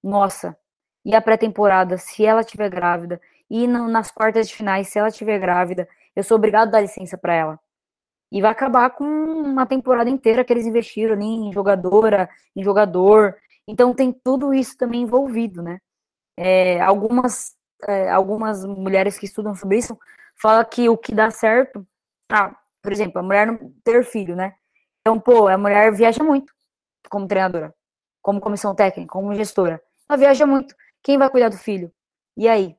Nossa, 0.03 0.57
e 1.05 1.15
a 1.15 1.21
pré-temporada, 1.21 1.99
se 1.99 2.25
ela 2.25 2.43
estiver 2.43 2.69
grávida, 2.69 3.21
e 3.51 3.67
nas 3.67 4.11
quartas 4.11 4.49
de 4.49 4.55
finais, 4.55 4.89
se 4.89 4.99
ela 4.99 5.09
estiver 5.09 5.39
grávida, 5.39 5.89
eu 6.15 6.23
sou 6.23 6.37
obrigado 6.37 6.69
a 6.69 6.73
dar 6.73 6.81
licença 6.83 7.17
para 7.17 7.35
ela. 7.35 7.61
E 8.31 8.43
vai 8.43 8.51
acabar 8.51 8.91
com 8.91 9.05
uma 9.05 9.67
temporada 9.67 10.11
inteira 10.11 10.45
que 10.45 10.53
eles 10.53 10.67
investiram 10.67 11.15
ali 11.15 11.25
em 11.25 11.53
jogadora, 11.53 12.29
em 12.55 12.63
jogador. 12.63 13.37
Então 13.67 13.95
tem 13.95 14.13
tudo 14.13 14.53
isso 14.53 14.77
também 14.77 15.03
envolvido, 15.03 15.63
né? 15.63 15.79
É, 16.37 16.81
algumas, 16.81 17.57
é, 17.87 18.11
algumas 18.11 18.65
mulheres 18.65 19.19
que 19.19 19.27
estudam 19.27 19.55
sobre 19.55 19.79
isso 19.79 19.99
falam 20.37 20.65
que 20.65 20.89
o 20.89 20.97
que 20.97 21.15
dá 21.15 21.31
certo, 21.31 21.87
ah, 22.31 22.55
por 22.83 22.93
exemplo, 22.93 23.19
a 23.19 23.23
mulher 23.23 23.47
não 23.47 23.73
ter 23.83 24.05
filho, 24.05 24.37
né? 24.37 24.55
Então, 25.01 25.19
pô, 25.19 25.49
a 25.49 25.59
mulher 25.59 25.93
viaja 25.93 26.23
muito 26.23 26.53
como 27.11 27.27
treinadora, 27.27 27.75
como 28.23 28.41
comissão 28.41 28.75
técnica, 28.75 29.11
como 29.11 29.35
gestora. 29.35 29.83
Ela 30.09 30.19
viaja 30.19 30.47
muito. 30.47 30.75
Quem 31.03 31.19
vai 31.19 31.31
cuidar 31.31 31.49
do 31.49 31.57
filho? 31.57 31.93
E 32.37 32.47
aí? 32.49 32.77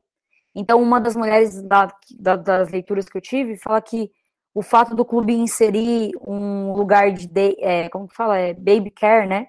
Então, 0.55 0.81
uma 0.81 0.99
das 0.99 1.15
mulheres 1.15 1.61
da, 1.63 1.91
da, 2.19 2.35
das 2.35 2.69
leituras 2.69 3.07
que 3.07 3.17
eu 3.17 3.21
tive 3.21 3.57
fala 3.57 3.81
que 3.81 4.11
o 4.53 4.61
fato 4.61 4.95
do 4.95 5.05
clube 5.05 5.33
inserir 5.33 6.11
um 6.25 6.73
lugar 6.73 7.11
de, 7.11 7.27
de 7.27 7.55
é, 7.59 7.89
como 7.89 8.07
que 8.07 8.15
fala, 8.15 8.37
é 8.37 8.53
baby 8.53 8.91
care, 8.91 9.27
né? 9.27 9.47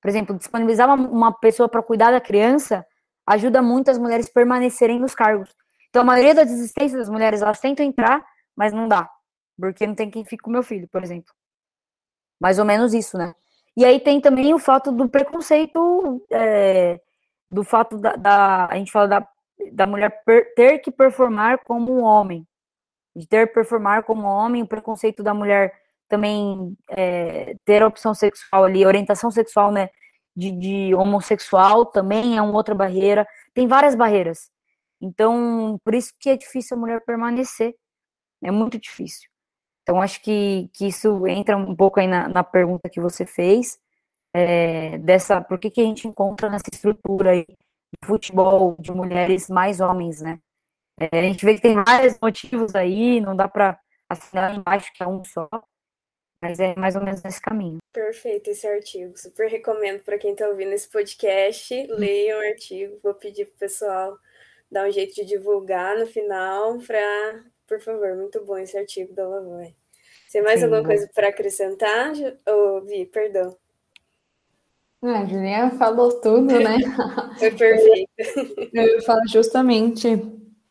Por 0.00 0.08
exemplo, 0.08 0.36
disponibilizar 0.36 0.86
uma, 0.88 1.08
uma 1.08 1.32
pessoa 1.32 1.68
para 1.68 1.82
cuidar 1.82 2.10
da 2.10 2.20
criança 2.20 2.84
ajuda 3.26 3.62
muito 3.62 3.90
as 3.90 3.98
mulheres 3.98 4.28
permanecerem 4.28 4.98
nos 4.98 5.14
cargos. 5.14 5.54
Então, 5.88 6.02
a 6.02 6.04
maioria 6.04 6.34
das 6.34 6.48
desistências 6.48 7.00
das 7.00 7.08
mulheres, 7.08 7.42
elas 7.42 7.60
tentam 7.60 7.84
entrar, 7.84 8.24
mas 8.56 8.72
não 8.72 8.88
dá, 8.88 9.08
porque 9.58 9.86
não 9.86 9.94
tem 9.94 10.10
quem 10.10 10.24
fique 10.24 10.42
com 10.42 10.50
meu 10.50 10.62
filho, 10.62 10.88
por 10.88 11.02
exemplo. 11.02 11.32
Mais 12.40 12.58
ou 12.58 12.64
menos 12.64 12.92
isso, 12.92 13.16
né? 13.16 13.34
E 13.76 13.84
aí 13.84 14.00
tem 14.00 14.20
também 14.20 14.52
o 14.52 14.58
fato 14.58 14.92
do 14.92 15.08
preconceito, 15.08 16.24
é, 16.30 17.00
do 17.50 17.64
fato 17.64 17.98
da, 17.98 18.16
da, 18.16 18.66
a 18.66 18.76
gente 18.76 18.92
fala 18.92 19.08
da 19.08 19.28
da 19.72 19.86
mulher 19.86 20.22
per, 20.24 20.54
ter 20.54 20.78
que 20.78 20.90
performar 20.90 21.62
como 21.64 21.92
um 21.92 22.02
homem, 22.02 22.46
de 23.14 23.26
ter 23.26 23.52
performar 23.52 24.04
como 24.04 24.26
homem, 24.26 24.62
o 24.62 24.66
preconceito 24.66 25.22
da 25.22 25.34
mulher 25.34 25.72
também 26.08 26.76
é, 26.90 27.54
ter 27.64 27.82
opção 27.82 28.14
sexual 28.14 28.64
ali, 28.64 28.84
orientação 28.84 29.30
sexual, 29.30 29.72
né, 29.72 29.88
de, 30.36 30.50
de 30.50 30.94
homossexual 30.94 31.86
também 31.86 32.36
é 32.36 32.42
uma 32.42 32.54
outra 32.54 32.74
barreira. 32.74 33.26
Tem 33.54 33.66
várias 33.66 33.94
barreiras. 33.94 34.50
Então, 35.00 35.78
por 35.84 35.94
isso 35.94 36.12
que 36.18 36.30
é 36.30 36.36
difícil 36.36 36.76
a 36.76 36.80
mulher 36.80 37.00
permanecer. 37.04 37.74
É 38.42 38.50
muito 38.50 38.78
difícil. 38.78 39.28
Então, 39.82 40.00
acho 40.00 40.20
que, 40.22 40.70
que 40.72 40.86
isso 40.86 41.26
entra 41.26 41.56
um 41.56 41.76
pouco 41.76 42.00
aí 42.00 42.06
na, 42.06 42.28
na 42.28 42.42
pergunta 42.42 42.88
que 42.88 43.00
você 43.00 43.26
fez, 43.26 43.78
é, 44.34 44.98
dessa, 44.98 45.40
por 45.40 45.58
que, 45.58 45.70
que 45.70 45.80
a 45.80 45.84
gente 45.84 46.08
encontra 46.08 46.48
nessa 46.50 46.64
estrutura 46.72 47.30
aí 47.32 47.46
futebol 48.04 48.76
de 48.80 48.92
mulheres 48.92 49.48
mais 49.48 49.80
homens, 49.80 50.20
né? 50.20 50.40
É, 50.98 51.18
a 51.18 51.22
gente 51.22 51.44
vê 51.44 51.54
que 51.54 51.62
tem 51.62 51.74
vários 51.82 52.18
motivos 52.20 52.74
aí, 52.74 53.20
não 53.20 53.34
dá 53.34 53.48
para 53.48 53.78
assinar 54.08 54.54
embaixo 54.54 54.92
que 54.94 55.02
é 55.02 55.08
um 55.08 55.24
só, 55.24 55.48
mas 56.40 56.60
é 56.60 56.74
mais 56.76 56.94
ou 56.94 57.02
menos 57.02 57.22
nesse 57.22 57.40
caminho. 57.40 57.78
Perfeito 57.92 58.50
esse 58.50 58.66
artigo, 58.66 59.16
super 59.16 59.48
recomendo 59.48 60.02
para 60.02 60.18
quem 60.18 60.32
está 60.32 60.48
ouvindo 60.48 60.72
esse 60.72 60.88
podcast, 60.88 61.86
leiam 61.88 62.38
o 62.38 62.42
artigo, 62.42 62.98
vou 63.02 63.14
pedir 63.14 63.46
pro 63.46 63.58
pessoal 63.58 64.16
dar 64.70 64.88
um 64.88 64.92
jeito 64.92 65.14
de 65.14 65.24
divulgar 65.24 65.98
no 65.98 66.06
final, 66.06 66.78
para, 66.80 67.44
por 67.66 67.80
favor, 67.80 68.14
muito 68.16 68.44
bom 68.44 68.56
esse 68.58 68.76
artigo 68.76 69.12
da 69.14 69.26
Lavoy. 69.26 69.74
Tem 70.30 70.42
mais 70.42 70.58
Sim, 70.60 70.66
alguma 70.66 70.84
coisa 70.84 71.08
para 71.14 71.28
acrescentar, 71.28 72.12
oh, 72.48 72.80
Vi, 72.82 73.06
perdão? 73.06 73.56
Ah, 75.00 75.20
a 75.20 75.26
Juliana 75.26 75.70
falou 75.72 76.20
tudo, 76.20 76.58
né? 76.58 76.76
Foi 77.38 77.50
perfeito. 77.52 78.10
Eu 78.72 79.02
falo 79.02 79.20
justamente 79.28 80.08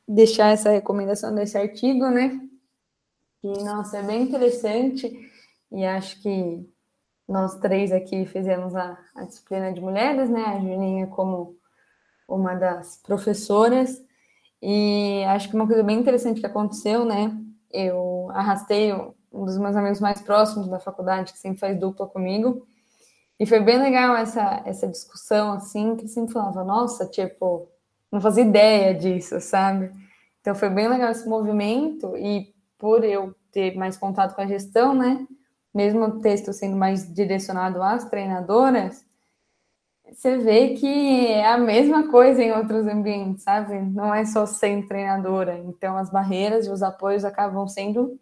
deixar 0.07 0.51
essa 0.51 0.71
recomendação 0.71 1.33
desse 1.33 1.57
artigo, 1.57 2.09
né? 2.09 2.39
E, 3.43 3.63
nossa, 3.63 3.97
é 3.97 4.03
bem 4.03 4.23
interessante. 4.23 5.11
E 5.71 5.85
acho 5.85 6.21
que 6.21 6.69
nós 7.27 7.59
três 7.59 7.91
aqui 7.91 8.25
fizemos 8.25 8.75
a, 8.75 8.97
a 9.15 9.23
disciplina 9.23 9.71
de 9.73 9.81
mulheres, 9.81 10.29
né? 10.29 10.43
A 10.43 10.59
Julinha 10.59 11.07
como 11.07 11.57
uma 12.27 12.55
das 12.55 12.97
professoras. 12.97 14.01
E 14.61 15.23
acho 15.25 15.49
que 15.49 15.55
uma 15.55 15.67
coisa 15.67 15.83
bem 15.83 15.99
interessante 15.99 16.39
que 16.39 16.45
aconteceu, 16.45 17.03
né? 17.05 17.37
Eu 17.71 18.29
arrastei 18.31 18.93
um 19.33 19.45
dos 19.45 19.57
meus 19.57 19.75
amigos 19.75 19.99
mais 19.99 20.21
próximos 20.21 20.67
da 20.67 20.79
faculdade, 20.79 21.33
que 21.33 21.39
sempre 21.39 21.59
faz 21.59 21.77
dupla 21.77 22.07
comigo, 22.07 22.67
e 23.39 23.45
foi 23.45 23.59
bem 23.59 23.81
legal 23.81 24.15
essa, 24.15 24.61
essa 24.63 24.87
discussão, 24.87 25.53
assim, 25.53 25.95
que 25.95 26.07
sempre 26.07 26.33
falava, 26.33 26.63
nossa, 26.63 27.07
tipo, 27.07 27.67
não 28.13 28.21
fazia 28.21 28.43
ideia 28.43 28.93
disso, 28.93 29.41
sabe? 29.41 29.91
Então 30.39 30.53
foi 30.53 30.69
bem 30.69 30.87
legal 30.87 31.09
esse 31.09 31.27
movimento, 31.27 32.15
e 32.15 32.53
por 32.77 33.03
eu 33.03 33.35
ter 33.51 33.75
mais 33.75 33.97
contato 33.97 34.35
com 34.35 34.41
a 34.41 34.45
gestão, 34.45 34.93
né? 34.93 35.25
Mesmo 35.73 36.05
o 36.05 36.19
texto 36.19 36.53
sendo 36.53 36.77
mais 36.77 37.11
direcionado 37.11 37.81
às 37.81 38.05
treinadoras, 38.05 39.03
você 40.11 40.37
vê 40.37 40.75
que 40.75 41.25
é 41.25 41.47
a 41.47 41.57
mesma 41.57 42.11
coisa 42.11 42.43
em 42.43 42.51
outros 42.51 42.85
ambientes, 42.85 43.43
sabe? 43.43 43.79
Não 43.79 44.13
é 44.13 44.23
só 44.25 44.45
ser 44.45 44.87
treinadora. 44.87 45.57
Então 45.57 45.97
as 45.97 46.11
barreiras 46.11 46.67
e 46.67 46.69
os 46.69 46.83
apoios 46.83 47.25
acabam 47.25 47.67
sendo 47.67 48.19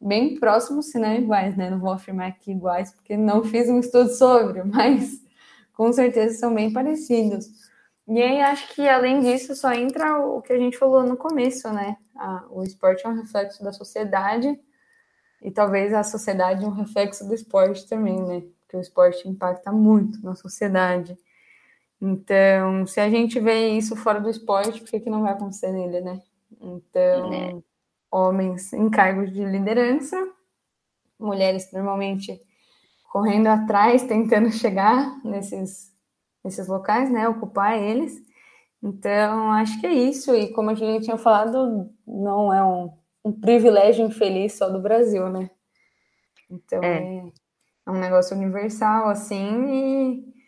bem 0.00 0.38
próximos, 0.38 0.92
se 0.92 0.98
não 0.98 1.12
iguais, 1.12 1.56
né? 1.56 1.70
Não 1.70 1.80
vou 1.80 1.90
afirmar 1.90 2.38
que 2.38 2.52
iguais, 2.52 2.92
porque 2.92 3.16
não 3.16 3.42
fiz 3.42 3.68
um 3.68 3.80
estudo 3.80 4.10
sobre, 4.10 4.62
mas 4.62 5.20
com 5.72 5.92
certeza 5.92 6.38
são 6.38 6.54
bem 6.54 6.72
parecidos. 6.72 7.67
E 8.08 8.22
aí 8.22 8.40
acho 8.40 8.74
que 8.74 8.88
além 8.88 9.20
disso 9.20 9.54
só 9.54 9.72
entra 9.72 10.18
o 10.18 10.40
que 10.40 10.52
a 10.52 10.58
gente 10.58 10.78
falou 10.78 11.02
no 11.02 11.16
começo, 11.16 11.70
né? 11.70 11.96
o 12.50 12.64
esporte 12.64 13.06
é 13.06 13.08
um 13.08 13.14
reflexo 13.14 13.62
da 13.62 13.72
sociedade 13.72 14.58
e 15.42 15.50
talvez 15.50 15.94
a 15.94 16.02
sociedade 16.02 16.64
é 16.64 16.66
um 16.66 16.72
reflexo 16.72 17.26
do 17.26 17.34
esporte 17.34 17.86
também, 17.86 18.20
né? 18.20 18.42
Porque 18.62 18.76
o 18.76 18.80
esporte 18.80 19.28
impacta 19.28 19.70
muito 19.70 20.20
na 20.24 20.34
sociedade. 20.34 21.16
Então, 22.00 22.86
se 22.86 23.00
a 23.00 23.08
gente 23.08 23.38
vê 23.38 23.68
isso 23.68 23.94
fora 23.94 24.20
do 24.20 24.28
esporte, 24.28 24.80
por 24.80 24.90
que, 24.90 25.00
que 25.00 25.10
não 25.10 25.22
vai 25.22 25.32
acontecer 25.32 25.70
nele, 25.70 26.00
né? 26.00 26.20
Então, 26.60 27.32
é 27.32 27.62
homens 28.10 28.72
em 28.72 28.88
cargos 28.88 29.32
de 29.32 29.44
liderança, 29.44 30.16
mulheres 31.18 31.70
normalmente 31.72 32.40
correndo 33.10 33.48
atrás, 33.48 34.02
tentando 34.04 34.50
chegar 34.50 35.18
nesses, 35.24 35.92
nesses 36.44 36.68
locais, 36.68 37.10
né, 37.10 37.28
ocupar 37.28 37.78
eles. 37.78 38.14
Então, 38.82 39.50
acho 39.52 39.80
que 39.80 39.86
é 39.86 39.92
isso. 39.92 40.34
E 40.34 40.52
como 40.52 40.70
a 40.70 40.74
gente 40.74 41.04
tinha 41.04 41.18
falado, 41.18 41.90
não 42.06 42.52
é 42.52 42.64
um, 42.64 42.92
um 43.24 43.32
privilégio 43.32 44.06
infeliz 44.06 44.54
só 44.54 44.68
do 44.68 44.80
Brasil, 44.80 45.28
né? 45.28 45.50
Então, 46.50 46.82
é. 46.82 47.02
é, 47.02 47.32
é 47.86 47.90
um 47.90 47.98
negócio 47.98 48.36
universal, 48.36 49.08
assim, 49.08 49.66
e 49.68 50.38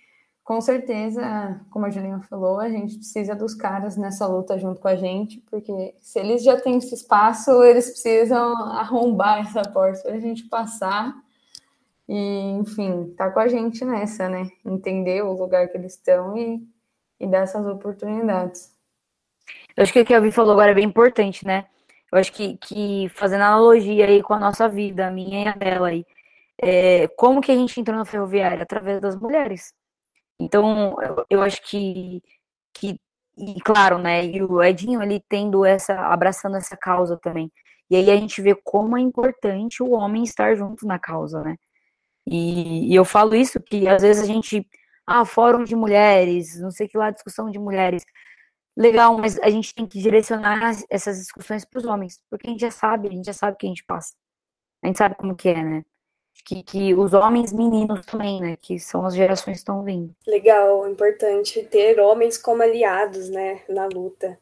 com 0.50 0.60
certeza, 0.60 1.60
como 1.70 1.86
a 1.86 1.90
Juliana 1.90 2.22
falou, 2.22 2.58
a 2.58 2.68
gente 2.68 2.96
precisa 2.96 3.36
dos 3.36 3.54
caras 3.54 3.96
nessa 3.96 4.26
luta 4.26 4.58
junto 4.58 4.80
com 4.80 4.88
a 4.88 4.96
gente, 4.96 5.38
porque 5.48 5.94
se 6.00 6.18
eles 6.18 6.42
já 6.42 6.60
têm 6.60 6.78
esse 6.78 6.92
espaço, 6.92 7.62
eles 7.62 7.88
precisam 7.90 8.56
arrombar 8.72 9.46
essa 9.46 9.62
porta 9.62 10.02
para 10.02 10.14
a 10.14 10.18
gente 10.18 10.48
passar 10.48 11.14
e, 12.10 12.50
enfim, 12.58 13.14
tá 13.16 13.30
com 13.30 13.40
a 13.40 13.48
gente 13.48 13.84
nessa, 13.84 14.28
né? 14.28 14.50
Entender 14.64 15.22
o 15.22 15.32
lugar 15.32 15.68
que 15.68 15.78
eles 15.78 15.94
estão 15.94 16.36
e 16.36 16.60
e 17.20 17.26
dessas 17.26 17.66
oportunidades. 17.66 18.74
Eu 19.76 19.82
acho 19.82 19.92
que 19.92 20.00
o 20.00 20.06
que 20.06 20.14
a 20.14 20.20
Vi 20.20 20.32
falou 20.32 20.52
agora 20.52 20.70
é 20.70 20.74
bem 20.74 20.86
importante, 20.86 21.46
né? 21.46 21.66
Eu 22.10 22.18
acho 22.18 22.32
que, 22.32 22.56
que 22.56 23.08
fazendo 23.10 23.42
analogia 23.42 24.06
aí 24.06 24.22
com 24.22 24.34
a 24.34 24.38
nossa 24.38 24.68
vida, 24.68 25.06
a 25.06 25.10
minha 25.10 25.44
e 25.44 25.48
a 25.48 25.52
dela 25.52 25.88
aí, 25.88 26.04
é, 26.60 27.06
como 27.08 27.40
que 27.40 27.52
a 27.52 27.54
gente 27.54 27.78
entrou 27.78 27.96
na 27.96 28.04
ferroviária? 28.04 28.62
Através 28.62 29.00
das 29.00 29.14
mulheres. 29.16 29.74
Então, 30.38 30.96
eu, 31.02 31.26
eu 31.30 31.42
acho 31.42 31.62
que, 31.62 32.22
que, 32.74 32.98
e 33.36 33.60
claro, 33.60 33.98
né, 33.98 34.24
e 34.26 34.42
o 34.42 34.62
Edinho 34.62 35.00
ali 35.00 35.22
tendo 35.28 35.64
essa, 35.64 35.94
abraçando 36.08 36.56
essa 36.56 36.76
causa 36.76 37.16
também. 37.18 37.52
E 37.90 37.96
aí 37.96 38.10
a 38.10 38.16
gente 38.16 38.40
vê 38.42 38.54
como 38.54 38.96
é 38.96 39.00
importante 39.00 39.82
o 39.82 39.90
homem 39.92 40.22
estar 40.24 40.56
junto 40.56 40.86
na 40.86 40.98
causa, 40.98 41.42
né? 41.42 41.56
E, 42.30 42.92
e 42.92 42.94
eu 42.94 43.04
falo 43.04 43.34
isso 43.34 43.58
que 43.60 43.88
às 43.88 44.02
vezes 44.02 44.22
a 44.22 44.26
gente, 44.26 44.64
ah, 45.04 45.24
fórum 45.24 45.64
de 45.64 45.74
mulheres, 45.74 46.60
não 46.60 46.70
sei 46.70 46.86
que 46.86 46.96
lá, 46.96 47.10
discussão 47.10 47.50
de 47.50 47.58
mulheres. 47.58 48.04
Legal, 48.76 49.18
mas 49.18 49.36
a 49.40 49.50
gente 49.50 49.74
tem 49.74 49.84
que 49.84 50.00
direcionar 50.00 50.76
essas 50.88 51.18
discussões 51.18 51.64
para 51.64 51.80
os 51.80 51.84
homens, 51.84 52.20
porque 52.30 52.46
a 52.46 52.50
gente 52.50 52.60
já 52.60 52.70
sabe, 52.70 53.08
a 53.08 53.10
gente 53.10 53.26
já 53.26 53.32
sabe 53.32 53.54
o 53.54 53.56
que 53.56 53.66
a 53.66 53.68
gente 53.68 53.84
passa. 53.84 54.14
A 54.80 54.86
gente 54.86 54.96
sabe 54.96 55.16
como 55.16 55.34
que 55.34 55.48
é, 55.48 55.60
né? 55.60 55.84
Que, 56.46 56.62
que 56.62 56.94
os 56.94 57.12
homens 57.12 57.52
meninos 57.52 58.06
também, 58.06 58.40
né? 58.40 58.56
Que 58.56 58.78
são 58.78 59.04
as 59.04 59.14
gerações 59.14 59.56
que 59.56 59.60
estão 59.62 59.82
vindo. 59.82 60.14
Legal, 60.24 60.88
importante 60.88 61.62
ter 61.64 61.98
homens 61.98 62.38
como 62.38 62.62
aliados, 62.62 63.28
né? 63.28 63.60
Na 63.68 63.86
luta. 63.86 64.38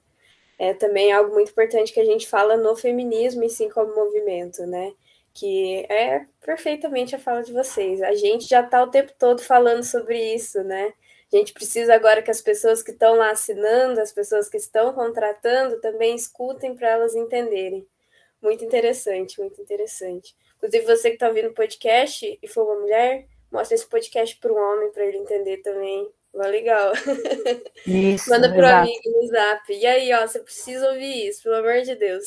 É 0.59 0.75
também 0.75 1.11
algo 1.11 1.33
muito 1.33 1.51
importante 1.51 1.93
que 1.93 2.01
a 2.01 2.05
gente 2.05 2.29
fala 2.29 2.57
no 2.57 2.77
feminismo 2.77 3.43
e 3.45 3.49
sim 3.49 3.71
como 3.71 3.95
movimento, 3.95 4.65
né? 4.67 4.93
Que 5.39 5.87
é 5.89 6.25
perfeitamente 6.45 7.15
a 7.15 7.19
fala 7.19 7.43
de 7.43 7.53
vocês. 7.53 8.03
A 8.03 8.15
gente 8.15 8.49
já 8.49 8.61
está 8.61 8.83
o 8.83 8.91
tempo 8.91 9.13
todo 9.19 9.41
falando 9.43 9.85
sobre 9.85 10.35
isso, 10.35 10.63
né? 10.65 10.93
A 11.33 11.37
gente 11.37 11.53
precisa 11.53 11.95
agora 11.95 12.23
que 12.23 12.31
as 12.31 12.41
pessoas 12.41 12.83
que 12.83 12.91
estão 12.91 13.15
lá 13.15 13.31
assinando, 13.31 14.01
as 14.01 14.13
pessoas 14.13 14.49
que 14.49 14.57
estão 14.57 14.95
contratando, 14.95 15.81
também 15.81 16.15
escutem 16.15 16.75
para 16.75 16.89
elas 16.89 17.15
entenderem. 17.15 17.87
Muito 18.41 18.65
interessante, 18.65 19.39
muito 19.39 19.61
interessante. 19.61 20.35
Inclusive, 20.57 20.87
você 20.87 21.11
que 21.11 21.17
está 21.17 21.29
ouvindo 21.29 21.51
o 21.51 21.55
podcast 21.55 22.39
e 22.43 22.49
for 22.49 22.65
uma 22.65 22.81
mulher, 22.81 23.27
mostra 23.53 23.75
esse 23.75 23.87
podcast 23.87 24.37
para 24.39 24.53
um 24.53 24.57
homem, 24.57 24.91
para 24.91 25.05
ele 25.05 25.19
entender 25.19 25.59
também. 25.59 26.09
Vai 26.33 26.51
legal. 26.51 26.93
Isso, 27.87 28.31
Manda 28.31 28.49
pro 28.49 28.59
exato. 28.59 28.89
amigo 28.89 29.11
no 29.11 29.27
zap. 29.29 29.73
E 29.73 29.87
aí, 29.87 30.13
ó, 30.15 30.27
você 30.27 30.41
precisa 30.41 30.89
ouvir 30.91 31.29
isso, 31.29 31.43
pelo 31.43 31.57
amor 31.57 31.83
de 31.83 31.95
Deus. 31.95 32.27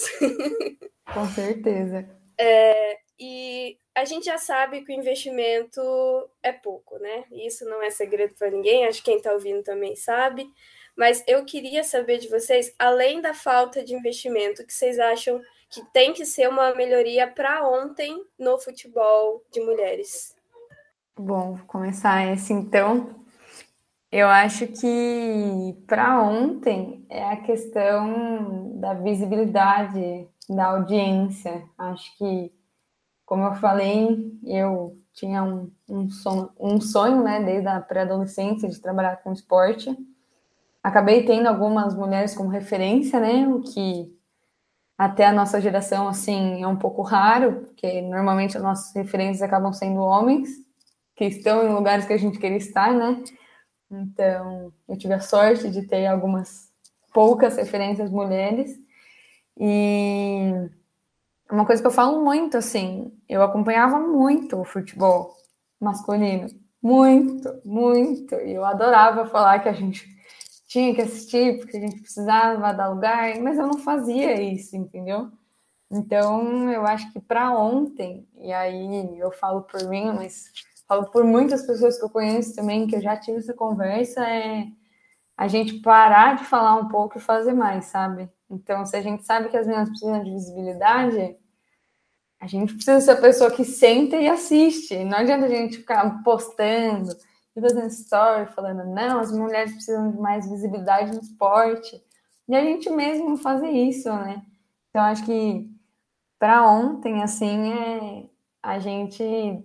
Com 1.14 1.26
certeza. 1.28 2.21
É, 2.44 2.98
e 3.20 3.78
a 3.94 4.04
gente 4.04 4.26
já 4.26 4.40
sabe 4.40 4.82
que 4.82 4.92
o 4.92 4.96
investimento 4.96 5.80
é 6.42 6.52
pouco, 6.52 6.98
né? 6.98 7.24
Isso 7.32 7.64
não 7.66 7.84
é 7.84 7.92
segredo 7.92 8.34
para 8.34 8.50
ninguém, 8.50 8.88
acho 8.88 8.98
que 8.98 9.12
quem 9.12 9.18
está 9.18 9.32
ouvindo 9.32 9.62
também 9.62 9.96
sabe. 9.96 10.50
Mas 10.98 11.24
eu 11.28 11.46
queria 11.46 11.84
saber 11.84 12.18
de 12.18 12.28
vocês, 12.28 12.74
além 12.80 13.22
da 13.22 13.34
falta 13.34 13.84
de 13.84 13.94
investimento, 13.94 14.66
que 14.66 14.74
vocês 14.74 14.98
acham 15.00 15.40
que 15.70 15.86
tem 15.94 16.14
que 16.14 16.26
ser 16.26 16.50
uma 16.50 16.74
melhoria 16.74 17.28
para 17.28 17.68
ontem 17.68 18.26
no 18.40 18.58
futebol 18.58 19.44
de 19.52 19.62
mulheres? 19.62 20.36
Bom, 21.16 21.56
vou 21.56 21.66
começar 21.68 22.34
esse 22.34 22.52
então. 22.52 23.16
Eu 24.12 24.28
acho 24.28 24.68
que 24.68 25.78
para 25.86 26.22
ontem 26.22 27.06
é 27.08 27.24
a 27.24 27.38
questão 27.38 28.72
da 28.80 28.94
visibilidade, 28.96 30.28
da 30.56 30.68
audiência. 30.68 31.64
Acho 31.78 32.18
que 32.18 32.52
como 33.32 33.46
eu 33.46 33.56
falei, 33.56 34.38
eu 34.44 35.00
tinha 35.14 35.42
um, 35.42 35.72
um, 35.88 36.10
sonho, 36.10 36.50
um 36.60 36.82
sonho, 36.82 37.24
né, 37.24 37.42
desde 37.42 37.66
a 37.66 37.80
pré-adolescência, 37.80 38.68
de 38.68 38.82
trabalhar 38.82 39.24
com 39.24 39.32
esporte. 39.32 39.90
Acabei 40.84 41.24
tendo 41.24 41.48
algumas 41.48 41.96
mulheres 41.96 42.36
como 42.36 42.50
referência, 42.50 43.22
né, 43.22 43.48
o 43.48 43.62
que 43.62 44.14
até 44.98 45.26
a 45.26 45.32
nossa 45.32 45.62
geração, 45.62 46.10
assim, 46.10 46.62
é 46.62 46.68
um 46.68 46.76
pouco 46.76 47.02
raro, 47.04 47.62
porque 47.62 48.02
normalmente 48.02 48.58
as 48.58 48.64
nossas 48.64 48.94
referências 48.94 49.42
acabam 49.42 49.72
sendo 49.72 50.02
homens, 50.02 50.50
que 51.16 51.24
estão 51.24 51.66
em 51.66 51.74
lugares 51.74 52.06
que 52.06 52.14
a 52.14 52.18
gente 52.18 52.38
queria 52.38 52.58
estar, 52.58 52.94
né? 52.94 53.24
Então, 53.90 54.74
eu 54.90 54.98
tive 54.98 55.14
a 55.14 55.22
sorte 55.22 55.70
de 55.70 55.84
ter 55.84 56.06
algumas 56.06 56.70
poucas 57.14 57.56
referências 57.56 58.12
mulheres. 58.12 58.78
E 59.60 60.70
uma 61.52 61.66
coisa 61.66 61.82
que 61.82 61.88
eu 61.88 61.92
falo 61.92 62.24
muito, 62.24 62.58
assim, 62.58 63.12
eu 63.28 63.44
acompanhava 63.44 64.00
muito 64.00 64.60
o 64.60 64.66
futebol 64.66 65.36
masculino. 65.80 66.48
Muito, 66.82 67.62
muito. 67.66 68.36
E 68.36 68.54
eu 68.54 68.66
adorava 68.66 69.26
falar 69.26 69.60
que 69.60 69.70
a 69.70 69.74
gente 69.74 70.08
tinha 70.68 70.96
que 70.96 71.02
assistir, 71.02 71.60
porque 71.60 71.78
a 71.78 71.82
gente 71.82 72.02
precisava 72.02 72.74
dar 72.74 72.90
lugar, 72.90 73.38
mas 73.42 73.58
eu 73.58 73.68
não 73.68 73.78
fazia 73.80 74.42
isso, 74.42 74.76
entendeu? 74.76 75.30
Então, 75.92 76.72
eu 76.72 76.86
acho 76.88 77.12
que 77.12 77.20
para 77.20 77.52
ontem, 77.52 78.26
e 78.38 78.54
aí 78.54 79.20
eu 79.20 79.32
falo 79.32 79.64
por 79.64 79.84
mim, 79.90 80.14
mas 80.14 80.46
falo 80.88 81.08
por 81.12 81.26
muitas 81.26 81.66
pessoas 81.66 81.98
que 82.00 82.06
eu 82.06 82.10
conheço 82.10 82.56
também, 82.56 82.88
que 82.88 82.96
eu 82.96 83.02
já 83.02 83.18
tive 83.18 83.40
essa 83.40 83.54
conversa, 83.54 84.26
é 84.26 84.68
a 85.38 85.48
gente 85.48 85.82
parar 85.82 86.36
de 86.38 86.46
falar 86.46 86.76
um 86.76 86.88
pouco 86.88 87.18
e 87.18 87.22
fazer 87.22 87.54
mais, 87.54 87.86
sabe? 87.86 88.30
Então, 88.52 88.86
se 88.86 88.96
a 88.98 89.02
gente 89.02 89.26
sabe 89.26 89.50
que 89.50 89.56
as 89.56 89.66
meninas 89.66 89.90
precisam 89.90 90.24
de 90.24 90.32
visibilidade, 90.32 91.38
a 92.40 92.48
gente 92.48 92.74
precisa 92.74 93.00
ser 93.00 93.12
a 93.12 93.22
pessoa 93.22 93.52
que 93.52 93.64
senta 93.64 94.18
e 94.18 94.28
assiste. 94.28 95.04
Não 95.06 95.20
adianta 95.20 95.46
a 95.46 95.50
gente 95.50 95.78
ficar 95.78 96.22
postando 96.24 97.16
e 97.56 97.62
fazendo 97.62 97.88
story 97.88 98.48
falando, 98.54 98.86
não, 98.86 99.20
as 99.20 99.32
mulheres 99.32 99.72
precisam 99.72 100.12
de 100.12 100.18
mais 100.18 100.50
visibilidade 100.50 101.12
no 101.14 101.22
esporte. 101.22 102.04
E 102.48 102.56
a 102.56 102.62
gente 102.62 102.90
mesmo 102.90 103.38
fazer 103.38 103.70
isso, 103.70 104.12
né? 104.12 104.42
Então, 104.90 105.02
acho 105.04 105.24
que 105.26 105.70
para 106.38 106.68
ontem, 106.68 107.24
assim, 107.24 107.72
é 107.72 108.30
a 108.62 108.80
gente 108.80 109.64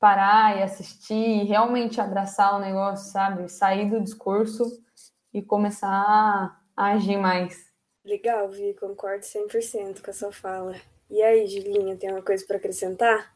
parar 0.00 0.56
e 0.56 0.62
assistir 0.62 1.14
e 1.14 1.44
realmente 1.44 2.00
abraçar 2.00 2.56
o 2.56 2.58
negócio, 2.58 3.12
sabe? 3.12 3.48
Sair 3.48 3.90
do 3.90 4.00
discurso 4.00 4.64
e 5.32 5.40
começar 5.42 6.58
a 6.76 6.86
agir 6.86 7.16
mais. 7.16 7.73
Legal, 8.04 8.50
Vi, 8.50 8.74
concordo 8.74 9.24
100% 9.24 10.02
com 10.02 10.10
a 10.10 10.12
sua 10.12 10.30
fala. 10.30 10.74
E 11.10 11.22
aí, 11.22 11.46
Julinha, 11.46 11.96
tem 11.96 12.10
uma 12.10 12.20
coisa 12.20 12.44
para 12.46 12.58
acrescentar? 12.58 13.34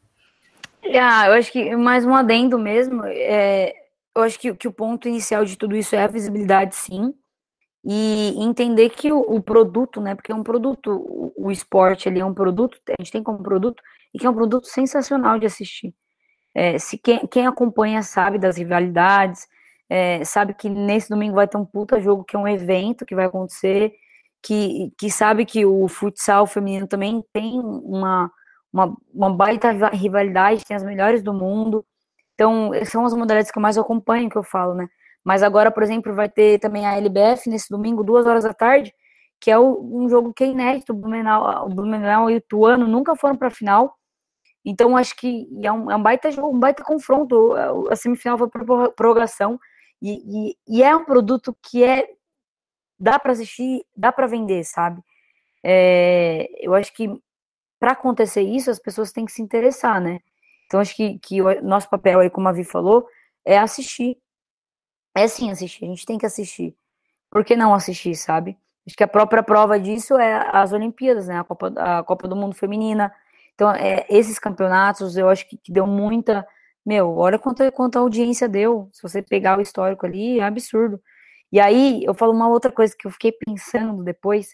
Ah, 0.85 1.27
eu 1.27 1.33
acho 1.33 1.51
que 1.51 1.75
mais 1.75 2.05
um 2.05 2.15
adendo 2.15 2.59
mesmo. 2.59 3.03
É, 3.07 3.73
eu 4.15 4.23
acho 4.23 4.39
que, 4.39 4.55
que 4.55 4.69
o 4.69 4.73
ponto 4.73 5.09
inicial 5.09 5.45
de 5.45 5.57
tudo 5.57 5.75
isso 5.75 5.97
é 5.97 6.03
a 6.03 6.07
visibilidade, 6.07 6.77
sim. 6.77 7.15
E 7.83 8.35
entender 8.43 8.91
que 8.91 9.11
o, 9.11 9.21
o 9.21 9.43
produto, 9.43 10.03
né? 10.03 10.15
Porque 10.15 10.33
é 10.33 10.35
um 10.35 10.43
produto, 10.43 10.91
o, 10.91 11.33
o, 11.47 11.51
esporte 11.51 12.07
ali 12.07 12.21
é 12.21 12.25
um 12.25 12.35
produto, 12.35 12.79
a 12.89 13.03
gente 13.03 13.13
tem 13.13 13.23
como 13.23 13.43
produto, 13.43 13.83
e 14.13 14.19
que 14.19 14.27
é 14.27 14.31
um 14.31 14.35
produto 14.35 14.67
sensacional 14.67 15.39
de 15.39 15.47
assistir. 15.47 15.95
É, 16.55 16.79
se 16.79 16.99
quem, 16.99 17.27
quem 17.27 17.47
acompanha 17.47 18.03
sabe 18.03 18.39
das 18.39 18.59
rivalidades, 18.59 19.49
é, 19.89 20.23
sabe 20.25 20.53
que 20.53 20.69
nesse 20.69 21.09
domingo 21.09 21.37
vai 21.37 21.49
ter 21.49 21.57
um 21.57 21.65
puta 21.65 21.99
jogo 22.01 22.25
que 22.25 22.37
é 22.37 22.39
um 22.39 22.49
evento 22.49 23.07
que 23.07 23.15
vai 23.15 23.25
acontecer 23.25 23.95
que, 24.43 24.93
que 24.99 25.11
sabe 25.11 25.45
que 25.45 25.65
o 25.67 25.89
futsal 25.89 26.47
feminino 26.47 26.87
também 26.87 27.23
tem 27.33 27.59
uma, 27.61 28.31
uma, 28.73 28.97
uma 29.13 29.35
baita 29.35 29.71
rivalidade, 29.93 30.65
tem 30.65 30.77
as 30.77 30.85
melhores 30.85 31.23
do 31.23 31.33
mundo. 31.33 31.85
Então, 32.35 32.71
são 32.87 33.05
as 33.05 33.13
modalidades 33.13 33.51
que 33.51 33.59
eu 33.59 33.63
mais 33.63 33.77
acompanho, 33.77 34.31
que 34.31 34.39
eu 34.39 34.45
falo, 34.45 34.75
né? 34.75 34.89
Mas 35.25 35.43
agora, 35.43 35.71
por 35.71 35.83
exemplo, 35.83 36.15
vai 36.15 36.29
ter 36.29 36.59
também 36.61 36.87
a 36.87 36.97
LBF 36.97 37.51
nesse 37.51 37.69
domingo, 37.69 38.05
duas 38.05 38.27
horas 38.27 38.45
da 38.45 38.55
tarde, 38.55 38.95
que 39.41 39.51
é 39.51 39.59
um 39.59 40.09
jogo 40.09 40.33
que 40.33 40.45
é 40.45 40.47
inédito. 40.47 40.93
O 40.93 40.97
Blumenau, 40.97 41.67
o 41.67 41.69
Blumenau 41.69 42.31
e 42.31 42.37
o 42.37 42.41
Tuano 42.41 42.87
nunca 42.87 43.17
foram 43.17 43.37
para 43.37 43.49
a 43.49 43.51
final. 43.51 43.95
Então, 44.65 44.97
acho 44.97 45.17
que 45.17 45.49
é 45.63 45.73
um, 45.73 45.91
é 45.91 45.97
um 45.97 46.03
baita 46.03 46.31
jogo, 46.31 46.57
um 46.57 46.61
baita 46.61 46.85
confronto. 46.85 47.55
A 47.91 47.97
semifinal 47.97 48.39
foi 48.39 48.49
por 48.49 48.93
prorrogação. 48.95 49.59
E, 50.01 50.51
e, 50.51 50.79
e, 50.79 50.83
é 50.83 50.95
um 50.95 51.05
produto 51.05 51.57
que 51.63 51.83
é 51.83 52.09
dá 52.99 53.19
para 53.19 53.33
assistir, 53.33 53.85
dá 53.97 54.11
para 54.13 54.27
vender, 54.27 54.65
sabe? 54.65 55.03
É, 55.63 56.49
eu 56.61 56.75
acho 56.75 56.93
que 56.93 57.09
para 57.79 57.93
acontecer 57.93 58.43
isso, 58.43 58.71
as 58.71 58.79
pessoas 58.79 59.13
têm 59.13 59.25
que 59.25 59.33
se 59.33 59.43
interessar, 59.43 60.01
né? 60.01 60.21
Então, 60.67 60.81
acho 60.81 60.95
que, 60.95 61.19
que 61.19 61.41
o 61.41 61.63
nosso 61.63 61.89
papel 61.89 62.21
aí, 62.21 62.31
como 62.31 62.49
a 62.49 62.53
Vi 62.53 62.65
falou, 62.65 63.07
é 63.45 63.59
assistir. 63.59 64.19
É 65.17 65.27
sim 65.29 65.51
assistir, 65.51 65.85
a 65.85 65.89
gente 65.89 66.07
tem 66.07 66.19
que 66.19 66.27
assistir. 66.27 66.77
Por 67.31 67.45
que 67.45 67.57
não 67.57 67.75
assistir, 67.75 68.15
sabe? 68.15 68.59
Acho 68.87 68.97
que 68.97 69.05
a 69.05 69.09
própria 69.09 69.43
prova 69.43 69.79
disso 69.79 70.17
é 70.19 70.49
as 70.53 70.73
Olimpíadas, 70.73 71.29
né? 71.29 71.41
A 71.41 71.45
Copa, 71.45 71.73
a 71.77 72.03
Copa 72.03 72.29
do 72.29 72.37
Mundo 72.37 72.55
Feminina. 72.55 73.13
Então, 73.55 73.71
é, 73.71 74.07
esses 74.09 74.39
campeonatos, 74.39 75.17
eu 75.17 75.29
acho 75.29 75.49
que, 75.49 75.57
que 75.57 75.73
deu 75.73 75.87
muita. 75.87 76.47
Meu, 76.85 77.17
olha 77.17 77.39
quanto, 77.39 77.71
quanto 77.73 77.97
a 77.97 78.01
audiência 78.01 78.49
deu. 78.49 78.89
Se 78.93 79.03
você 79.03 79.23
pegar 79.23 79.59
o 79.59 79.63
histórico 79.63 80.07
ali, 80.07 80.41
é 80.41 80.45
absurdo. 80.45 81.01
E 81.53 81.61
aí 81.61 82.03
eu 82.05 82.15
falo 82.15 82.33
uma 82.33 82.49
outra 82.49 82.71
coisa 82.73 82.95
que 82.99 83.07
eu 83.07 83.11
fiquei 83.11 83.33
pensando 83.33 84.05
depois, 84.05 84.49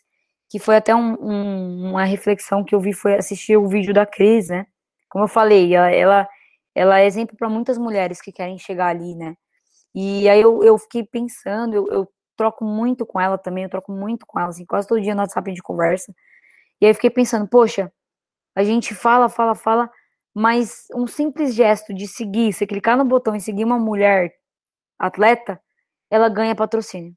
que 0.48 0.58
foi 0.58 0.76
até 0.76 0.94
um, 0.94 1.14
um, 1.20 1.90
uma 1.90 2.04
reflexão 2.04 2.64
que 2.64 2.74
eu 2.74 2.80
vi 2.80 2.92
foi 2.92 3.14
assistir 3.16 3.56
o 3.56 3.68
vídeo 3.68 3.92
da 3.94 4.06
Cris, 4.06 4.48
né? 4.48 4.66
Como 5.10 5.24
eu 5.24 5.28
falei, 5.28 5.74
ela, 5.74 5.90
ela, 5.90 6.28
ela 6.74 7.00
é 7.00 7.06
exemplo 7.06 7.36
para 7.36 7.48
muitas 7.48 7.78
mulheres 7.78 8.20
que 8.20 8.32
querem 8.32 8.58
chegar 8.58 8.88
ali, 8.88 9.14
né? 9.16 9.36
E 9.94 10.28
aí 10.28 10.40
eu, 10.40 10.62
eu 10.64 10.78
fiquei 10.78 11.04
pensando, 11.04 11.74
eu, 11.74 11.86
eu 11.88 12.08
troco 12.36 12.64
muito 12.64 13.06
com 13.06 13.20
ela 13.20 13.38
também, 13.38 13.64
eu 13.64 13.70
troco 13.70 13.92
muito 13.92 14.26
com 14.26 14.38
ela, 14.40 14.50
assim, 14.50 14.66
quase 14.66 14.88
todo 14.88 15.00
dia 15.00 15.14
no 15.14 15.22
WhatsApp 15.22 15.50
a 15.50 15.54
gente 15.54 15.62
conversa. 15.62 16.12
E 16.80 16.86
aí 16.86 16.90
eu 16.90 16.94
fiquei 16.94 17.10
pensando, 17.10 17.48
poxa, 17.48 17.92
a 18.56 18.64
gente 18.64 18.94
fala, 18.94 19.28
fala, 19.28 19.54
fala, 19.54 19.90
mas 20.34 20.86
um 20.94 21.06
simples 21.06 21.54
gesto 21.54 21.94
de 21.94 22.08
seguir, 22.08 22.52
você 22.52 22.66
clicar 22.66 22.96
no 22.98 23.04
botão 23.04 23.36
e 23.36 23.40
seguir 23.40 23.64
uma 23.64 23.78
mulher 23.78 24.32
atleta, 24.98 25.60
ela 26.14 26.28
ganha 26.28 26.54
patrocínio. 26.54 27.12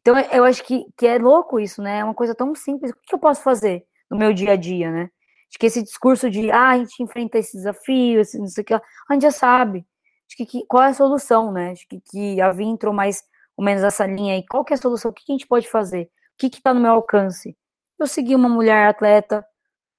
Então 0.00 0.16
eu 0.18 0.44
acho 0.44 0.62
que, 0.64 0.86
que 0.96 1.06
é 1.06 1.18
louco 1.18 1.58
isso, 1.58 1.82
né? 1.82 1.98
É 1.98 2.04
uma 2.04 2.14
coisa 2.14 2.34
tão 2.34 2.54
simples. 2.54 2.92
O 2.92 2.94
que 3.02 3.14
eu 3.14 3.18
posso 3.18 3.42
fazer 3.42 3.84
no 4.10 4.16
meu 4.16 4.32
dia 4.32 4.52
a 4.52 4.56
dia, 4.56 4.90
né? 4.90 5.10
Acho 5.48 5.58
que 5.58 5.66
esse 5.66 5.82
discurso 5.82 6.30
de 6.30 6.50
ah, 6.50 6.70
a 6.70 6.78
gente 6.78 7.02
enfrenta 7.02 7.38
esse 7.38 7.56
desafio, 7.56 8.20
esse, 8.20 8.38
não 8.38 8.46
sei 8.46 8.62
o 8.62 8.64
que, 8.64 8.74
a 8.74 8.80
gente 9.12 9.22
já 9.22 9.32
sabe. 9.32 9.84
Acho 10.28 10.36
que, 10.36 10.46
que 10.46 10.66
qual 10.66 10.84
é 10.84 10.88
a 10.88 10.94
solução, 10.94 11.52
né? 11.52 11.72
Acho 11.72 11.86
que, 11.88 12.00
que 12.00 12.40
a 12.40 12.52
Vi 12.52 12.64
entrou 12.64 12.94
mais 12.94 13.24
ou 13.56 13.64
menos 13.64 13.82
essa 13.82 14.06
linha 14.06 14.34
aí. 14.34 14.46
Qual 14.46 14.64
que 14.64 14.72
é 14.72 14.76
a 14.76 14.80
solução? 14.80 15.10
O 15.10 15.14
que, 15.14 15.24
que 15.24 15.32
a 15.32 15.34
gente 15.34 15.46
pode 15.46 15.68
fazer? 15.68 16.04
O 16.04 16.38
que 16.38 16.46
está 16.46 16.72
no 16.72 16.80
meu 16.80 16.92
alcance? 16.92 17.56
Eu 17.98 18.06
seguir 18.06 18.34
uma 18.36 18.48
mulher 18.48 18.88
atleta, 18.88 19.44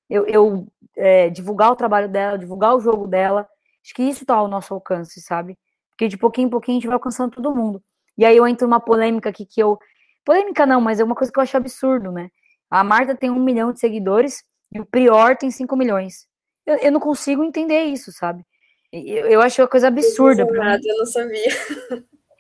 eu, 0.10 0.26
eu 0.28 0.68
é, 0.96 1.30
divulgar 1.30 1.72
o 1.72 1.76
trabalho 1.76 2.10
dela, 2.10 2.38
divulgar 2.38 2.76
o 2.76 2.80
jogo 2.80 3.08
dela. 3.08 3.48
Acho 3.84 3.94
que 3.94 4.04
isso 4.04 4.24
está 4.24 4.36
ao 4.36 4.48
nosso 4.48 4.74
alcance, 4.74 5.22
sabe? 5.22 5.58
Porque 5.92 6.08
de 6.08 6.18
pouquinho 6.18 6.48
em 6.48 6.50
pouquinho 6.50 6.78
a 6.78 6.80
gente 6.80 6.88
vai 6.88 6.96
alcançando 6.96 7.32
todo 7.36 7.56
mundo. 7.56 7.84
E 8.18 8.26
aí 8.26 8.38
eu 8.38 8.48
entro 8.48 8.68
numa 8.68 8.80
polêmica 8.80 9.30
aqui 9.30 9.46
que 9.46 9.62
eu. 9.62 9.78
Polêmica 10.26 10.66
não, 10.66 10.80
mas 10.80 11.00
é 11.00 11.04
uma 11.04 11.16
coisa 11.16 11.32
que 11.32 11.40
eu 11.40 11.44
acho 11.44 11.58
absurdo, 11.58 12.12
né? 12.12 12.30
A 12.70 12.84
Marta 12.84 13.16
tem 13.16 13.30
um 13.30 13.44
milhão 13.44 13.72
de 13.72 13.80
seguidores 13.80 14.44
e 14.72 14.80
o 14.80 14.86
Prior 14.86 15.38
tem 15.38 15.52
cinco 15.52 15.76
milhões. 15.76 16.28
Eu, 16.66 16.78
eu 16.78 16.92
não 16.92 17.00
consigo 17.00 17.44
entender 17.44 17.84
isso, 17.84 18.12
sabe? 18.12 18.46
Eu, 18.92 19.28
eu 19.28 19.42
acho 19.42 19.62
uma 19.62 19.68
coisa 19.68 19.88
absurda. 19.88 20.44
Eu, 20.44 20.54
nada, 20.54 20.82
eu 20.84 20.98
não 20.98 21.06
sabia. 21.06 21.50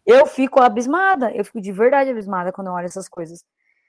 Eu 0.05 0.25
fico 0.25 0.61
abismada, 0.61 1.31
eu 1.31 1.45
fico 1.45 1.61
de 1.61 1.71
verdade 1.71 2.09
abismada 2.09 2.51
quando 2.51 2.67
eu 2.67 2.73
olho 2.73 2.85
essas 2.85 3.07
coisas. 3.07 3.43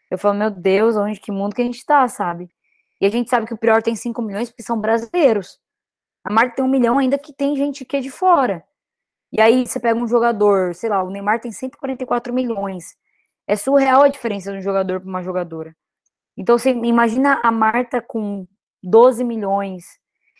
Eu 0.09 0.16
falo, 0.16 0.39
meu 0.39 0.51
Deus, 0.51 0.97
onde 0.97 1.18
que 1.18 1.32
mundo 1.32 1.55
que 1.55 1.62
a 1.62 1.64
gente 1.64 1.85
tá, 1.85 2.07
sabe? 2.07 2.49
E 3.01 3.07
a 3.07 3.11
gente 3.11 3.28
sabe 3.28 3.47
que 3.47 3.55
o 3.55 3.59
Prior 3.59 3.82
tem 3.82 3.97
5 3.97 4.22
milhões 4.22 4.49
porque 4.49 4.62
são 4.62 4.80
brasileiros. 4.80 5.59
A 6.22 6.32
Marta 6.32 6.57
tem 6.57 6.64
um 6.64 6.68
milhão 6.68 6.99
ainda 6.99 7.18
que 7.18 7.32
tem 7.32 7.57
gente 7.57 7.85
que 7.85 7.97
é 7.97 8.01
de 8.01 8.11
fora. 8.11 8.64
E 9.37 9.41
aí 9.41 9.66
você 9.66 9.80
pega 9.80 9.99
um 9.99 10.07
jogador, 10.07 10.76
sei 10.76 10.89
lá, 10.89 11.03
o 11.03 11.11
Neymar 11.11 11.41
tem 11.41 11.51
144 11.51 12.32
milhões. 12.32 12.97
É 13.49 13.57
surreal 13.57 14.03
a 14.03 14.09
diferença 14.09 14.53
de 14.53 14.59
um 14.59 14.62
jogador 14.62 15.01
para 15.01 15.09
uma 15.09 15.24
jogadora. 15.24 15.76
Então 16.37 16.57
você 16.57 16.70
imagina 16.70 17.41
a 17.43 17.51
Marta 17.51 18.01
com 18.01 18.47
12 18.80 19.24
milhões. 19.24 19.85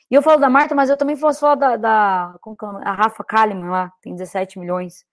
E 0.09 0.15
eu 0.15 0.23
falo 0.23 0.41
da 0.41 0.49
Marta, 0.49 0.77
mas 0.77 0.91
eu 0.91 0.97
também 0.97 1.19
posso 1.19 1.41
falar 1.41 1.57
da, 1.57 1.77
da 1.77 2.39
como 2.41 2.57
que 2.57 2.65
é 2.65 2.69
a 2.69 2.93
Rafa 2.93 3.25
Kalimann 3.25 3.69
lá, 3.71 3.93
tem 4.01 4.15
17 4.15 4.61
milhões. 4.61 5.05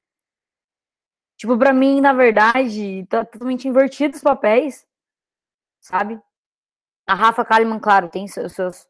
Tipo, 1.37 1.57
para 1.57 1.73
mim, 1.73 2.01
na 2.01 2.13
verdade, 2.13 3.03
tá 3.07 3.25
totalmente 3.25 3.67
invertido 3.67 4.15
os 4.15 4.21
papéis, 4.21 4.85
sabe? 5.79 6.21
A 7.07 7.15
Rafa 7.15 7.43
Kalimann, 7.43 7.79
claro, 7.79 8.09
tem 8.09 8.27
seus, 8.27 8.53
seus, 8.53 8.87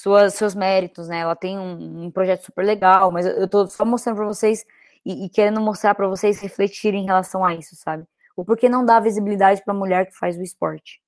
suas, 0.00 0.34
seus 0.34 0.54
méritos, 0.54 1.08
né? 1.08 1.20
Ela 1.20 1.36
tem 1.36 1.58
um, 1.58 2.06
um, 2.06 2.10
projeto 2.10 2.44
super 2.44 2.64
legal, 2.64 3.10
mas 3.10 3.26
eu 3.26 3.48
tô 3.48 3.66
só 3.68 3.84
mostrando 3.84 4.16
para 4.16 4.26
vocês 4.26 4.64
e, 5.04 5.26
e, 5.26 5.28
querendo 5.28 5.60
mostrar 5.60 5.94
para 5.94 6.08
vocês 6.08 6.40
refletirem 6.40 7.02
em 7.02 7.06
relação 7.06 7.44
a 7.44 7.54
isso, 7.54 7.76
sabe? 7.76 8.04
O 8.36 8.44
porquê 8.44 8.68
não 8.68 8.84
dá 8.84 9.00
visibilidade 9.00 9.62
para 9.64 9.74
a 9.74 9.76
mulher 9.76 10.06
que 10.06 10.16
faz 10.16 10.36
o 10.36 10.42
esporte. 10.42 11.00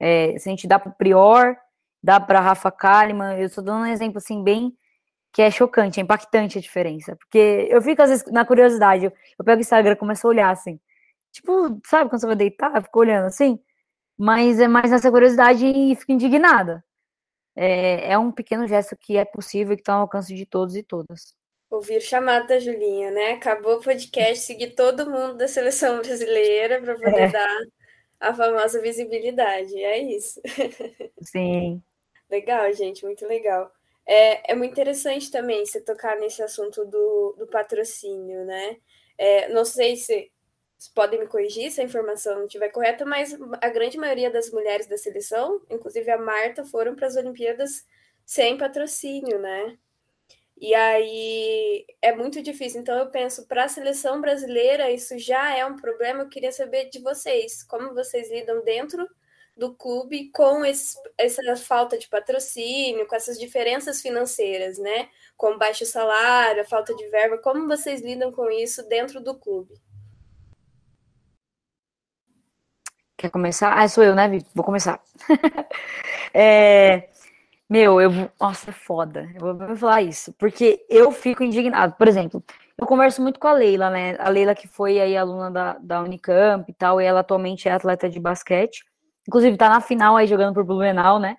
É, 0.00 0.38
se 0.38 0.48
a 0.48 0.50
gente 0.50 0.66
dá 0.66 0.78
para 0.78 0.92
Prior, 0.92 1.56
dá 2.02 2.20
para 2.20 2.40
Rafa 2.40 2.70
Kalimann, 2.70 3.38
eu 3.38 3.46
estou 3.46 3.64
dando 3.64 3.82
um 3.82 3.86
exemplo 3.86 4.18
assim 4.18 4.42
bem 4.42 4.76
que 5.32 5.42
é 5.42 5.50
chocante, 5.50 6.00
é 6.00 6.02
impactante 6.02 6.58
a 6.58 6.60
diferença. 6.60 7.16
Porque 7.16 7.68
eu 7.70 7.80
fico, 7.82 8.02
às 8.02 8.10
vezes, 8.10 8.32
na 8.32 8.44
curiosidade, 8.44 9.04
eu, 9.04 9.12
eu 9.38 9.44
pego 9.44 9.58
o 9.58 9.60
Instagram 9.60 9.96
começo 9.96 10.26
a 10.26 10.30
olhar 10.30 10.50
assim. 10.50 10.80
Tipo, 11.32 11.80
sabe 11.86 12.10
quando 12.10 12.20
você 12.20 12.26
vai 12.26 12.36
deitar? 12.36 12.74
Eu 12.74 12.82
fico 12.82 12.98
olhando 13.00 13.26
assim. 13.26 13.58
Mas 14.18 14.60
é 14.60 14.68
mais 14.68 14.90
nessa 14.90 15.10
curiosidade 15.10 15.64
e 15.66 15.94
fico 15.96 16.12
indignada. 16.12 16.84
É, 17.60 18.12
é 18.12 18.18
um 18.18 18.30
pequeno 18.30 18.68
gesto 18.68 18.96
que 18.96 19.16
é 19.16 19.24
possível 19.24 19.72
e 19.72 19.76
que 19.76 19.82
está 19.82 19.94
ao 19.94 20.02
alcance 20.02 20.32
de 20.32 20.46
todos 20.46 20.76
e 20.76 20.82
todas. 20.84 21.34
Ouvir 21.68 22.00
chamada 22.00 22.46
da 22.46 22.60
Julinha, 22.60 23.10
né? 23.10 23.32
Acabou 23.32 23.78
o 23.78 23.82
podcast, 23.82 24.44
seguir 24.44 24.76
todo 24.76 25.10
mundo 25.10 25.36
da 25.36 25.48
seleção 25.48 25.98
brasileira 25.98 26.80
para 26.80 26.94
poder 26.94 27.22
é. 27.22 27.28
dar 27.32 27.58
a 28.20 28.32
famosa 28.32 28.80
visibilidade. 28.80 29.74
É 29.76 29.98
isso. 29.98 30.40
Sim. 31.20 31.82
legal, 32.30 32.72
gente, 32.72 33.04
muito 33.04 33.26
legal. 33.26 33.72
É, 34.06 34.52
é 34.52 34.54
muito 34.54 34.70
interessante 34.70 35.28
também 35.28 35.66
você 35.66 35.80
tocar 35.80 36.16
nesse 36.16 36.40
assunto 36.40 36.84
do, 36.84 37.34
do 37.36 37.46
patrocínio, 37.48 38.44
né? 38.44 38.76
É, 39.18 39.48
não 39.48 39.64
sei 39.64 39.96
se 39.96 40.30
podem 40.94 41.18
me 41.18 41.26
corrigir 41.26 41.70
se 41.72 41.80
a 41.80 41.84
informação 41.84 42.36
não 42.36 42.44
estiver 42.44 42.68
correta, 42.68 43.04
mas 43.04 43.36
a 43.60 43.68
grande 43.68 43.98
maioria 43.98 44.30
das 44.30 44.50
mulheres 44.50 44.86
da 44.86 44.96
seleção, 44.96 45.60
inclusive 45.68 46.08
a 46.10 46.18
Marta, 46.18 46.64
foram 46.64 46.94
para 46.94 47.08
as 47.08 47.16
Olimpíadas 47.16 47.84
sem 48.24 48.56
patrocínio, 48.56 49.38
né? 49.40 49.76
E 50.60 50.74
aí 50.74 51.86
é 52.02 52.14
muito 52.14 52.42
difícil. 52.42 52.80
Então 52.80 52.96
eu 52.98 53.10
penso, 53.10 53.46
para 53.46 53.64
a 53.64 53.68
seleção 53.68 54.20
brasileira, 54.20 54.90
isso 54.90 55.18
já 55.18 55.56
é 55.56 55.64
um 55.64 55.76
problema. 55.76 56.22
Eu 56.22 56.28
queria 56.28 56.52
saber 56.52 56.90
de 56.90 57.00
vocês, 57.00 57.62
como 57.62 57.94
vocês 57.94 58.30
lidam 58.30 58.62
dentro 58.62 59.08
do 59.56 59.74
clube 59.74 60.30
com 60.32 60.64
esse, 60.64 60.96
essa 61.16 61.56
falta 61.56 61.98
de 61.98 62.08
patrocínio, 62.08 63.06
com 63.06 63.16
essas 63.16 63.38
diferenças 63.38 64.00
financeiras, 64.00 64.78
né? 64.78 65.08
Com 65.36 65.58
baixo 65.58 65.84
salário, 65.84 66.62
a 66.62 66.64
falta 66.64 66.94
de 66.94 67.06
verba, 67.08 67.38
como 67.38 67.66
vocês 67.66 68.00
lidam 68.00 68.32
com 68.32 68.50
isso 68.50 68.88
dentro 68.88 69.20
do 69.20 69.36
clube? 69.36 69.74
Quer 73.18 73.30
começar? 73.30 73.72
Ah, 73.76 73.88
sou 73.88 74.04
eu, 74.04 74.14
né, 74.14 74.28
Vitor? 74.28 74.48
Vou 74.54 74.64
começar. 74.64 75.00
é, 76.32 77.08
meu, 77.68 78.00
eu. 78.00 78.10
Nossa, 78.40 78.70
é 78.70 78.72
foda. 78.72 79.28
Eu 79.34 79.56
vou 79.56 79.76
falar 79.76 80.02
isso. 80.02 80.32
Porque 80.34 80.86
eu 80.88 81.10
fico 81.10 81.42
indignado. 81.42 81.94
Por 81.98 82.06
exemplo, 82.06 82.44
eu 82.78 82.86
converso 82.86 83.20
muito 83.20 83.40
com 83.40 83.48
a 83.48 83.52
Leila, 83.52 83.90
né? 83.90 84.16
A 84.20 84.28
Leila 84.28 84.54
que 84.54 84.68
foi 84.68 85.00
aí 85.00 85.16
aluna 85.16 85.50
da, 85.50 85.78
da 85.78 86.00
Unicamp 86.02 86.64
e 86.70 86.74
tal, 86.74 87.00
e 87.00 87.04
ela 87.04 87.20
atualmente 87.20 87.68
é 87.68 87.72
atleta 87.72 88.08
de 88.08 88.20
basquete. 88.20 88.84
Inclusive, 89.26 89.56
tá 89.56 89.68
na 89.68 89.80
final 89.80 90.16
aí 90.16 90.26
jogando 90.28 90.54
por 90.54 90.64
Blumenau, 90.64 91.18
né? 91.18 91.36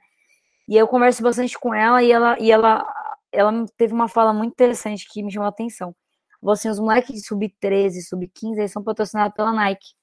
E 0.67 0.77
eu 0.77 0.87
converso 0.87 1.23
bastante 1.23 1.57
com 1.59 1.73
ela 1.73 2.03
e 2.03 2.11
ela, 2.11 2.37
e 2.39 2.51
ela, 2.51 2.85
ela 3.31 3.65
teve 3.77 3.93
uma 3.93 4.07
fala 4.09 4.33
muito 4.33 4.51
interessante 4.53 5.07
que 5.11 5.23
me 5.23 5.31
chamou 5.31 5.47
a 5.47 5.49
atenção. 5.49 5.95
Você, 6.41 6.69
os 6.69 6.79
moleques 6.79 7.15
de 7.15 7.25
sub-13, 7.27 8.01
sub-15, 8.09 8.57
eles 8.59 8.71
são 8.71 8.83
patrocinados 8.83 9.35
pela 9.35 9.53
Nike. 9.53 9.98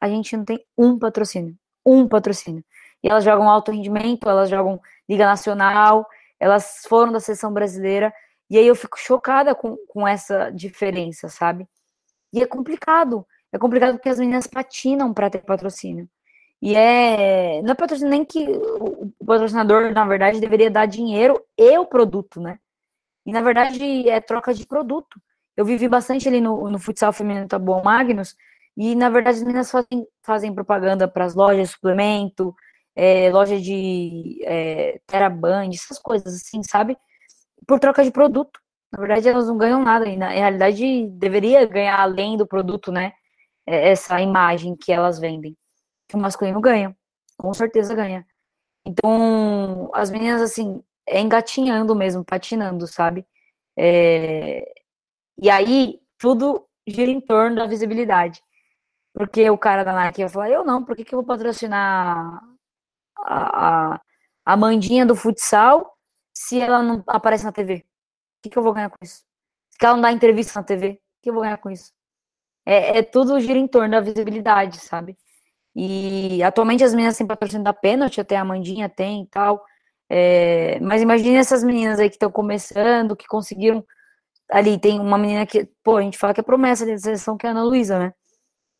A 0.00 0.08
gente 0.08 0.36
não 0.36 0.44
tem 0.44 0.64
um 0.76 0.98
patrocínio. 0.98 1.56
Um 1.84 2.08
patrocínio. 2.08 2.64
E 3.02 3.08
elas 3.08 3.24
jogam 3.24 3.48
alto 3.48 3.72
rendimento, 3.72 4.28
elas 4.28 4.48
jogam 4.50 4.80
Liga 5.08 5.26
Nacional, 5.26 6.06
elas 6.38 6.82
foram 6.88 7.12
da 7.12 7.20
seleção 7.20 7.52
brasileira. 7.52 8.12
E 8.48 8.58
aí 8.58 8.66
eu 8.66 8.74
fico 8.74 8.98
chocada 8.98 9.54
com, 9.54 9.76
com 9.88 10.06
essa 10.06 10.50
diferença, 10.50 11.28
sabe? 11.28 11.66
E 12.32 12.42
é 12.42 12.46
complicado. 12.46 13.26
É 13.52 13.58
complicado 13.58 13.94
porque 13.94 14.08
as 14.08 14.18
meninas 14.18 14.46
patinam 14.46 15.12
para 15.12 15.30
ter 15.30 15.40
patrocínio. 15.40 16.08
E 16.62 16.74
é. 16.74 17.62
Não 17.62 17.72
é 17.72 17.74
patrocínio 17.74 18.10
nem 18.10 18.24
que 18.24 18.46
o 18.48 19.12
patrocinador, 19.24 19.92
na 19.92 20.04
verdade, 20.04 20.40
deveria 20.40 20.70
dar 20.70 20.86
dinheiro 20.86 21.42
e 21.56 21.78
o 21.78 21.86
produto, 21.86 22.40
né? 22.40 22.58
E 23.26 23.32
na 23.32 23.40
verdade 23.42 24.08
é 24.08 24.20
troca 24.20 24.52
de 24.52 24.66
produto. 24.66 25.20
Eu 25.56 25.64
vivi 25.64 25.88
bastante 25.88 26.28
ali 26.28 26.40
no, 26.40 26.70
no 26.70 26.78
futsal 26.78 27.12
feminino 27.12 27.48
Taboão 27.48 27.82
Magnus, 27.82 28.36
e 28.76 28.94
na 28.94 29.08
verdade 29.10 29.38
as 29.38 29.42
meninas 29.42 29.70
fazem, 29.70 30.06
fazem 30.22 30.54
propaganda 30.54 31.08
para 31.08 31.24
as 31.24 31.34
lojas 31.34 31.68
de 31.68 31.74
suplemento, 31.74 32.54
é, 32.96 33.30
loja 33.30 33.60
de 33.60 34.40
é, 34.44 35.00
Teraband, 35.06 35.70
essas 35.74 35.98
coisas 35.98 36.34
assim, 36.34 36.62
sabe? 36.62 36.96
Por 37.66 37.80
troca 37.80 38.04
de 38.04 38.10
produto. 38.10 38.60
Na 38.92 38.98
verdade, 39.00 39.28
elas 39.28 39.46
não 39.46 39.56
ganham 39.56 39.82
nada. 39.82 40.06
E 40.08 40.16
na 40.16 40.28
realidade, 40.30 41.06
deveria 41.10 41.64
ganhar 41.66 42.00
além 42.00 42.36
do 42.36 42.46
produto, 42.46 42.90
né? 42.92 43.12
É, 43.66 43.90
essa 43.90 44.20
imagem 44.20 44.76
que 44.76 44.92
elas 44.92 45.18
vendem 45.20 45.56
que 46.08 46.16
o 46.16 46.18
masculino 46.20 46.60
ganha. 46.60 46.96
Com 47.38 47.54
certeza 47.54 47.94
ganha. 47.94 48.26
Então, 48.86 49.90
as 49.94 50.10
meninas, 50.10 50.42
assim, 50.42 50.82
é 51.08 51.20
engatinhando 51.20 51.94
mesmo, 51.96 52.24
patinando, 52.24 52.86
sabe? 52.86 53.26
É... 53.78 54.64
E 55.38 55.50
aí, 55.50 56.00
tudo 56.18 56.66
gira 56.86 57.10
em 57.10 57.20
torno 57.20 57.56
da 57.56 57.66
visibilidade. 57.66 58.42
Porque 59.12 59.48
o 59.50 59.58
cara 59.58 59.84
da 59.84 59.92
Nike 59.92 60.22
vai 60.22 60.28
falar, 60.28 60.50
eu 60.50 60.64
não, 60.64 60.84
por 60.84 60.96
que, 60.96 61.04
que 61.04 61.14
eu 61.14 61.18
vou 61.18 61.26
patrocinar 61.26 62.40
a, 63.18 63.94
a, 63.94 64.00
a 64.44 64.56
Mandinha 64.56 65.04
do 65.04 65.16
futsal 65.16 65.96
se 66.34 66.60
ela 66.60 66.82
não 66.82 67.02
aparece 67.06 67.44
na 67.44 67.52
TV? 67.52 67.76
O 67.76 68.42
que, 68.42 68.50
que 68.50 68.58
eu 68.58 68.62
vou 68.62 68.72
ganhar 68.72 68.90
com 68.90 68.96
isso? 69.02 69.24
Se 69.70 69.84
ela 69.84 69.94
não 69.94 70.02
dá 70.02 70.12
entrevista 70.12 70.58
na 70.60 70.64
TV, 70.64 70.92
o 70.92 70.98
que 71.22 71.30
eu 71.30 71.34
vou 71.34 71.42
ganhar 71.42 71.58
com 71.58 71.70
isso? 71.70 71.92
É, 72.66 72.98
é 72.98 73.02
tudo 73.02 73.40
gira 73.40 73.58
em 73.58 73.68
torno 73.68 73.90
da 73.90 74.00
visibilidade, 74.00 74.78
sabe? 74.80 75.16
E 75.74 76.42
atualmente 76.42 76.84
as 76.84 76.94
meninas 76.94 77.16
têm 77.16 77.26
patrocínio 77.26 77.64
da 77.64 77.72
Pênalti, 77.72 78.20
até 78.20 78.36
a 78.36 78.44
Mandinha 78.44 78.88
tem 78.88 79.22
e 79.22 79.26
tal. 79.28 79.64
É, 80.08 80.80
mas 80.80 81.02
imagine 81.02 81.36
essas 81.36 81.62
meninas 81.64 82.00
aí 82.00 82.08
que 82.10 82.16
estão 82.16 82.30
começando, 82.30 83.16
que 83.16 83.26
conseguiram. 83.26 83.84
Ali 84.50 84.78
tem 84.80 85.00
uma 85.00 85.18
menina 85.18 85.46
que, 85.46 85.68
pô, 85.84 85.96
a 85.98 86.02
gente 86.02 86.18
fala 86.18 86.34
que 86.34 86.40
é 86.40 86.42
promessa 86.42 86.84
da 86.86 86.98
seleção, 86.98 87.36
que 87.36 87.46
é 87.46 87.50
a 87.50 87.52
Ana 87.52 87.64
Luísa, 87.64 87.98
né? 87.98 88.14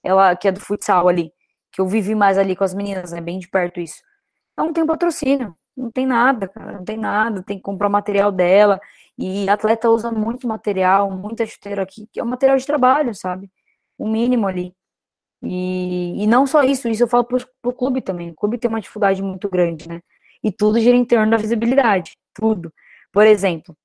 Ela 0.03 0.37
que 0.37 0.49
é 0.49 0.53
do 0.53 0.61
futsal 0.61 1.09
ali, 1.09 1.33
que 1.73 1.81
eu 1.81 1.87
vivi 1.87 2.15
mais 2.15 2.39
ali 2.39 2.57
com 2.57 2.65
as 2.65 2.75
meninas, 2.75 3.13
né, 3.13 3.21
bem 3.21 3.39
de 3.39 3.49
perto 3.49 3.81
isso. 3.81 4.03
Não 4.57 4.73
tem 4.73 4.87
patrocínio, 4.87 5.57
não 5.77 5.91
tem 5.91 6.07
nada, 6.07 6.49
cara, 6.49 6.73
não 6.73 6.85
tem 6.85 6.97
nada, 6.99 7.43
tem 7.43 7.57
que 7.57 7.63
comprar 7.63 7.89
o 7.89 7.91
material 7.91 8.33
dela, 8.33 8.81
e 9.19 9.49
atleta 9.49 9.91
usa 9.91 10.11
muito 10.11 10.49
material, 10.49 11.11
muita 11.11 11.47
chuteira 11.47 11.83
aqui, 11.83 12.09
que 12.13 12.21
é 12.21 12.25
um 12.25 12.27
material 12.27 12.57
de 12.59 12.67
trabalho, 12.67 13.15
sabe? 13.15 13.51
O 13.99 14.09
mínimo 14.09 14.47
ali. 14.47 14.75
E, 15.43 16.23
e 16.23 16.27
não 16.27 16.47
só 16.47 16.63
isso, 16.63 16.89
isso 16.89 17.03
eu 17.05 17.09
falo 17.09 17.25
pro, 17.25 17.39
pro 17.63 17.73
clube 17.73 18.03
também. 18.03 18.31
O 18.31 18.35
clube 18.35 18.59
tem 18.59 18.69
uma 18.69 18.81
dificuldade 18.81 19.23
muito 19.23 19.49
grande, 19.49 19.89
né? 19.89 20.01
E 20.43 20.53
tudo 20.53 20.81
gira 20.81 20.97
em 20.97 21.05
torno 21.05 21.31
da 21.31 21.37
visibilidade, 21.37 22.17
tudo. 22.35 22.73
Por 23.13 23.27
exemplo, 23.27 23.77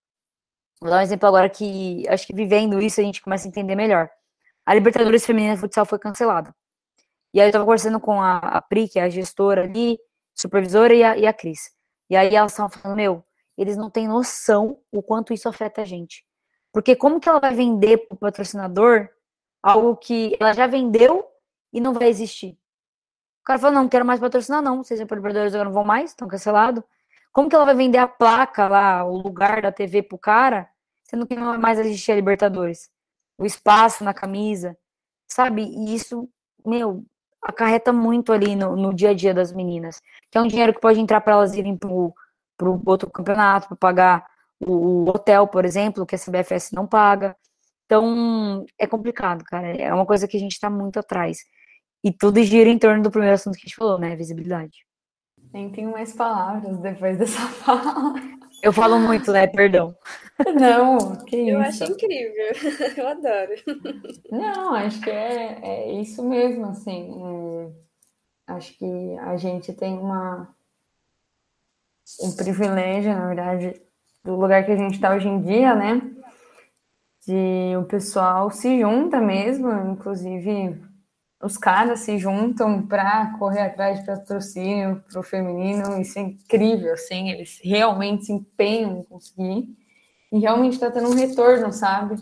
vou 0.82 0.90
dar 0.90 0.98
um 1.00 1.02
exemplo 1.02 1.28
agora 1.28 1.50
que 1.50 2.08
acho 2.10 2.28
que 2.28 2.34
vivendo 2.36 2.82
isso 2.82 3.02
a 3.02 3.04
gente 3.04 3.22
começa 3.22 3.48
a 3.48 3.50
entender 3.50 3.76
melhor. 3.76 4.10
A 4.66 4.74
Libertadores 4.74 5.26
Feminina 5.26 5.54
de 5.54 5.62
Futsal 5.62 5.86
foi 5.86 6.00
cancelada. 6.00 6.54
E 7.34 7.40
aí 7.40 7.50
eu 7.50 7.52
tava 7.52 7.66
conversando 7.66 8.00
com 8.00 8.22
a, 8.22 8.38
a 8.38 8.62
Pri, 8.62 8.88
que 8.90 8.98
é 8.98 9.04
a 9.04 9.10
gestora 9.10 9.64
ali, 9.64 10.00
supervisora, 10.34 10.94
e 10.94 11.04
a, 11.04 11.18
e 11.18 11.28
a 11.28 11.34
Cris. 11.34 11.72
E 12.10 12.16
aí 12.16 12.34
elas 12.34 12.52
estavam 12.52 12.70
falando, 12.70 12.98
meu, 12.98 13.24
eles 13.58 13.78
não 13.78 13.90
têm 13.90 14.08
noção 14.08 14.80
o 14.92 15.04
quanto 15.04 15.34
isso 15.34 15.48
afeta 15.48 15.82
a 15.82 15.86
gente. 15.86 16.26
Porque 16.74 16.96
como 16.96 17.20
que 17.20 17.30
ela 17.30 17.40
vai 17.40 17.54
vender 17.54 18.08
pro 18.08 18.18
patrocinador 18.18 19.10
algo 19.62 19.96
que 19.96 20.36
ela 20.40 20.54
já 20.54 20.68
vendeu 20.68 21.26
e 21.72 21.80
não 21.80 21.94
vai 21.94 22.10
existir? 22.10 22.58
O 23.42 23.46
cara 23.46 23.60
falou, 23.60 23.76
não, 23.76 23.84
não 23.84 23.90
quero 23.90 24.06
mais 24.06 24.20
patrocinar, 24.20 24.62
não. 24.62 24.84
Vocês 24.84 25.00
Libertadores 25.00 25.54
agora 25.54 25.70
não 25.70 25.74
vão 25.74 25.86
mais, 25.86 26.12
estão 26.12 26.28
cancelados. 26.28 26.84
Como 27.32 27.50
que 27.50 27.56
ela 27.56 27.66
vai 27.66 27.76
vender 27.76 27.98
a 27.98 28.08
placa 28.08 28.68
lá, 28.68 29.04
o 29.06 29.18
lugar 29.18 29.62
da 29.62 29.72
TV 29.72 30.02
pro 30.02 30.18
cara, 30.18 30.70
sendo 31.04 31.28
que 31.28 31.36
não 31.36 31.48
vai 31.48 31.58
mais 31.58 31.80
existir 31.80 32.14
a 32.14 32.16
Libertadores? 32.16 32.90
O 33.38 33.46
espaço 33.46 34.04
na 34.04 34.14
camisa, 34.14 34.78
sabe? 35.28 35.64
E 35.64 35.96
isso, 35.96 36.30
meu, 36.66 37.04
acarreta 37.42 37.94
muito 37.94 38.34
ali 38.34 38.56
no, 38.56 38.76
no 38.76 38.94
dia 38.94 39.12
a 39.12 39.14
dia 39.14 39.34
das 39.34 39.52
meninas. 39.52 40.02
Que 40.32 40.38
é 40.38 40.42
um 40.42 40.48
dinheiro 40.48 40.74
que 40.74 40.82
pode 40.82 41.00
entrar 41.00 41.22
para 41.22 41.34
elas 41.34 41.54
irem 41.54 41.78
pro, 41.78 42.14
pro 42.58 42.82
outro 42.86 43.10
campeonato, 43.10 43.68
para 43.68 43.78
pagar 43.78 44.26
o, 44.60 44.72
o 44.72 45.10
hotel, 45.10 45.48
por 45.48 45.66
exemplo, 45.66 46.06
que 46.06 46.16
a 46.16 46.20
CBFS 46.20 46.72
não 46.72 46.88
paga. 46.88 47.36
Então, 47.86 48.66
é 48.80 48.88
complicado, 48.88 49.44
cara. 49.44 49.68
É 49.68 49.94
uma 49.94 50.06
coisa 50.06 50.28
que 50.28 50.38
a 50.38 50.40
gente 50.40 50.54
está 50.54 50.70
muito 50.70 51.00
atrás. 51.00 51.40
E 52.04 52.12
tudo 52.12 52.42
gira 52.44 52.70
em 52.70 52.80
torno 52.80 53.04
do 53.04 53.12
primeiro 53.12 53.36
assunto 53.36 53.56
que 53.56 53.62
a 53.62 53.68
gente 53.68 53.76
falou, 53.76 54.00
né? 54.00 54.16
Visibilidade. 54.16 54.86
Nem 55.54 55.72
tenho 55.72 55.92
mais 55.92 56.14
palavras 56.14 56.78
depois 56.80 57.18
dessa 57.18 57.40
fala. 57.64 58.14
Eu 58.62 58.74
falo 58.74 59.00
muito, 59.00 59.32
né? 59.32 59.48
Perdão. 59.48 59.96
Não, 60.60 61.16
que 61.26 61.38
isso. 61.38 61.50
Eu 61.50 61.60
acho 61.60 61.84
incrível. 61.86 62.46
Eu 62.98 63.08
adoro. 63.08 63.52
Não, 64.32 64.74
acho 64.74 65.02
que 65.02 65.10
é, 65.10 65.60
é 65.64 65.92
isso 66.02 66.28
mesmo, 66.28 66.66
assim. 66.68 67.12
É, 68.48 68.54
acho 68.54 68.78
que 68.78 69.18
a 69.20 69.38
gente 69.38 69.74
tem 69.74 69.98
uma 69.98 70.54
um 72.22 72.36
privilégio, 72.36 73.14
na 73.14 73.28
verdade, 73.28 73.82
do 74.24 74.36
lugar 74.36 74.64
que 74.66 74.72
a 74.72 74.76
gente 74.76 74.96
está 74.96 75.14
hoje 75.16 75.28
em 75.28 75.42
dia, 75.42 75.74
né? 75.74 76.02
De 77.26 77.76
o 77.78 77.86
pessoal 77.86 78.52
se 78.52 78.80
junta 78.80 79.20
mesmo, 79.20 79.72
inclusive 79.92 80.85
os 81.46 81.58
caras 81.58 82.00
se 82.00 82.18
juntam 82.18 82.82
para 82.82 83.38
correr 83.38 83.62
atrás 83.62 84.00
de 84.00 84.06
patrocínio 84.06 85.04
para 85.08 85.20
o 85.20 85.24
feminino, 85.24 86.02
isso 86.02 86.18
é 86.18 86.24
incrível, 86.24 86.94
assim, 86.94 87.30
eles 87.30 87.60
realmente 87.64 88.26
se 88.26 88.32
empenham 88.32 88.98
em 88.98 89.04
conseguir 89.04 89.78
e 90.32 90.40
realmente 90.40 90.74
está 90.74 90.90
tendo 90.90 91.10
um 91.10 91.14
retorno, 91.14 91.72
sabe? 91.72 92.16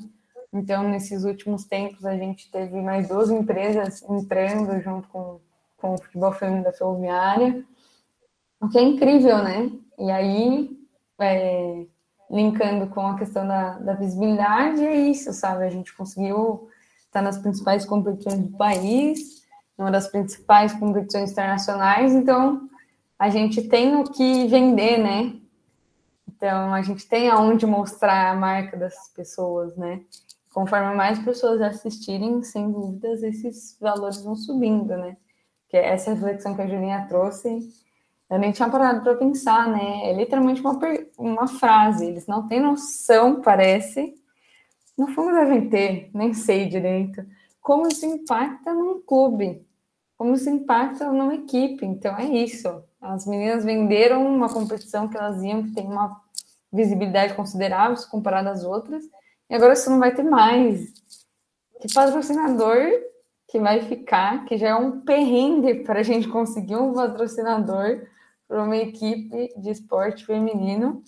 Então, 0.51 0.83
nesses 0.89 1.23
últimos 1.23 1.63
tempos, 1.63 2.05
a 2.05 2.17
gente 2.17 2.51
teve 2.51 2.81
mais 2.81 3.07
duas 3.07 3.31
empresas 3.31 4.03
entrando 4.03 4.77
junto 4.81 5.07
com, 5.07 5.39
com 5.77 5.93
o 5.93 5.97
futebol 5.97 6.33
feminino 6.33 6.65
da 6.65 6.73
Ferroviária, 6.73 7.63
o 8.59 8.67
que 8.67 8.77
é 8.77 8.81
incrível, 8.81 9.41
né? 9.41 9.71
E 9.97 10.11
aí, 10.11 10.69
é, 11.21 11.85
linkando 12.29 12.87
com 12.87 13.07
a 13.07 13.17
questão 13.17 13.47
da, 13.47 13.79
da 13.79 13.93
visibilidade, 13.93 14.85
é 14.85 14.95
isso, 14.95 15.31
sabe? 15.31 15.63
A 15.63 15.69
gente 15.69 15.95
conseguiu 15.95 16.67
está 17.13 17.21
nas 17.21 17.37
principais 17.37 17.85
competições 17.85 18.39
do 18.39 18.57
país, 18.57 19.43
uma 19.77 19.91
das 19.91 20.07
principais 20.07 20.73
competições 20.73 21.31
internacionais, 21.31 22.11
então 22.11 22.67
a 23.19 23.29
gente 23.29 23.61
tem 23.69 23.95
o 23.95 24.03
que 24.03 24.47
vender, 24.47 24.97
né? 24.97 25.35
Então 26.27 26.73
a 26.73 26.81
gente 26.81 27.07
tem 27.07 27.29
aonde 27.29 27.67
mostrar 27.67 28.31
a 28.31 28.35
marca 28.35 28.75
das 28.75 29.09
pessoas, 29.15 29.77
né? 29.77 30.01
Conforme 30.51 30.95
mais 30.95 31.19
pessoas 31.19 31.61
assistirem, 31.61 32.41
sem 32.43 32.71
dúvidas, 32.71 33.21
esses 33.21 33.77
valores 33.79 34.23
vão 34.23 34.35
subindo, 34.35 34.97
né? 34.97 35.15
Que 35.69 35.77
essa 35.77 36.13
reflexão 36.13 36.55
que 36.55 36.61
a 36.63 36.67
Julinha 36.67 37.05
trouxe, 37.07 37.59
eu 38.29 38.39
nem 38.39 38.51
tinha 38.51 38.69
parado 38.69 39.01
para 39.01 39.15
pensar, 39.15 39.67
né? 39.67 40.09
É 40.09 40.13
literalmente 40.13 40.61
uma, 40.61 40.79
uma 41.17 41.47
frase, 41.47 42.07
eles 42.07 42.25
não 42.25 42.47
têm 42.47 42.59
noção, 42.59 43.41
parece, 43.41 44.15
no 44.97 45.07
fundo 45.07 45.33
devem 45.33 45.69
ter, 45.69 46.09
nem 46.13 46.33
sei 46.33 46.67
direito, 46.67 47.25
como 47.61 47.87
isso 47.87 48.05
impacta 48.05 48.73
num 48.73 49.01
clube, 49.01 49.65
como 50.17 50.33
isso 50.33 50.49
impacta 50.49 51.11
numa 51.11 51.35
equipe. 51.35 51.85
Então 51.85 52.17
é 52.17 52.25
isso. 52.25 52.83
As 53.01 53.25
meninas 53.25 53.65
venderam 53.65 54.25
uma 54.25 54.49
competição 54.49 55.07
que 55.07 55.17
elas 55.17 55.41
iam, 55.43 55.63
que 55.63 55.71
tem 55.71 55.85
uma 55.85 56.21
visibilidade 56.71 57.33
considerável 57.33 57.97
comparada 58.09 58.51
às 58.51 58.63
outras, 58.63 59.03
e 59.49 59.55
agora 59.55 59.73
isso 59.73 59.89
não 59.89 59.99
vai 59.99 60.13
ter 60.13 60.23
mais. 60.23 60.91
Que 61.79 61.93
patrocinador 61.93 62.87
que 63.47 63.59
vai 63.59 63.81
ficar, 63.81 64.45
que 64.45 64.57
já 64.57 64.69
é 64.69 64.75
um 64.75 65.01
perrengue 65.01 65.83
para 65.83 65.99
a 65.99 66.03
gente 66.03 66.27
conseguir 66.27 66.75
um 66.75 66.93
patrocinador 66.93 68.07
para 68.47 68.63
uma 68.63 68.77
equipe 68.77 69.53
de 69.57 69.69
esporte 69.69 70.25
feminino, 70.25 71.03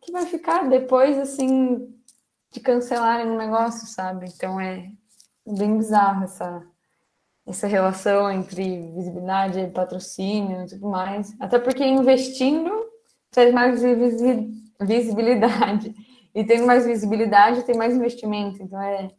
que 0.00 0.12
vai 0.12 0.26
ficar 0.26 0.68
depois 0.68 1.18
assim 1.18 1.92
de 2.50 2.60
cancelarem 2.60 3.30
um 3.30 3.36
negócio, 3.36 3.86
sabe? 3.86 4.26
Então 4.26 4.60
é 4.60 4.90
bem 5.46 5.76
bizarro 5.76 6.24
essa, 6.24 6.62
essa 7.46 7.66
relação 7.66 8.30
entre 8.30 8.92
visibilidade 8.92 9.60
e 9.60 9.70
patrocínio 9.70 10.64
e 10.64 10.66
tudo 10.66 10.88
mais. 10.88 11.34
Até 11.38 11.58
porque 11.58 11.84
investindo 11.84 12.70
traz 13.30 13.52
mais 13.52 13.80
visibilidade. 14.80 15.94
E 16.32 16.44
tendo 16.44 16.64
mais 16.64 16.86
visibilidade, 16.86 17.64
tem 17.64 17.76
mais 17.76 17.92
investimento. 17.92 18.62
Então 18.62 18.80
é. 18.80 19.10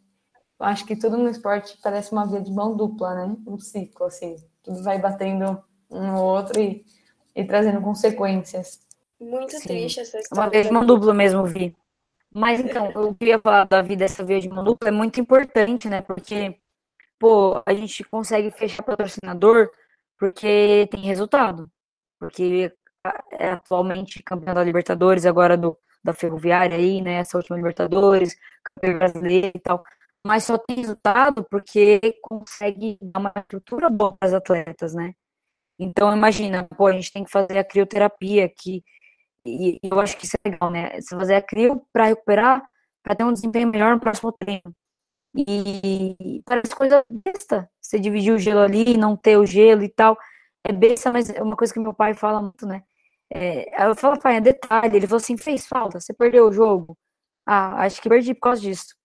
Eu 0.58 0.66
acho 0.66 0.86
que 0.86 0.96
tudo 0.96 1.18
no 1.18 1.28
esporte 1.30 1.78
parece 1.84 2.14
uma 2.14 2.26
via 2.26 2.40
de 2.40 2.50
mão 2.50 2.74
dupla, 2.74 3.14
né? 3.14 3.36
Um 3.46 3.60
ciclo, 3.60 4.06
assim. 4.06 4.38
Tudo 4.64 4.82
vai 4.82 4.98
batendo 4.98 5.62
um 5.90 6.08
no 6.08 6.24
outro 6.24 6.58
e, 6.58 6.86
e 7.36 7.44
trazendo 7.44 7.82
consequências. 7.82 8.80
Muito 9.20 9.58
Sim. 9.58 9.68
triste 9.68 10.00
essa 10.00 10.20
história. 10.20 10.44
Uma 10.44 10.50
via 10.50 10.64
de 10.64 10.72
mão 10.72 10.86
dupla 10.86 11.14
mesmo, 11.14 11.44
Vi. 11.44 11.76
Mas 12.34 12.60
então, 12.62 12.92
eu 12.92 13.14
queria 13.16 13.40
falar 13.40 13.66
da 13.66 13.82
vida 13.82 14.06
dessa 14.06 14.24
via 14.24 14.40
de 14.40 14.48
dupla 14.48 14.88
é 14.90 14.92
muito 14.92 15.20
importante, 15.20 15.90
né? 15.90 16.02
Porque, 16.02 16.58
pô, 17.20 17.62
a 17.66 17.74
gente 17.74 18.04
consegue 18.06 18.52
fechar 18.52 18.84
patrocinador 18.84 19.70
porque 20.18 20.88
tem 20.92 21.02
resultado. 21.02 21.70
Porque 22.20 22.72
é 23.32 23.50
atualmente 23.52 24.24
campeão 24.24 24.54
da 24.56 24.64
Libertadores, 24.64 25.26
agora 25.26 25.58
do, 25.58 25.78
da 26.04 26.14
Ferroviária 26.14 26.78
aí, 26.78 27.02
né? 27.02 27.16
Essa 27.16 27.38
última 27.38 27.58
Libertadores, 27.58 28.36
campeão 28.64 29.00
brasileiro 29.00 29.52
e 29.56 29.60
tal. 29.60 29.84
Mas 30.26 30.44
só 30.46 30.58
tem 30.58 30.78
resultado 30.78 31.44
porque 31.50 32.00
consegue 32.22 32.98
dar 33.02 33.20
uma 33.20 33.34
estrutura 33.36 33.90
boa 33.90 34.16
para 34.16 34.30
as 34.30 34.34
atletas, 34.34 34.94
né? 34.94 35.14
Então, 35.80 36.16
imagina, 36.16 36.68
pô, 36.78 36.88
a 36.88 36.94
gente 36.94 37.12
tem 37.12 37.24
que 37.24 37.32
fazer 37.32 37.58
a 37.58 37.64
crioterapia, 37.64 38.48
que 38.48 38.84
e, 39.46 39.80
eu 39.84 40.00
acho 40.00 40.18
que 40.18 40.26
isso 40.26 40.38
é 40.44 40.50
legal, 40.50 40.70
né? 40.72 41.00
Você 41.02 41.16
fazer 41.16 41.36
a 41.36 41.42
crio 41.42 41.82
para 41.94 42.06
recuperar, 42.06 42.64
para 43.04 43.16
ter 43.16 43.24
um 43.24 43.34
desempenho 43.34 43.68
melhor 43.70 43.94
no 43.94 44.00
próximo 44.00 44.32
treino. 44.32 44.76
E 45.36 46.42
parece 46.46 46.76
coisa 46.76 47.04
besta. 47.10 47.70
Você 47.82 48.00
dividir 48.00 48.34
o 48.34 48.40
gelo 48.40 48.60
ali, 48.62 48.98
não 48.98 49.16
ter 49.18 49.38
o 49.38 49.46
gelo 49.46 49.84
e 49.84 49.90
tal. 49.90 50.18
É 50.64 50.72
besta, 50.74 51.12
mas 51.12 51.30
é 51.30 51.42
uma 51.42 51.56
coisa 51.58 51.74
que 51.74 51.80
meu 51.80 51.94
pai 51.94 52.14
fala 52.14 52.42
muito, 52.42 52.66
né? 52.68 52.84
É, 53.34 53.88
eu 53.88 53.96
falo, 53.96 54.20
pai, 54.20 54.38
é 54.38 54.42
detalhe. 54.42 54.98
Ele 54.98 55.08
falou 55.08 55.22
assim: 55.22 55.38
fez 55.38 55.68
falta, 55.68 56.00
você 56.00 56.14
perdeu 56.14 56.48
o 56.48 56.52
jogo. 56.52 56.98
Ah, 57.46 57.84
acho 57.86 58.02
que 58.02 58.10
perdi 58.10 58.34
por 58.36 58.42
causa 58.42 58.62
disso. 58.62 58.96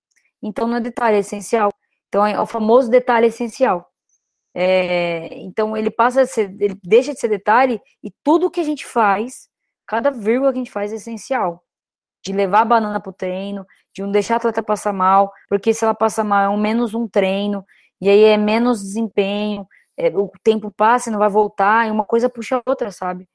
Então 0.43 0.67
não 0.69 0.77
é 0.79 0.81
detalhe, 0.81 1.17
é 1.17 1.21
essencial. 1.21 1.73
Então 2.09 2.27
é 2.27 2.41
o 2.41 2.47
famoso 2.47 2.91
detalhe 2.91 3.27
essencial. 3.29 3.91
É, 4.55 5.29
então 5.41 5.77
ele 5.77 5.91
passa 5.91 6.25
ser, 6.27 6.51
ele 6.61 6.79
deixa 6.83 7.13
de 7.13 7.21
ser 7.21 7.29
detalhe 7.29 7.81
e 8.03 8.11
tudo 8.25 8.51
que 8.51 8.61
a 8.61 8.65
gente 8.65 8.87
faz 8.87 9.49
cada 9.87 10.11
vírgula 10.11 10.53
que 10.53 10.59
a 10.59 10.61
gente 10.61 10.71
faz 10.71 10.93
é 10.93 10.97
essencial. 10.97 11.63
De 12.25 12.33
levar 12.33 12.63
a 12.63 12.65
banana 12.65 13.01
pro 13.01 13.13
treino, 13.13 13.65
de 13.95 14.03
não 14.03 14.11
deixar 14.11 14.35
a 14.35 14.37
atleta 14.39 14.63
passar 14.63 14.93
mal, 14.93 15.33
porque 15.49 15.73
se 15.73 15.85
ela 15.85 15.95
passar 15.95 16.25
mal 16.25 16.45
é 16.45 16.49
um 16.49 16.57
menos 16.61 16.93
um 16.95 17.07
treino, 17.09 17.65
e 18.01 18.11
aí 18.11 18.25
é 18.25 18.37
menos 18.37 18.83
desempenho, 18.83 19.67
é, 19.97 20.09
o 20.09 20.31
tempo 20.43 20.71
passa 20.71 21.09
e 21.09 21.13
não 21.13 21.19
vai 21.19 21.29
voltar, 21.29 21.87
e 21.87 21.91
uma 21.91 22.05
coisa 22.05 22.29
puxa 22.29 22.57
a 22.57 22.63
outra, 22.67 22.91
sabe? 22.91 23.29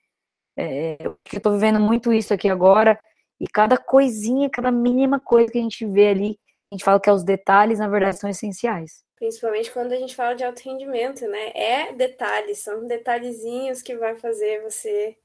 É, 0.57 0.97
eu 1.01 1.41
tô 1.41 1.51
vivendo 1.51 1.79
muito 1.79 2.11
isso 2.11 2.33
aqui 2.33 2.49
agora, 2.49 2.99
e 3.39 3.47
cada 3.47 3.77
coisinha, 3.77 4.49
cada 4.49 4.71
mínima 4.71 5.19
coisa 5.19 5.51
que 5.51 5.57
a 5.57 5.61
gente 5.61 5.85
vê 5.85 6.09
ali, 6.09 6.39
a 6.71 6.75
gente 6.75 6.83
fala 6.83 6.99
que 6.99 7.09
é 7.09 7.13
os 7.13 7.23
detalhes, 7.23 7.79
na 7.79 7.87
verdade, 7.87 8.19
são 8.19 8.29
essenciais. 8.29 9.03
Principalmente 9.15 9.71
quando 9.71 9.91
a 9.91 9.97
gente 9.97 10.15
fala 10.15 10.35
de 10.35 10.43
alto 10.43 10.61
rendimento, 10.63 11.27
né? 11.27 11.51
É 11.53 11.93
detalhes, 11.93 12.59
são 12.59 12.87
detalhezinhos 12.87 13.81
que 13.81 13.95
vai 13.95 14.15
fazer 14.15 14.61
você 14.63 15.17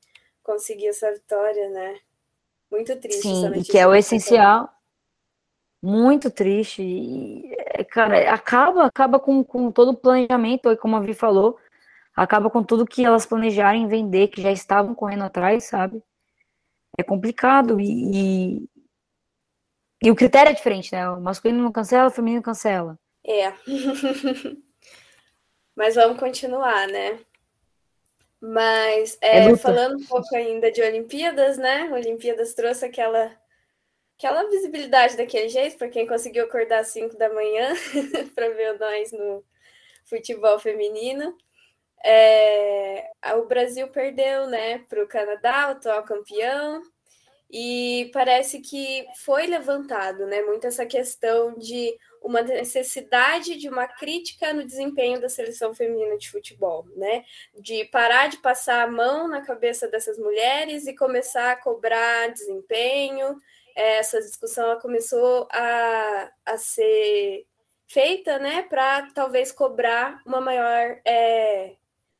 conseguir 0.46 0.86
essa 0.86 1.12
vitória, 1.12 1.68
né? 1.70 1.98
Muito 2.70 2.96
triste. 2.96 3.22
Sim, 3.22 3.52
e 3.56 3.64
que 3.64 3.76
é 3.76 3.86
o 3.86 3.94
essencial. 3.94 4.70
Muito 5.82 6.30
triste. 6.30 6.82
E, 6.82 7.52
é, 7.58 7.84
cara, 7.84 8.32
acaba, 8.32 8.86
acaba 8.86 9.18
com, 9.18 9.42
com 9.42 9.72
todo 9.72 9.90
o 9.90 9.96
planejamento, 9.96 10.74
como 10.78 10.96
a 10.96 11.00
Vi 11.00 11.12
falou, 11.14 11.58
acaba 12.14 12.48
com 12.48 12.62
tudo 12.62 12.86
que 12.86 13.04
elas 13.04 13.26
planejarem 13.26 13.88
vender, 13.88 14.28
que 14.28 14.40
já 14.40 14.52
estavam 14.52 14.94
correndo 14.94 15.24
atrás, 15.24 15.64
sabe? 15.64 16.02
É 16.96 17.02
complicado 17.02 17.80
e, 17.80 18.62
e, 18.62 18.70
e 20.02 20.10
o 20.10 20.16
critério 20.16 20.50
é 20.50 20.54
diferente, 20.54 20.92
né? 20.92 21.10
O 21.10 21.20
masculino 21.20 21.62
não 21.62 21.72
cancela, 21.72 22.08
o 22.08 22.12
feminino 22.12 22.42
cancela. 22.42 22.98
É. 23.24 23.52
Mas 25.76 25.96
vamos 25.96 26.18
continuar, 26.18 26.86
né? 26.88 27.18
Mas 28.48 29.18
é, 29.20 29.38
é 29.38 29.56
falando 29.56 29.96
um 29.98 30.06
pouco 30.06 30.36
ainda 30.36 30.70
de 30.70 30.80
Olimpíadas, 30.80 31.58
né? 31.58 31.90
Olimpíadas 31.92 32.54
trouxe 32.54 32.84
aquela 32.84 33.36
aquela 34.16 34.48
visibilidade 34.48 35.16
daquele 35.16 35.48
jeito 35.48 35.76
para 35.76 35.88
quem 35.88 36.06
conseguiu 36.06 36.44
acordar 36.44 36.80
às 36.80 36.88
5 36.88 37.18
da 37.18 37.28
manhã 37.28 37.74
para 38.34 38.48
ver 38.50 38.78
nós 38.78 39.10
no 39.10 39.44
futebol 40.04 40.60
feminino. 40.60 41.36
É, 42.04 43.10
o 43.36 43.46
Brasil 43.46 43.88
perdeu, 43.88 44.46
né, 44.46 44.78
para 44.88 45.02
o 45.02 45.08
Canadá, 45.08 45.68
o 45.68 45.70
atual 45.72 46.04
campeão, 46.04 46.80
e 47.50 48.10
parece 48.12 48.60
que 48.60 49.06
foi 49.24 49.46
levantado, 49.46 50.24
né, 50.24 50.40
muito 50.42 50.66
essa 50.66 50.86
questão 50.86 51.54
de 51.58 51.98
uma 52.26 52.42
necessidade 52.42 53.56
de 53.56 53.68
uma 53.68 53.86
crítica 53.86 54.52
no 54.52 54.66
desempenho 54.66 55.20
da 55.20 55.28
seleção 55.28 55.72
feminina 55.72 56.18
de 56.18 56.28
futebol, 56.28 56.84
né? 56.96 57.24
De 57.54 57.84
parar 57.84 58.28
de 58.28 58.38
passar 58.38 58.82
a 58.82 58.90
mão 58.90 59.28
na 59.28 59.42
cabeça 59.42 59.86
dessas 59.86 60.18
mulheres 60.18 60.88
e 60.88 60.96
começar 60.96 61.52
a 61.52 61.56
cobrar 61.56 62.32
desempenho. 62.32 63.38
Essa 63.76 64.20
discussão 64.20 64.64
ela 64.64 64.80
começou 64.80 65.46
a, 65.52 66.32
a 66.44 66.58
ser 66.58 67.46
feita, 67.86 68.40
né, 68.40 68.62
para 68.62 69.08
talvez 69.12 69.52
cobrar 69.52 70.20
uma 70.26 70.40
maior 70.40 71.00
é, 71.04 71.76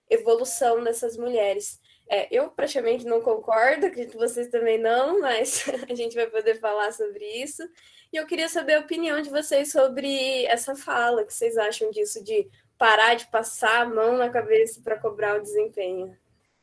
evolução 0.09 0.85
dessas 0.85 1.17
mulheres. 1.17 1.81
É, 2.09 2.29
eu 2.31 2.51
praticamente 2.51 3.05
não 3.05 3.21
concordo, 3.21 3.87
acredito 3.87 4.13
que 4.13 4.17
vocês 4.17 4.49
também 4.49 4.79
não, 4.79 5.21
mas 5.21 5.65
a 5.91 5.95
gente 5.95 6.15
vai 6.15 6.29
poder 6.29 6.61
falar 6.61 6.93
sobre 6.93 7.25
isso. 7.43 7.69
E 8.17 8.19
eu 8.19 8.27
queria 8.27 8.49
saber 8.49 8.77
a 8.77 8.81
opinião 8.81 9.21
de 9.21 9.29
vocês 9.29 9.71
sobre 9.71 10.47
essa 10.47 10.75
fala, 10.75 11.21
o 11.21 11.27
que 11.27 11.35
vocês 11.35 11.59
acham 11.59 11.91
disso 11.91 12.25
de 12.25 12.49
parar 12.79 13.13
de 13.13 13.27
passar 13.27 13.83
a 13.83 13.85
mão 13.85 14.17
na 14.17 14.31
cabeça 14.31 14.81
para 14.83 14.99
cobrar 14.99 15.37
o 15.37 15.43
desempenho. 15.43 16.17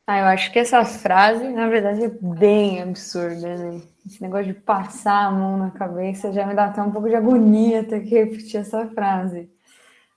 Ah, 0.04 0.18
eu 0.18 0.24
acho 0.24 0.50
que 0.50 0.58
essa 0.58 0.84
frase, 0.84 1.48
na 1.50 1.68
verdade, 1.68 2.06
é 2.06 2.08
bem 2.08 2.82
absurda, 2.82 3.56
né? 3.56 3.82
Esse 4.04 4.20
negócio 4.20 4.46
de 4.46 4.54
passar 4.54 5.26
a 5.26 5.30
mão 5.30 5.56
na 5.56 5.70
cabeça 5.70 6.32
já 6.32 6.44
me 6.44 6.54
dá 6.54 6.64
até 6.64 6.82
um 6.82 6.90
pouco 6.90 7.08
de 7.08 7.14
agonia 7.14 7.84
ter 7.84 8.00
que 8.00 8.16
repetir 8.16 8.58
essa 8.58 8.88
frase. 8.88 9.48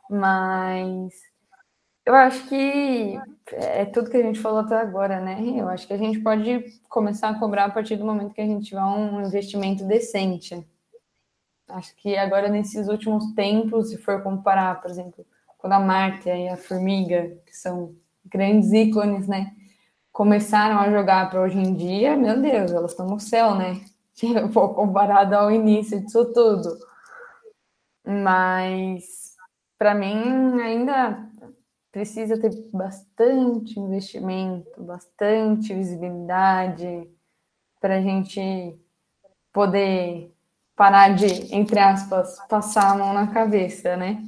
Mas 0.09 1.13
eu 2.03 2.15
acho 2.15 2.47
que 2.47 3.15
é 3.51 3.85
tudo 3.85 4.09
que 4.09 4.17
a 4.17 4.23
gente 4.23 4.39
falou 4.39 4.61
até 4.61 4.75
agora, 4.75 5.21
né? 5.21 5.39
Eu 5.55 5.69
acho 5.69 5.85
que 5.85 5.93
a 5.93 5.97
gente 5.97 6.17
pode 6.19 6.65
começar 6.89 7.29
a 7.29 7.37
cobrar 7.37 7.65
a 7.65 7.71
partir 7.71 7.95
do 7.95 8.05
momento 8.05 8.33
que 8.33 8.41
a 8.41 8.47
gente 8.47 8.65
tiver 8.65 8.81
um 8.81 9.21
investimento 9.21 9.85
decente. 9.85 10.65
Acho 11.67 11.95
que 11.97 12.15
agora, 12.15 12.47
nesses 12.47 12.87
últimos 12.87 13.33
tempos, 13.33 13.89
se 13.89 13.97
for 13.97 14.23
comparar, 14.23 14.81
por 14.81 14.89
exemplo, 14.89 15.25
quando 15.57 15.73
a 15.73 15.79
Marta 15.79 16.29
e 16.29 16.47
a 16.47 16.55
Formiga, 16.55 17.37
que 17.45 17.55
são 17.55 17.93
grandes 18.25 18.71
ícones, 18.71 19.27
né, 19.27 19.53
começaram 20.11 20.79
a 20.79 20.89
jogar 20.89 21.29
para 21.29 21.41
hoje 21.41 21.57
em 21.57 21.73
dia, 21.73 22.15
meu 22.15 22.41
Deus, 22.41 22.71
elas 22.71 22.91
estão 22.91 23.05
no 23.05 23.19
céu, 23.19 23.55
né? 23.55 23.81
Comparado 24.53 25.35
ao 25.35 25.51
início 25.51 25.99
disso 25.99 26.31
tudo. 26.33 26.77
Mas, 28.03 29.35
para 29.77 29.93
mim, 29.93 30.59
ainda 30.61 31.29
precisa 31.91 32.39
ter 32.39 32.51
bastante 32.71 33.79
investimento, 33.79 34.81
bastante 34.81 35.73
visibilidade 35.73 37.09
para 37.79 37.97
a 37.97 38.01
gente 38.01 38.79
poder 39.51 40.33
parar 40.77 41.15
de, 41.15 41.53
entre 41.53 41.79
aspas, 41.79 42.37
passar 42.47 42.91
a 42.91 42.95
mão 42.95 43.11
na 43.11 43.27
cabeça, 43.27 43.97
né? 43.97 44.23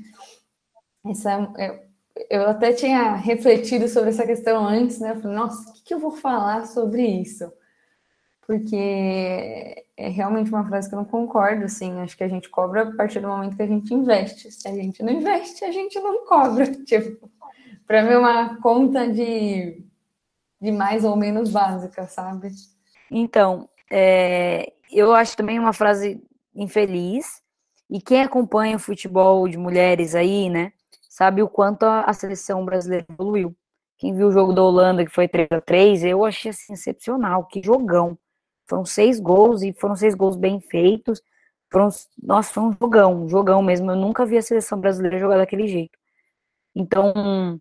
Essa, 1.05 1.47
eu, 1.57 1.79
eu 2.27 2.49
até 2.49 2.73
tinha 2.73 3.13
refletido 3.13 3.87
sobre 3.87 4.09
essa 4.09 4.25
questão 4.25 4.65
antes, 4.67 4.99
né? 4.99 5.11
Eu 5.11 5.21
falei, 5.21 5.37
nossa, 5.37 5.69
o 5.69 5.73
que, 5.73 5.83
que 5.83 5.93
eu 5.93 5.99
vou 5.99 6.11
falar 6.11 6.65
sobre 6.65 7.05
isso? 7.05 7.53
Porque 8.47 9.85
é 9.95 10.09
realmente 10.09 10.49
uma 10.49 10.67
frase 10.67 10.89
que 10.89 10.95
eu 10.95 10.97
não 10.97 11.05
concordo, 11.05 11.65
assim. 11.65 11.99
Acho 11.99 12.17
que 12.17 12.23
a 12.23 12.27
gente 12.27 12.49
cobra 12.49 12.81
a 12.81 12.95
partir 12.95 13.19
do 13.19 13.27
momento 13.27 13.55
que 13.55 13.61
a 13.61 13.67
gente 13.67 13.93
investe. 13.93 14.51
Se 14.51 14.67
a 14.67 14.73
gente 14.73 15.03
não 15.03 15.13
investe, 15.13 15.63
a 15.63 15.71
gente 15.71 15.99
não 15.99 16.25
cobra. 16.25 16.65
Tipo, 16.83 17.29
para 17.85 18.01
mim 18.01 18.13
é 18.13 18.17
uma 18.17 18.59
conta 18.59 19.07
de, 19.07 19.85
de 20.59 20.71
mais 20.71 21.05
ou 21.05 21.15
menos 21.15 21.51
básica, 21.51 22.07
sabe? 22.07 22.49
Então, 23.11 23.69
é, 23.91 24.73
eu 24.91 25.13
acho 25.13 25.37
também 25.37 25.59
uma 25.59 25.73
frase 25.73 26.19
infeliz. 26.59 27.41
E 27.89 28.01
quem 28.01 28.21
acompanha 28.21 28.75
o 28.77 28.79
futebol 28.79 29.47
de 29.47 29.57
mulheres 29.57 30.13
aí, 30.15 30.49
né, 30.49 30.71
sabe 31.09 31.41
o 31.41 31.49
quanto 31.49 31.83
a, 31.83 32.13
seleção 32.13 32.63
brasileira 32.65 33.05
evoluiu. 33.09 33.55
Quem 33.97 34.13
viu 34.15 34.27
o 34.27 34.31
jogo 34.31 34.53
da 34.53 34.63
Holanda, 34.63 35.05
que 35.05 35.11
foi 35.11 35.27
3 35.27 35.47
a 35.51 35.61
3 35.61 36.03
eu 36.03 36.23
achei 36.25 36.51
assim, 36.51 36.73
excepcional. 36.73 37.45
Que 37.47 37.61
jogão. 37.63 38.17
Foram 38.67 38.85
seis 38.85 39.19
gols 39.19 39.63
e 39.63 39.73
foram 39.73 39.95
seis 39.95 40.15
gols 40.15 40.37
bem 40.37 40.61
feitos. 40.61 41.21
Foram, 41.71 41.89
nossa, 42.21 42.53
foi 42.53 42.63
um 42.63 42.73
jogão, 42.79 43.23
um 43.25 43.29
jogão 43.29 43.61
mesmo. 43.61 43.91
Eu 43.91 43.97
nunca 43.97 44.25
vi 44.25 44.37
a 44.37 44.41
seleção 44.41 44.79
brasileira 44.79 45.19
jogar 45.19 45.37
daquele 45.37 45.67
jeito. 45.67 45.97
Então, 46.75 47.59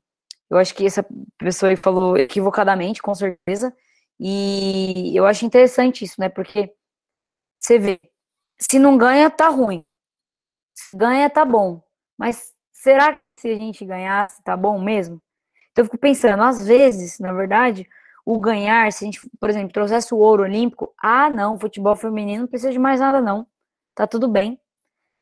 eu 0.50 0.58
acho 0.58 0.74
que 0.74 0.86
essa 0.86 1.04
pessoa 1.38 1.70
aí 1.70 1.76
falou 1.76 2.16
equivocadamente, 2.16 3.02
com 3.02 3.14
certeza. 3.14 3.74
E 4.20 5.16
eu 5.16 5.26
acho 5.26 5.44
interessante 5.46 6.04
isso, 6.04 6.20
né? 6.20 6.28
Porque 6.28 6.72
você 7.60 7.78
vê, 7.78 8.00
se 8.60 8.78
não 8.78 8.96
ganha, 8.98 9.30
tá 9.30 9.48
ruim. 9.48 9.84
Se 10.74 10.96
ganha, 10.96 11.30
tá 11.30 11.44
bom. 11.44 11.82
Mas 12.18 12.52
será 12.72 13.14
que 13.16 13.22
se 13.38 13.48
a 13.50 13.58
gente 13.58 13.84
ganhasse, 13.84 14.42
tá 14.42 14.56
bom 14.56 14.80
mesmo? 14.80 15.20
Então 15.72 15.82
eu 15.84 15.86
fico 15.86 15.98
pensando, 15.98 16.42
às 16.42 16.66
vezes, 16.66 17.18
na 17.20 17.32
verdade, 17.32 17.88
o 18.26 18.38
ganhar, 18.40 18.92
se 18.92 19.04
a 19.04 19.06
gente, 19.06 19.20
por 19.40 19.50
exemplo, 19.50 19.72
trouxesse 19.72 20.14
o 20.14 20.18
ouro 20.18 20.44
olímpico, 20.44 20.94
ah, 21.02 21.30
não, 21.30 21.58
futebol 21.58 21.96
feminino 21.96 22.42
não 22.42 22.48
precisa 22.48 22.72
de 22.72 22.78
mais 22.78 23.00
nada, 23.00 23.20
não. 23.20 23.46
Tá 23.94 24.06
tudo 24.06 24.28
bem. 24.28 24.60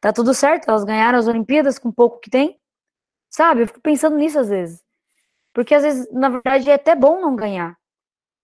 Tá 0.00 0.12
tudo 0.12 0.34
certo, 0.34 0.68
elas 0.68 0.84
ganharam 0.84 1.18
as 1.18 1.28
Olimpíadas 1.28 1.78
com 1.78 1.92
pouco 1.92 2.20
que 2.20 2.30
tem. 2.30 2.58
Sabe? 3.30 3.62
Eu 3.62 3.66
fico 3.68 3.80
pensando 3.80 4.16
nisso 4.16 4.38
às 4.40 4.48
vezes. 4.48 4.82
Porque 5.54 5.74
às 5.74 5.82
vezes, 5.82 6.12
na 6.12 6.28
verdade, 6.28 6.70
é 6.70 6.74
até 6.74 6.94
bom 6.96 7.20
não 7.20 7.36
ganhar. 7.36 7.76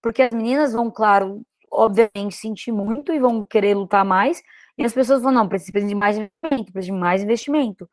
Porque 0.03 0.23
as 0.23 0.33
meninas 0.33 0.73
vão, 0.73 0.91
claro, 0.91 1.43
obviamente, 1.71 2.35
sentir 2.37 2.73
muito 2.73 3.13
e 3.13 3.19
vão 3.21 3.47
querer 3.47 3.75
lutar 3.77 4.05
mais, 4.05 4.43
e 4.79 4.85
as 4.85 4.93
pessoas 4.93 5.23
vão, 5.23 5.33
não, 5.33 5.49
precisa 5.49 5.87
de 5.87 5.95
mais 5.95 6.17
investimento, 6.17 6.73
precisa 6.73 6.93
de 6.93 6.99
mais 6.99 7.23
investimento. 7.23 7.89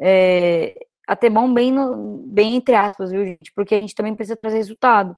É, 0.00 0.74
até 1.06 1.30
bom 1.30 1.52
bem, 1.52 1.72
no, 1.72 2.18
bem 2.26 2.56
entre 2.56 2.74
aspas, 2.74 3.10
viu, 3.10 3.24
gente? 3.24 3.52
Porque 3.54 3.74
a 3.76 3.80
gente 3.80 3.94
também 3.94 4.14
precisa 4.14 4.36
trazer 4.36 4.58
resultado. 4.58 5.16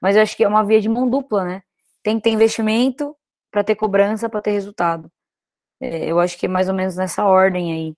Mas 0.00 0.16
eu 0.16 0.22
acho 0.22 0.36
que 0.36 0.44
é 0.44 0.48
uma 0.48 0.64
via 0.64 0.80
de 0.80 0.88
mão 0.88 1.08
dupla, 1.08 1.44
né? 1.44 1.62
Tem 2.02 2.16
que 2.16 2.24
ter 2.24 2.30
investimento 2.30 3.16
para 3.50 3.64
ter 3.64 3.76
cobrança, 3.76 4.28
para 4.28 4.42
ter 4.42 4.52
resultado. 4.52 5.10
É, 5.80 6.06
eu 6.10 6.20
acho 6.20 6.38
que 6.38 6.46
é 6.46 6.48
mais 6.48 6.68
ou 6.68 6.74
menos 6.74 6.96
nessa 6.96 7.24
ordem 7.26 7.72
aí, 7.72 7.94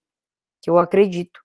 que 0.62 0.70
eu 0.70 0.78
acredito. 0.78 1.40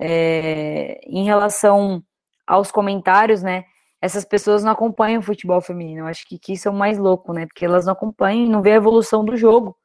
É, 0.00 1.00
em 1.06 1.24
relação 1.24 2.02
aos 2.46 2.70
comentários, 2.72 3.42
né? 3.42 3.64
Essas 4.02 4.24
pessoas 4.24 4.64
não 4.64 4.72
acompanham 4.72 5.20
o 5.20 5.22
futebol 5.22 5.60
feminino. 5.60 6.02
Eu 6.02 6.06
acho 6.06 6.26
que, 6.26 6.38
que 6.38 6.54
isso 6.54 6.68
é 6.68 6.70
o 6.70 6.74
mais 6.74 6.98
louco, 6.98 7.32
né? 7.34 7.46
Porque 7.46 7.64
elas 7.64 7.86
não 7.86 7.92
acompanham 7.92 8.46
e 8.46 8.48
não 8.48 8.62
vê 8.62 8.72
a 8.72 8.76
evolução 8.76 9.24
do 9.24 9.36
jogo 9.36 9.76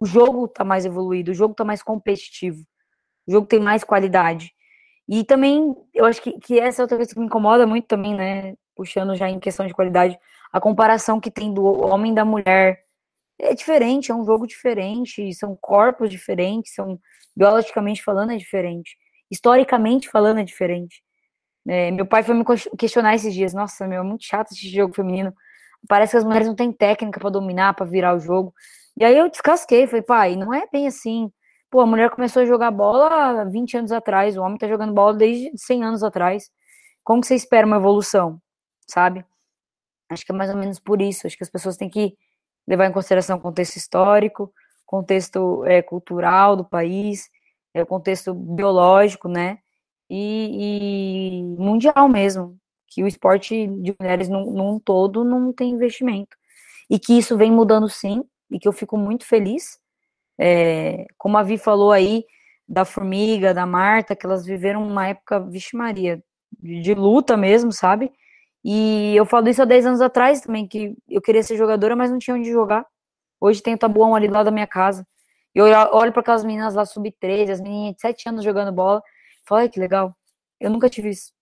o 0.00 0.06
jogo 0.06 0.48
tá 0.48 0.64
mais 0.64 0.86
evoluído, 0.86 1.30
o 1.30 1.34
jogo 1.34 1.54
tá 1.54 1.64
mais 1.64 1.82
competitivo, 1.82 2.64
o 3.26 3.32
jogo 3.32 3.46
tem 3.46 3.60
mais 3.60 3.84
qualidade. 3.84 4.52
E 5.08 5.24
também, 5.24 5.74
eu 5.92 6.06
acho 6.06 6.22
que, 6.22 6.38
que 6.38 6.58
essa 6.58 6.80
é 6.80 6.84
outra 6.84 6.96
coisa 6.96 7.12
que 7.12 7.20
me 7.20 7.26
incomoda 7.26 7.66
muito 7.66 7.86
também, 7.86 8.14
né? 8.14 8.54
Puxando 8.74 9.14
já 9.16 9.28
em 9.28 9.40
questão 9.40 9.66
de 9.66 9.74
qualidade, 9.74 10.18
a 10.52 10.60
comparação 10.60 11.20
que 11.20 11.30
tem 11.30 11.52
do 11.52 11.64
homem 11.64 12.12
e 12.12 12.14
da 12.14 12.24
mulher. 12.24 12.84
É 13.38 13.54
diferente, 13.54 14.10
é 14.12 14.14
um 14.14 14.24
jogo 14.24 14.46
diferente, 14.46 15.32
são 15.34 15.56
corpos 15.60 16.10
diferentes, 16.10 16.74
são 16.74 16.98
biologicamente 17.36 18.02
falando 18.02 18.32
é 18.32 18.36
diferente, 18.36 18.96
historicamente 19.30 20.08
falando 20.08 20.40
é 20.40 20.44
diferente. 20.44 21.02
É, 21.68 21.90
meu 21.90 22.06
pai 22.06 22.22
foi 22.22 22.34
me 22.34 22.44
questionar 22.78 23.14
esses 23.14 23.34
dias, 23.34 23.54
nossa, 23.54 23.86
meu, 23.86 24.00
é 24.00 24.04
muito 24.04 24.24
chato 24.24 24.52
esse 24.52 24.68
jogo 24.68 24.94
feminino. 24.94 25.34
Parece 25.88 26.12
que 26.12 26.16
as 26.18 26.24
mulheres 26.24 26.46
não 26.48 26.54
têm 26.54 26.72
técnica 26.72 27.20
para 27.20 27.30
dominar, 27.30 27.74
para 27.74 27.86
virar 27.86 28.14
o 28.14 28.20
jogo. 28.20 28.54
E 29.00 29.04
aí 29.04 29.16
eu 29.16 29.30
descasquei, 29.30 29.86
falei, 29.86 30.02
pai, 30.02 30.36
não 30.36 30.52
é 30.52 30.66
bem 30.70 30.86
assim. 30.86 31.32
Pô, 31.70 31.80
a 31.80 31.86
mulher 31.86 32.10
começou 32.10 32.42
a 32.42 32.46
jogar 32.46 32.70
bola 32.70 33.46
20 33.46 33.78
anos 33.78 33.92
atrás, 33.92 34.36
o 34.36 34.42
homem 34.42 34.58
tá 34.58 34.68
jogando 34.68 34.92
bola 34.92 35.14
desde 35.14 35.50
100 35.56 35.84
anos 35.84 36.02
atrás. 36.02 36.50
Como 37.02 37.22
que 37.22 37.26
você 37.28 37.34
espera 37.34 37.66
uma 37.66 37.76
evolução, 37.76 38.38
sabe? 38.86 39.24
Acho 40.10 40.26
que 40.26 40.32
é 40.32 40.34
mais 40.34 40.50
ou 40.50 40.56
menos 40.56 40.78
por 40.78 41.00
isso. 41.00 41.26
Acho 41.26 41.36
que 41.36 41.44
as 41.44 41.50
pessoas 41.50 41.78
têm 41.78 41.88
que 41.88 42.14
levar 42.68 42.86
em 42.86 42.92
consideração 42.92 43.38
o 43.38 43.40
contexto 43.40 43.76
histórico, 43.76 44.52
contexto 44.84 45.64
é, 45.64 45.82
cultural 45.82 46.56
do 46.56 46.64
país, 46.64 47.30
é, 47.74 47.82
o 47.82 47.86
contexto 47.86 48.34
biológico, 48.34 49.28
né? 49.28 49.60
E, 50.10 51.38
e, 51.40 51.42
mundial 51.58 52.08
mesmo. 52.08 52.58
Que 52.88 53.02
o 53.02 53.06
esporte 53.06 53.66
de 53.66 53.96
mulheres 53.98 54.28
num, 54.28 54.52
num 54.52 54.78
todo 54.78 55.24
não 55.24 55.52
tem 55.54 55.70
investimento. 55.70 56.36
E 56.90 56.98
que 56.98 57.18
isso 57.18 57.36
vem 57.36 57.50
mudando 57.52 57.88
sim, 57.88 58.24
e 58.50 58.58
que 58.58 58.68
eu 58.68 58.72
fico 58.72 58.96
muito 58.96 59.26
feliz. 59.26 59.78
É, 60.38 61.06
como 61.18 61.36
a 61.38 61.42
Vi 61.42 61.58
falou 61.58 61.92
aí, 61.92 62.24
da 62.68 62.84
Formiga, 62.84 63.52
da 63.52 63.66
Marta, 63.66 64.14
que 64.14 64.24
elas 64.24 64.46
viveram 64.46 64.86
uma 64.86 65.08
época, 65.08 65.40
vixe 65.40 65.76
Maria, 65.76 66.22
de, 66.58 66.80
de 66.80 66.94
luta 66.94 67.36
mesmo, 67.36 67.72
sabe? 67.72 68.12
E 68.64 69.14
eu 69.16 69.26
falo 69.26 69.48
isso 69.48 69.62
há 69.62 69.64
10 69.64 69.86
anos 69.86 70.00
atrás 70.00 70.40
também, 70.40 70.68
que 70.68 70.94
eu 71.08 71.20
queria 71.20 71.42
ser 71.42 71.56
jogadora, 71.56 71.96
mas 71.96 72.10
não 72.10 72.18
tinha 72.18 72.36
onde 72.36 72.50
jogar. 72.50 72.86
Hoje 73.40 73.62
tem 73.62 73.74
o 73.74 73.78
tabuão 73.78 74.14
ali 74.14 74.28
lá 74.28 74.42
da 74.42 74.50
minha 74.50 74.66
casa. 74.66 75.06
E 75.54 75.58
eu 75.58 75.66
olho 75.92 76.12
para 76.12 76.20
aquelas 76.20 76.44
meninas 76.44 76.74
lá 76.74 76.84
sub-13, 76.84 77.50
as 77.50 77.60
meninas 77.60 77.94
de 77.96 78.00
7 78.02 78.28
anos 78.28 78.44
jogando 78.44 78.72
bola, 78.72 79.02
falo, 79.46 79.68
que 79.68 79.80
legal. 79.80 80.14
Eu 80.60 80.70
nunca 80.70 80.88
tive 80.88 81.10
isso. 81.10 81.32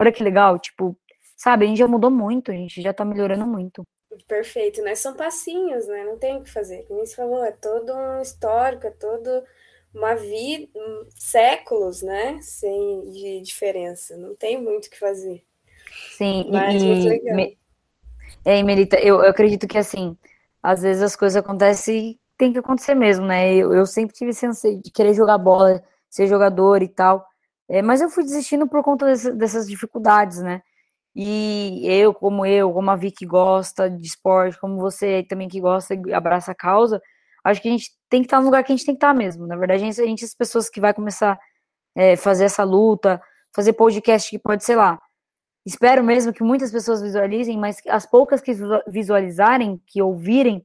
Olha 0.00 0.12
que 0.12 0.22
legal, 0.24 0.58
tipo, 0.58 0.96
sabe, 1.36 1.64
a 1.66 1.68
gente 1.68 1.78
já 1.78 1.88
mudou 1.88 2.10
muito, 2.10 2.50
a 2.50 2.54
gente 2.54 2.80
já 2.82 2.94
tá 2.94 3.04
melhorando 3.04 3.46
muito. 3.46 3.86
Perfeito, 4.26 4.82
né? 4.82 4.94
São 4.94 5.14
passinhos, 5.14 5.86
né? 5.86 6.04
Não 6.04 6.18
tem 6.18 6.36
o 6.36 6.42
que 6.42 6.50
fazer. 6.50 6.84
Como 6.84 7.00
você 7.00 7.14
falou, 7.14 7.44
é 7.44 7.52
todo 7.52 7.94
um 7.94 8.20
histórico, 8.20 8.86
é 8.86 8.90
todo 8.90 9.42
uma 9.94 10.14
vida, 10.14 10.68
séculos, 11.14 12.02
né? 12.02 12.38
Sem 12.40 13.10
de 13.10 13.40
diferença. 13.40 14.16
Não 14.16 14.34
tem 14.34 14.60
muito 14.60 14.86
o 14.86 14.90
que 14.90 14.98
fazer. 14.98 15.44
Sim, 16.16 16.48
Mas, 16.50 16.82
e, 16.82 17.32
me, 17.32 17.58
é, 18.44 18.62
Melita, 18.62 18.96
eu, 18.96 19.22
eu 19.22 19.30
acredito 19.30 19.68
que 19.68 19.78
assim, 19.78 20.16
às 20.62 20.82
vezes 20.82 21.02
as 21.02 21.16
coisas 21.16 21.36
acontecem 21.36 22.12
e 22.12 22.20
tem 22.36 22.52
que 22.52 22.58
acontecer 22.58 22.94
mesmo, 22.94 23.26
né? 23.26 23.54
Eu, 23.54 23.72
eu 23.72 23.86
sempre 23.86 24.14
tive 24.14 24.30
esse 24.30 24.76
de 24.76 24.90
querer 24.90 25.14
jogar 25.14 25.38
bola, 25.38 25.82
ser 26.08 26.26
jogador 26.26 26.82
e 26.82 26.88
tal. 26.88 27.26
É, 27.68 27.80
mas 27.82 28.00
eu 28.00 28.10
fui 28.10 28.24
desistindo 28.24 28.66
por 28.68 28.82
conta 28.82 29.06
desse, 29.06 29.32
dessas 29.32 29.68
dificuldades, 29.68 30.38
né? 30.38 30.62
E 31.14 31.86
eu, 31.86 32.14
como 32.14 32.46
eu, 32.46 32.72
como 32.72 32.90
a 32.90 32.96
Vi 32.96 33.10
que 33.10 33.26
gosta 33.26 33.90
de 33.90 34.06
esporte, 34.06 34.58
como 34.58 34.80
você 34.80 35.22
também 35.24 35.48
que 35.48 35.60
gosta 35.60 35.94
e 35.94 36.14
abraça 36.14 36.52
a 36.52 36.54
causa, 36.54 37.00
acho 37.44 37.60
que 37.60 37.68
a 37.68 37.70
gente 37.70 37.90
tem 38.08 38.22
que 38.22 38.26
estar 38.26 38.40
no 38.40 38.46
lugar 38.46 38.64
que 38.64 38.72
a 38.72 38.76
gente 38.76 38.86
tem 38.86 38.94
que 38.94 38.98
estar 38.98 39.14
mesmo. 39.14 39.46
Na 39.46 39.56
verdade, 39.56 39.82
a 39.82 39.86
gente, 39.86 39.96
gente 39.96 40.24
as 40.24 40.34
pessoas 40.34 40.70
que 40.70 40.80
vai 40.80 40.94
começar 40.94 41.32
a 41.96 42.02
é, 42.02 42.16
fazer 42.16 42.44
essa 42.44 42.64
luta, 42.64 43.20
fazer 43.54 43.74
podcast 43.74 44.30
que 44.30 44.38
pode, 44.38 44.64
sei 44.64 44.76
lá, 44.76 44.98
espero 45.66 46.02
mesmo 46.02 46.32
que 46.32 46.42
muitas 46.42 46.72
pessoas 46.72 47.02
visualizem, 47.02 47.58
mas 47.58 47.76
as 47.88 48.06
poucas 48.06 48.40
que 48.40 48.52
visualizarem, 48.88 49.80
que 49.86 50.00
ouvirem, 50.00 50.64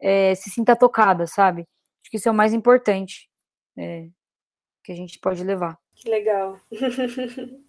é, 0.00 0.34
se 0.34 0.50
sinta 0.50 0.76
tocada, 0.76 1.26
sabe? 1.26 1.62
Acho 2.02 2.10
que 2.10 2.16
isso 2.18 2.28
é 2.28 2.32
o 2.32 2.34
mais 2.34 2.52
importante 2.52 3.28
é, 3.78 4.08
que 4.84 4.92
a 4.92 4.94
gente 4.94 5.18
pode 5.18 5.42
levar. 5.42 5.78
Que 5.94 6.10
legal. 6.10 6.58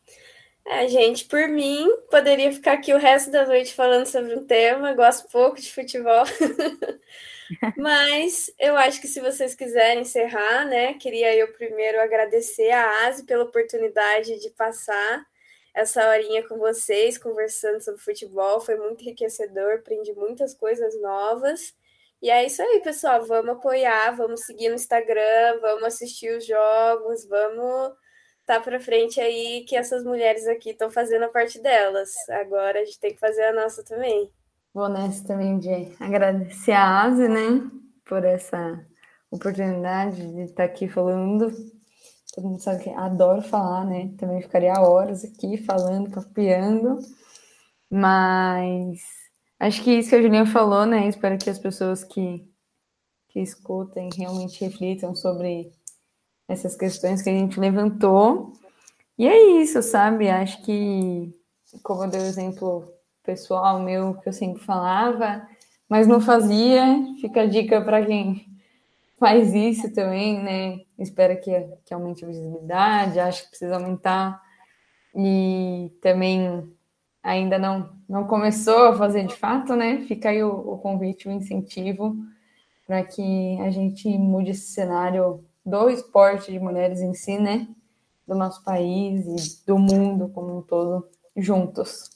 É, 0.70 0.86
gente, 0.90 1.24
por 1.26 1.48
mim, 1.48 1.90
poderia 2.12 2.52
ficar 2.52 2.74
aqui 2.74 2.94
o 2.94 2.98
resto 2.98 3.32
da 3.32 3.46
noite 3.46 3.74
falando 3.74 4.06
sobre 4.06 4.36
um 4.36 4.46
tema, 4.46 4.94
gosto 4.94 5.30
pouco 5.30 5.62
de 5.62 5.72
futebol. 5.74 6.26
Mas 7.78 8.52
eu 8.60 8.76
acho 8.76 9.00
que 9.00 9.08
se 9.08 9.22
vocês 9.22 9.56
quiserem 9.56 10.02
encerrar, 10.02 10.66
né, 10.66 10.94
queria 10.96 11.34
eu 11.34 11.54
primeiro 11.54 12.02
agradecer 12.02 12.70
a 12.72 13.08
Asi 13.08 13.24
pela 13.26 13.46
oportunidade 13.46 14.38
de 14.42 14.50
passar 14.50 15.26
essa 15.74 16.06
horinha 16.10 16.46
com 16.46 16.58
vocês, 16.58 17.18
conversando 17.18 17.80
sobre 17.82 18.02
futebol. 18.02 18.60
Foi 18.60 18.76
muito 18.76 19.04
enriquecedor, 19.04 19.76
aprendi 19.76 20.12
muitas 20.14 20.54
coisas 20.54 21.00
novas. 21.02 21.74
E 22.22 22.30
é 22.30 22.46
isso 22.46 22.62
aí, 22.62 22.82
pessoal. 22.82 23.24
Vamos 23.24 23.52
apoiar, 23.52 24.12
vamos 24.18 24.42
seguir 24.46 24.68
no 24.68 24.76
Instagram, 24.76 25.60
vamos 25.62 25.86
assistir 25.86 26.36
os 26.36 26.46
jogos, 26.46 27.26
vamos 27.26 27.94
tá 28.48 28.62
para 28.62 28.80
frente 28.80 29.20
aí 29.20 29.66
que 29.68 29.76
essas 29.76 30.06
mulheres 30.06 30.48
aqui 30.48 30.70
estão 30.70 30.90
fazendo 30.90 31.26
a 31.26 31.30
parte 31.30 31.62
delas. 31.62 32.14
Agora 32.30 32.80
a 32.80 32.86
gente 32.86 33.00
tem 33.00 33.14
que 33.14 33.20
fazer 33.20 33.44
a 33.44 33.54
nossa 33.54 33.84
também. 33.84 34.32
Vou 34.74 34.88
nessa 34.88 35.28
também 35.28 35.60
de 35.60 35.70
agradecer 36.00 36.72
a 36.72 37.04
Asi, 37.04 37.28
né, 37.28 37.70
por 38.06 38.24
essa 38.24 38.86
oportunidade 39.30 40.34
de 40.34 40.44
estar 40.44 40.64
aqui 40.64 40.88
falando. 40.88 41.52
Todo 42.34 42.48
mundo 42.48 42.62
sabe 42.62 42.84
que 42.84 42.90
adoro 42.92 43.42
falar, 43.42 43.84
né? 43.86 44.14
Também 44.18 44.42
ficaria 44.42 44.80
horas 44.80 45.26
aqui 45.26 45.58
falando, 45.58 46.12
copiando. 46.12 47.00
Mas 47.90 49.02
acho 49.60 49.84
que 49.84 49.92
isso 49.92 50.10
que 50.10 50.16
a 50.16 50.22
Julinha 50.22 50.46
falou, 50.46 50.86
né? 50.86 51.08
Espero 51.08 51.38
que 51.38 51.50
as 51.50 51.60
pessoas 51.60 52.04
que, 52.04 52.48
que 53.30 53.40
escutem 53.42 54.10
realmente 54.16 54.64
reflitam 54.64 55.16
sobre 55.16 55.72
essas 56.48 56.76
questões 56.76 57.22
que 57.22 57.30
a 57.30 57.34
gente 57.34 57.60
levantou. 57.60 58.54
E 59.18 59.28
é 59.28 59.62
isso, 59.62 59.82
sabe? 59.82 60.30
Acho 60.30 60.62
que, 60.64 61.34
como 61.84 62.04
eu 62.04 62.10
dei 62.10 62.22
o 62.22 62.26
exemplo 62.26 62.88
pessoal 63.24 63.80
meu, 63.80 64.16
que 64.16 64.30
eu 64.30 64.34
sempre 64.34 64.64
falava, 64.64 65.46
mas 65.90 66.08
não 66.08 66.22
fazia, 66.22 66.84
fica 67.20 67.42
a 67.42 67.46
dica 67.46 67.82
para 67.82 68.06
quem 68.06 68.46
faz 69.20 69.54
isso 69.54 69.94
também, 69.94 70.42
né? 70.42 70.82
Espera 70.98 71.36
que, 71.36 71.52
que 71.86 71.94
aumente 71.94 72.24
a 72.24 72.28
visibilidade, 72.28 73.20
acho 73.20 73.44
que 73.44 73.50
precisa 73.50 73.76
aumentar. 73.76 74.42
E 75.16 75.92
também 76.02 76.72
ainda 77.24 77.58
não, 77.58 77.90
não 78.08 78.26
começou 78.26 78.86
a 78.86 78.98
fazer 78.98 79.26
de 79.26 79.36
fato, 79.36 79.76
né? 79.76 80.06
Fica 80.08 80.30
aí 80.30 80.44
o, 80.44 80.50
o 80.50 80.78
convite, 80.78 81.28
o 81.28 81.32
incentivo 81.32 82.16
para 82.86 83.04
que 83.04 83.60
a 83.60 83.70
gente 83.70 84.08
mude 84.18 84.52
esse 84.52 84.72
cenário 84.72 85.44
do 85.68 85.90
esporte 85.90 86.52
de 86.52 86.60
mulheres 86.60 87.02
em 87.02 87.14
si, 87.14 87.38
né? 87.38 87.68
Do 88.26 88.34
nosso 88.34 88.64
país 88.64 89.26
e 89.26 89.66
do 89.66 89.78
mundo 89.78 90.30
como 90.30 90.58
um 90.58 90.62
todo, 90.62 91.10
juntos. 91.36 92.10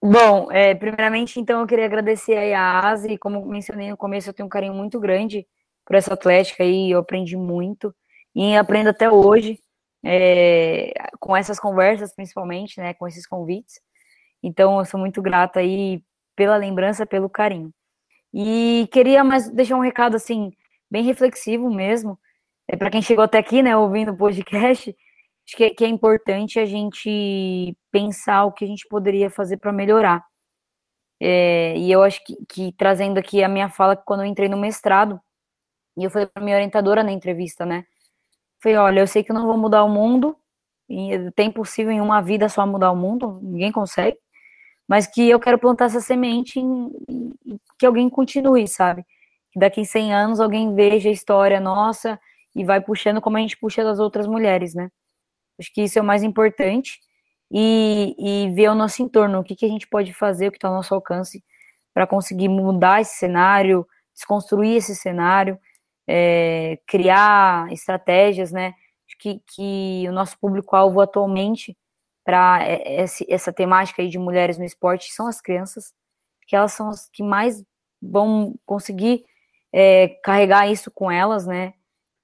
Bom, 0.00 0.50
é, 0.50 0.74
primeiramente, 0.74 1.40
então, 1.40 1.60
eu 1.60 1.66
queria 1.66 1.86
agradecer 1.86 2.52
a 2.52 2.90
Asi, 2.90 3.16
como 3.16 3.44
mencionei 3.46 3.88
no 3.88 3.96
começo, 3.96 4.28
eu 4.28 4.34
tenho 4.34 4.46
um 4.46 4.50
carinho 4.50 4.74
muito 4.74 5.00
grande 5.00 5.46
por 5.86 5.96
essa 5.96 6.14
atlética 6.14 6.64
aí, 6.64 6.90
eu 6.90 6.98
aprendi 6.98 7.36
muito, 7.36 7.94
e 8.34 8.56
aprendo 8.56 8.90
até 8.90 9.10
hoje, 9.10 9.60
é, 10.04 10.92
com 11.20 11.36
essas 11.36 11.58
conversas, 11.60 12.14
principalmente, 12.14 12.80
né, 12.80 12.94
com 12.94 13.06
esses 13.06 13.26
convites, 13.26 13.80
então, 14.42 14.78
eu 14.78 14.84
sou 14.84 14.98
muito 14.98 15.22
grata 15.22 15.60
aí 15.60 16.02
pela 16.34 16.56
lembrança, 16.56 17.06
pelo 17.06 17.30
carinho. 17.30 17.72
E 18.34 18.88
queria 18.92 19.22
mais 19.22 19.48
deixar 19.50 19.76
um 19.76 19.80
recado, 19.80 20.16
assim, 20.16 20.52
bem 20.92 21.02
reflexivo 21.02 21.70
mesmo. 21.70 22.18
É, 22.68 22.76
para 22.76 22.90
quem 22.90 23.00
chegou 23.00 23.24
até 23.24 23.38
aqui, 23.38 23.62
né, 23.62 23.74
ouvindo 23.74 24.12
o 24.12 24.16
podcast, 24.16 24.94
acho 25.46 25.56
que 25.56 25.64
é, 25.64 25.70
que 25.70 25.84
é 25.84 25.88
importante 25.88 26.60
a 26.60 26.66
gente 26.66 27.74
pensar 27.90 28.44
o 28.44 28.52
que 28.52 28.64
a 28.64 28.68
gente 28.68 28.86
poderia 28.88 29.30
fazer 29.30 29.56
para 29.56 29.72
melhorar. 29.72 30.22
É, 31.18 31.74
e 31.78 31.90
eu 31.90 32.02
acho 32.02 32.22
que, 32.24 32.36
que, 32.46 32.72
trazendo 32.72 33.18
aqui 33.18 33.42
a 33.42 33.48
minha 33.48 33.70
fala, 33.70 33.96
quando 33.96 34.20
eu 34.20 34.26
entrei 34.26 34.48
no 34.48 34.56
mestrado, 34.58 35.18
e 35.96 36.04
eu 36.04 36.10
falei 36.10 36.26
para 36.26 36.42
minha 36.42 36.56
orientadora 36.56 37.02
na 37.02 37.12
entrevista, 37.12 37.64
né? 37.64 37.84
Falei, 38.62 38.78
olha, 38.78 39.00
eu 39.00 39.06
sei 39.06 39.24
que 39.24 39.32
eu 39.32 39.34
não 39.34 39.46
vou 39.46 39.56
mudar 39.56 39.84
o 39.84 39.88
mundo, 39.88 40.36
e 40.88 41.30
tem 41.32 41.50
possível 41.50 41.92
em 41.92 42.00
uma 42.00 42.20
vida 42.20 42.48
só 42.48 42.66
mudar 42.66 42.92
o 42.92 42.96
mundo, 42.96 43.40
ninguém 43.42 43.72
consegue, 43.72 44.18
mas 44.86 45.06
que 45.06 45.28
eu 45.28 45.40
quero 45.40 45.58
plantar 45.58 45.86
essa 45.86 46.00
semente 46.00 46.60
e 46.60 47.58
que 47.78 47.86
alguém 47.86 48.10
continue, 48.10 48.68
sabe? 48.68 49.06
Que 49.52 49.58
daqui 49.58 49.84
100 49.84 50.14
anos 50.14 50.40
alguém 50.40 50.74
veja 50.74 51.08
a 51.08 51.12
história 51.12 51.60
nossa 51.60 52.18
e 52.54 52.64
vai 52.64 52.80
puxando 52.80 53.20
como 53.20 53.36
a 53.36 53.40
gente 53.40 53.56
puxa 53.56 53.84
das 53.84 53.98
outras 53.98 54.26
mulheres, 54.26 54.74
né? 54.74 54.90
Acho 55.58 55.72
que 55.72 55.82
isso 55.82 55.98
é 55.98 56.02
o 56.02 56.04
mais 56.04 56.22
importante 56.22 56.98
e, 57.50 58.16
e 58.18 58.50
ver 58.54 58.68
o 58.68 58.74
nosso 58.74 59.02
entorno, 59.02 59.40
o 59.40 59.44
que, 59.44 59.54
que 59.54 59.66
a 59.66 59.68
gente 59.68 59.86
pode 59.86 60.12
fazer, 60.14 60.48
o 60.48 60.50
que 60.50 60.56
está 60.56 60.68
ao 60.68 60.74
nosso 60.74 60.94
alcance 60.94 61.44
para 61.92 62.06
conseguir 62.06 62.48
mudar 62.48 63.02
esse 63.02 63.16
cenário, 63.16 63.86
desconstruir 64.14 64.76
esse 64.76 64.96
cenário, 64.96 65.58
é, 66.08 66.78
criar 66.86 67.70
estratégias, 67.70 68.50
né? 68.50 68.74
Acho 69.06 69.18
que, 69.18 69.42
que 69.46 70.08
o 70.08 70.12
nosso 70.12 70.38
público-alvo 70.38 71.00
atualmente 71.00 71.76
para 72.24 72.60
essa 73.28 73.52
temática 73.52 74.00
aí 74.00 74.08
de 74.08 74.18
mulheres 74.18 74.56
no 74.56 74.64
esporte 74.64 75.12
são 75.12 75.26
as 75.26 75.40
crianças, 75.40 75.92
que 76.46 76.56
elas 76.56 76.72
são 76.72 76.88
as 76.88 77.08
que 77.10 77.22
mais 77.22 77.62
vão 78.00 78.54
conseguir 78.64 79.24
é, 79.72 80.08
carregar 80.22 80.70
isso 80.70 80.90
com 80.90 81.10
elas, 81.10 81.46
né? 81.46 81.74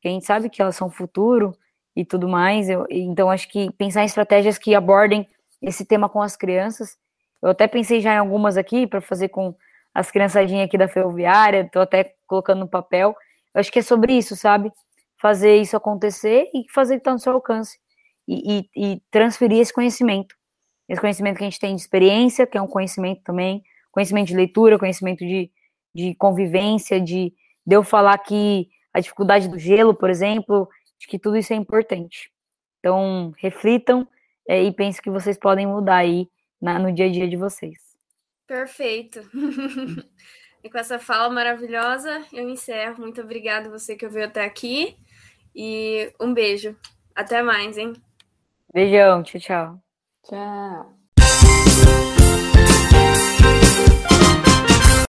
A 0.05 0.09
gente 0.09 0.27
sabe 0.27 0.49
que 0.49 0.63
elas 0.63 0.77
são 0.77 0.91
futuro 0.91 1.53
e 1.95 2.05
tudo 2.05 2.29
mais. 2.29 2.69
Eu, 2.69 2.87
então, 2.91 3.31
acho 3.31 3.49
que 3.49 3.73
pensar 3.73 4.03
em 4.03 4.07
estratégias 4.07 4.59
que 4.59 4.75
abordem 4.75 5.27
esse 5.61 5.85
tema 5.85 6.09
com 6.09 6.23
as 6.23 6.37
crianças. 6.37 6.97
Eu 7.43 7.51
até 7.51 7.67
pensei 7.67 8.01
já 8.01 8.15
em 8.15 8.19
algumas 8.19 8.57
aqui 8.57 8.87
para 8.87 9.01
fazer 9.01 9.29
com 9.29 9.55
as 9.95 10.11
criançadinhas 10.11 10.67
aqui 10.67 10.79
da 10.79 10.89
ferroviária, 10.89 11.63
estou 11.63 11.83
até 11.83 12.15
colocando 12.27 12.61
no 12.61 12.69
papel, 12.69 13.17
Eu 13.55 13.61
acho 13.61 13.73
que 13.73 13.81
é 13.81 13.83
sobre 13.83 14.13
isso, 14.13 14.37
sabe? 14.37 14.71
Fazer 15.21 15.57
isso 15.57 15.77
acontecer 15.77 16.49
e 16.55 16.65
fazer 16.73 16.95
que 16.95 17.01
está 17.01 17.13
no 17.13 17.19
seu 17.19 17.33
alcance. 17.33 17.79
E, 18.29 18.69
e, 18.77 18.93
e, 18.93 19.03
transferir 19.11 19.59
esse 19.59 19.73
conhecimento. 19.73 20.37
Esse 20.89 21.01
conhecimento 21.01 21.39
que 21.39 21.45
a 21.45 21.47
gente 21.47 21.59
tem 21.59 21.75
de 21.75 21.81
experiência, 21.81 22.47
que 22.47 22.59
é 22.59 22.63
um 22.63 22.67
conhecimento 22.67 23.23
também, 23.25 23.63
conhecimento 23.91 24.29
de 24.29 24.37
leitura, 24.37 24.79
conhecimento 24.79 25.21
de, 25.21 25.51
de 25.99 26.15
convivência, 26.15 27.01
de, 27.01 27.35
de 27.67 27.77
eu 27.77 27.83
falar 27.83 28.17
que 28.19 28.69
a 28.95 29.01
dificuldade 29.01 29.49
do 29.49 29.59
gelo, 29.59 29.93
por 29.93 30.09
exemplo, 30.09 30.69
de 30.97 31.09
que 31.09 31.19
tudo 31.19 31.37
isso 31.37 31.53
é 31.53 31.57
importante. 31.57 32.31
Então, 32.79 33.33
reflitam 33.37 34.07
é, 34.49 34.63
e 34.63 34.73
pensem 34.73 35.03
que 35.03 35.11
vocês 35.11 35.37
podem 35.37 35.67
mudar 35.67 35.97
aí 35.97 36.29
na, 36.61 36.79
no 36.79 36.93
dia 36.93 37.07
a 37.07 37.11
dia 37.11 37.29
de 37.29 37.37
vocês. 37.37 37.77
Perfeito. 38.47 39.21
e 40.63 40.71
com 40.71 40.79
essa 40.79 41.01
fala 41.01 41.29
maravilhosa, 41.29 42.25
eu 42.33 42.49
encerro. 42.49 43.01
Muito 43.01 43.21
obrigada 43.21 43.69
você 43.69 43.97
que 43.97 44.07
veio 44.07 44.27
até 44.27 44.45
aqui. 44.45 44.97
E 45.55 46.13
um 46.21 46.33
beijo. 46.33 46.77
Até 47.13 47.43
mais, 47.43 47.77
hein? 47.77 47.93
Beijão. 48.73 49.25
Tchau, 49.25 49.41
tchau. 49.41 49.83
Tchau. 50.23 50.98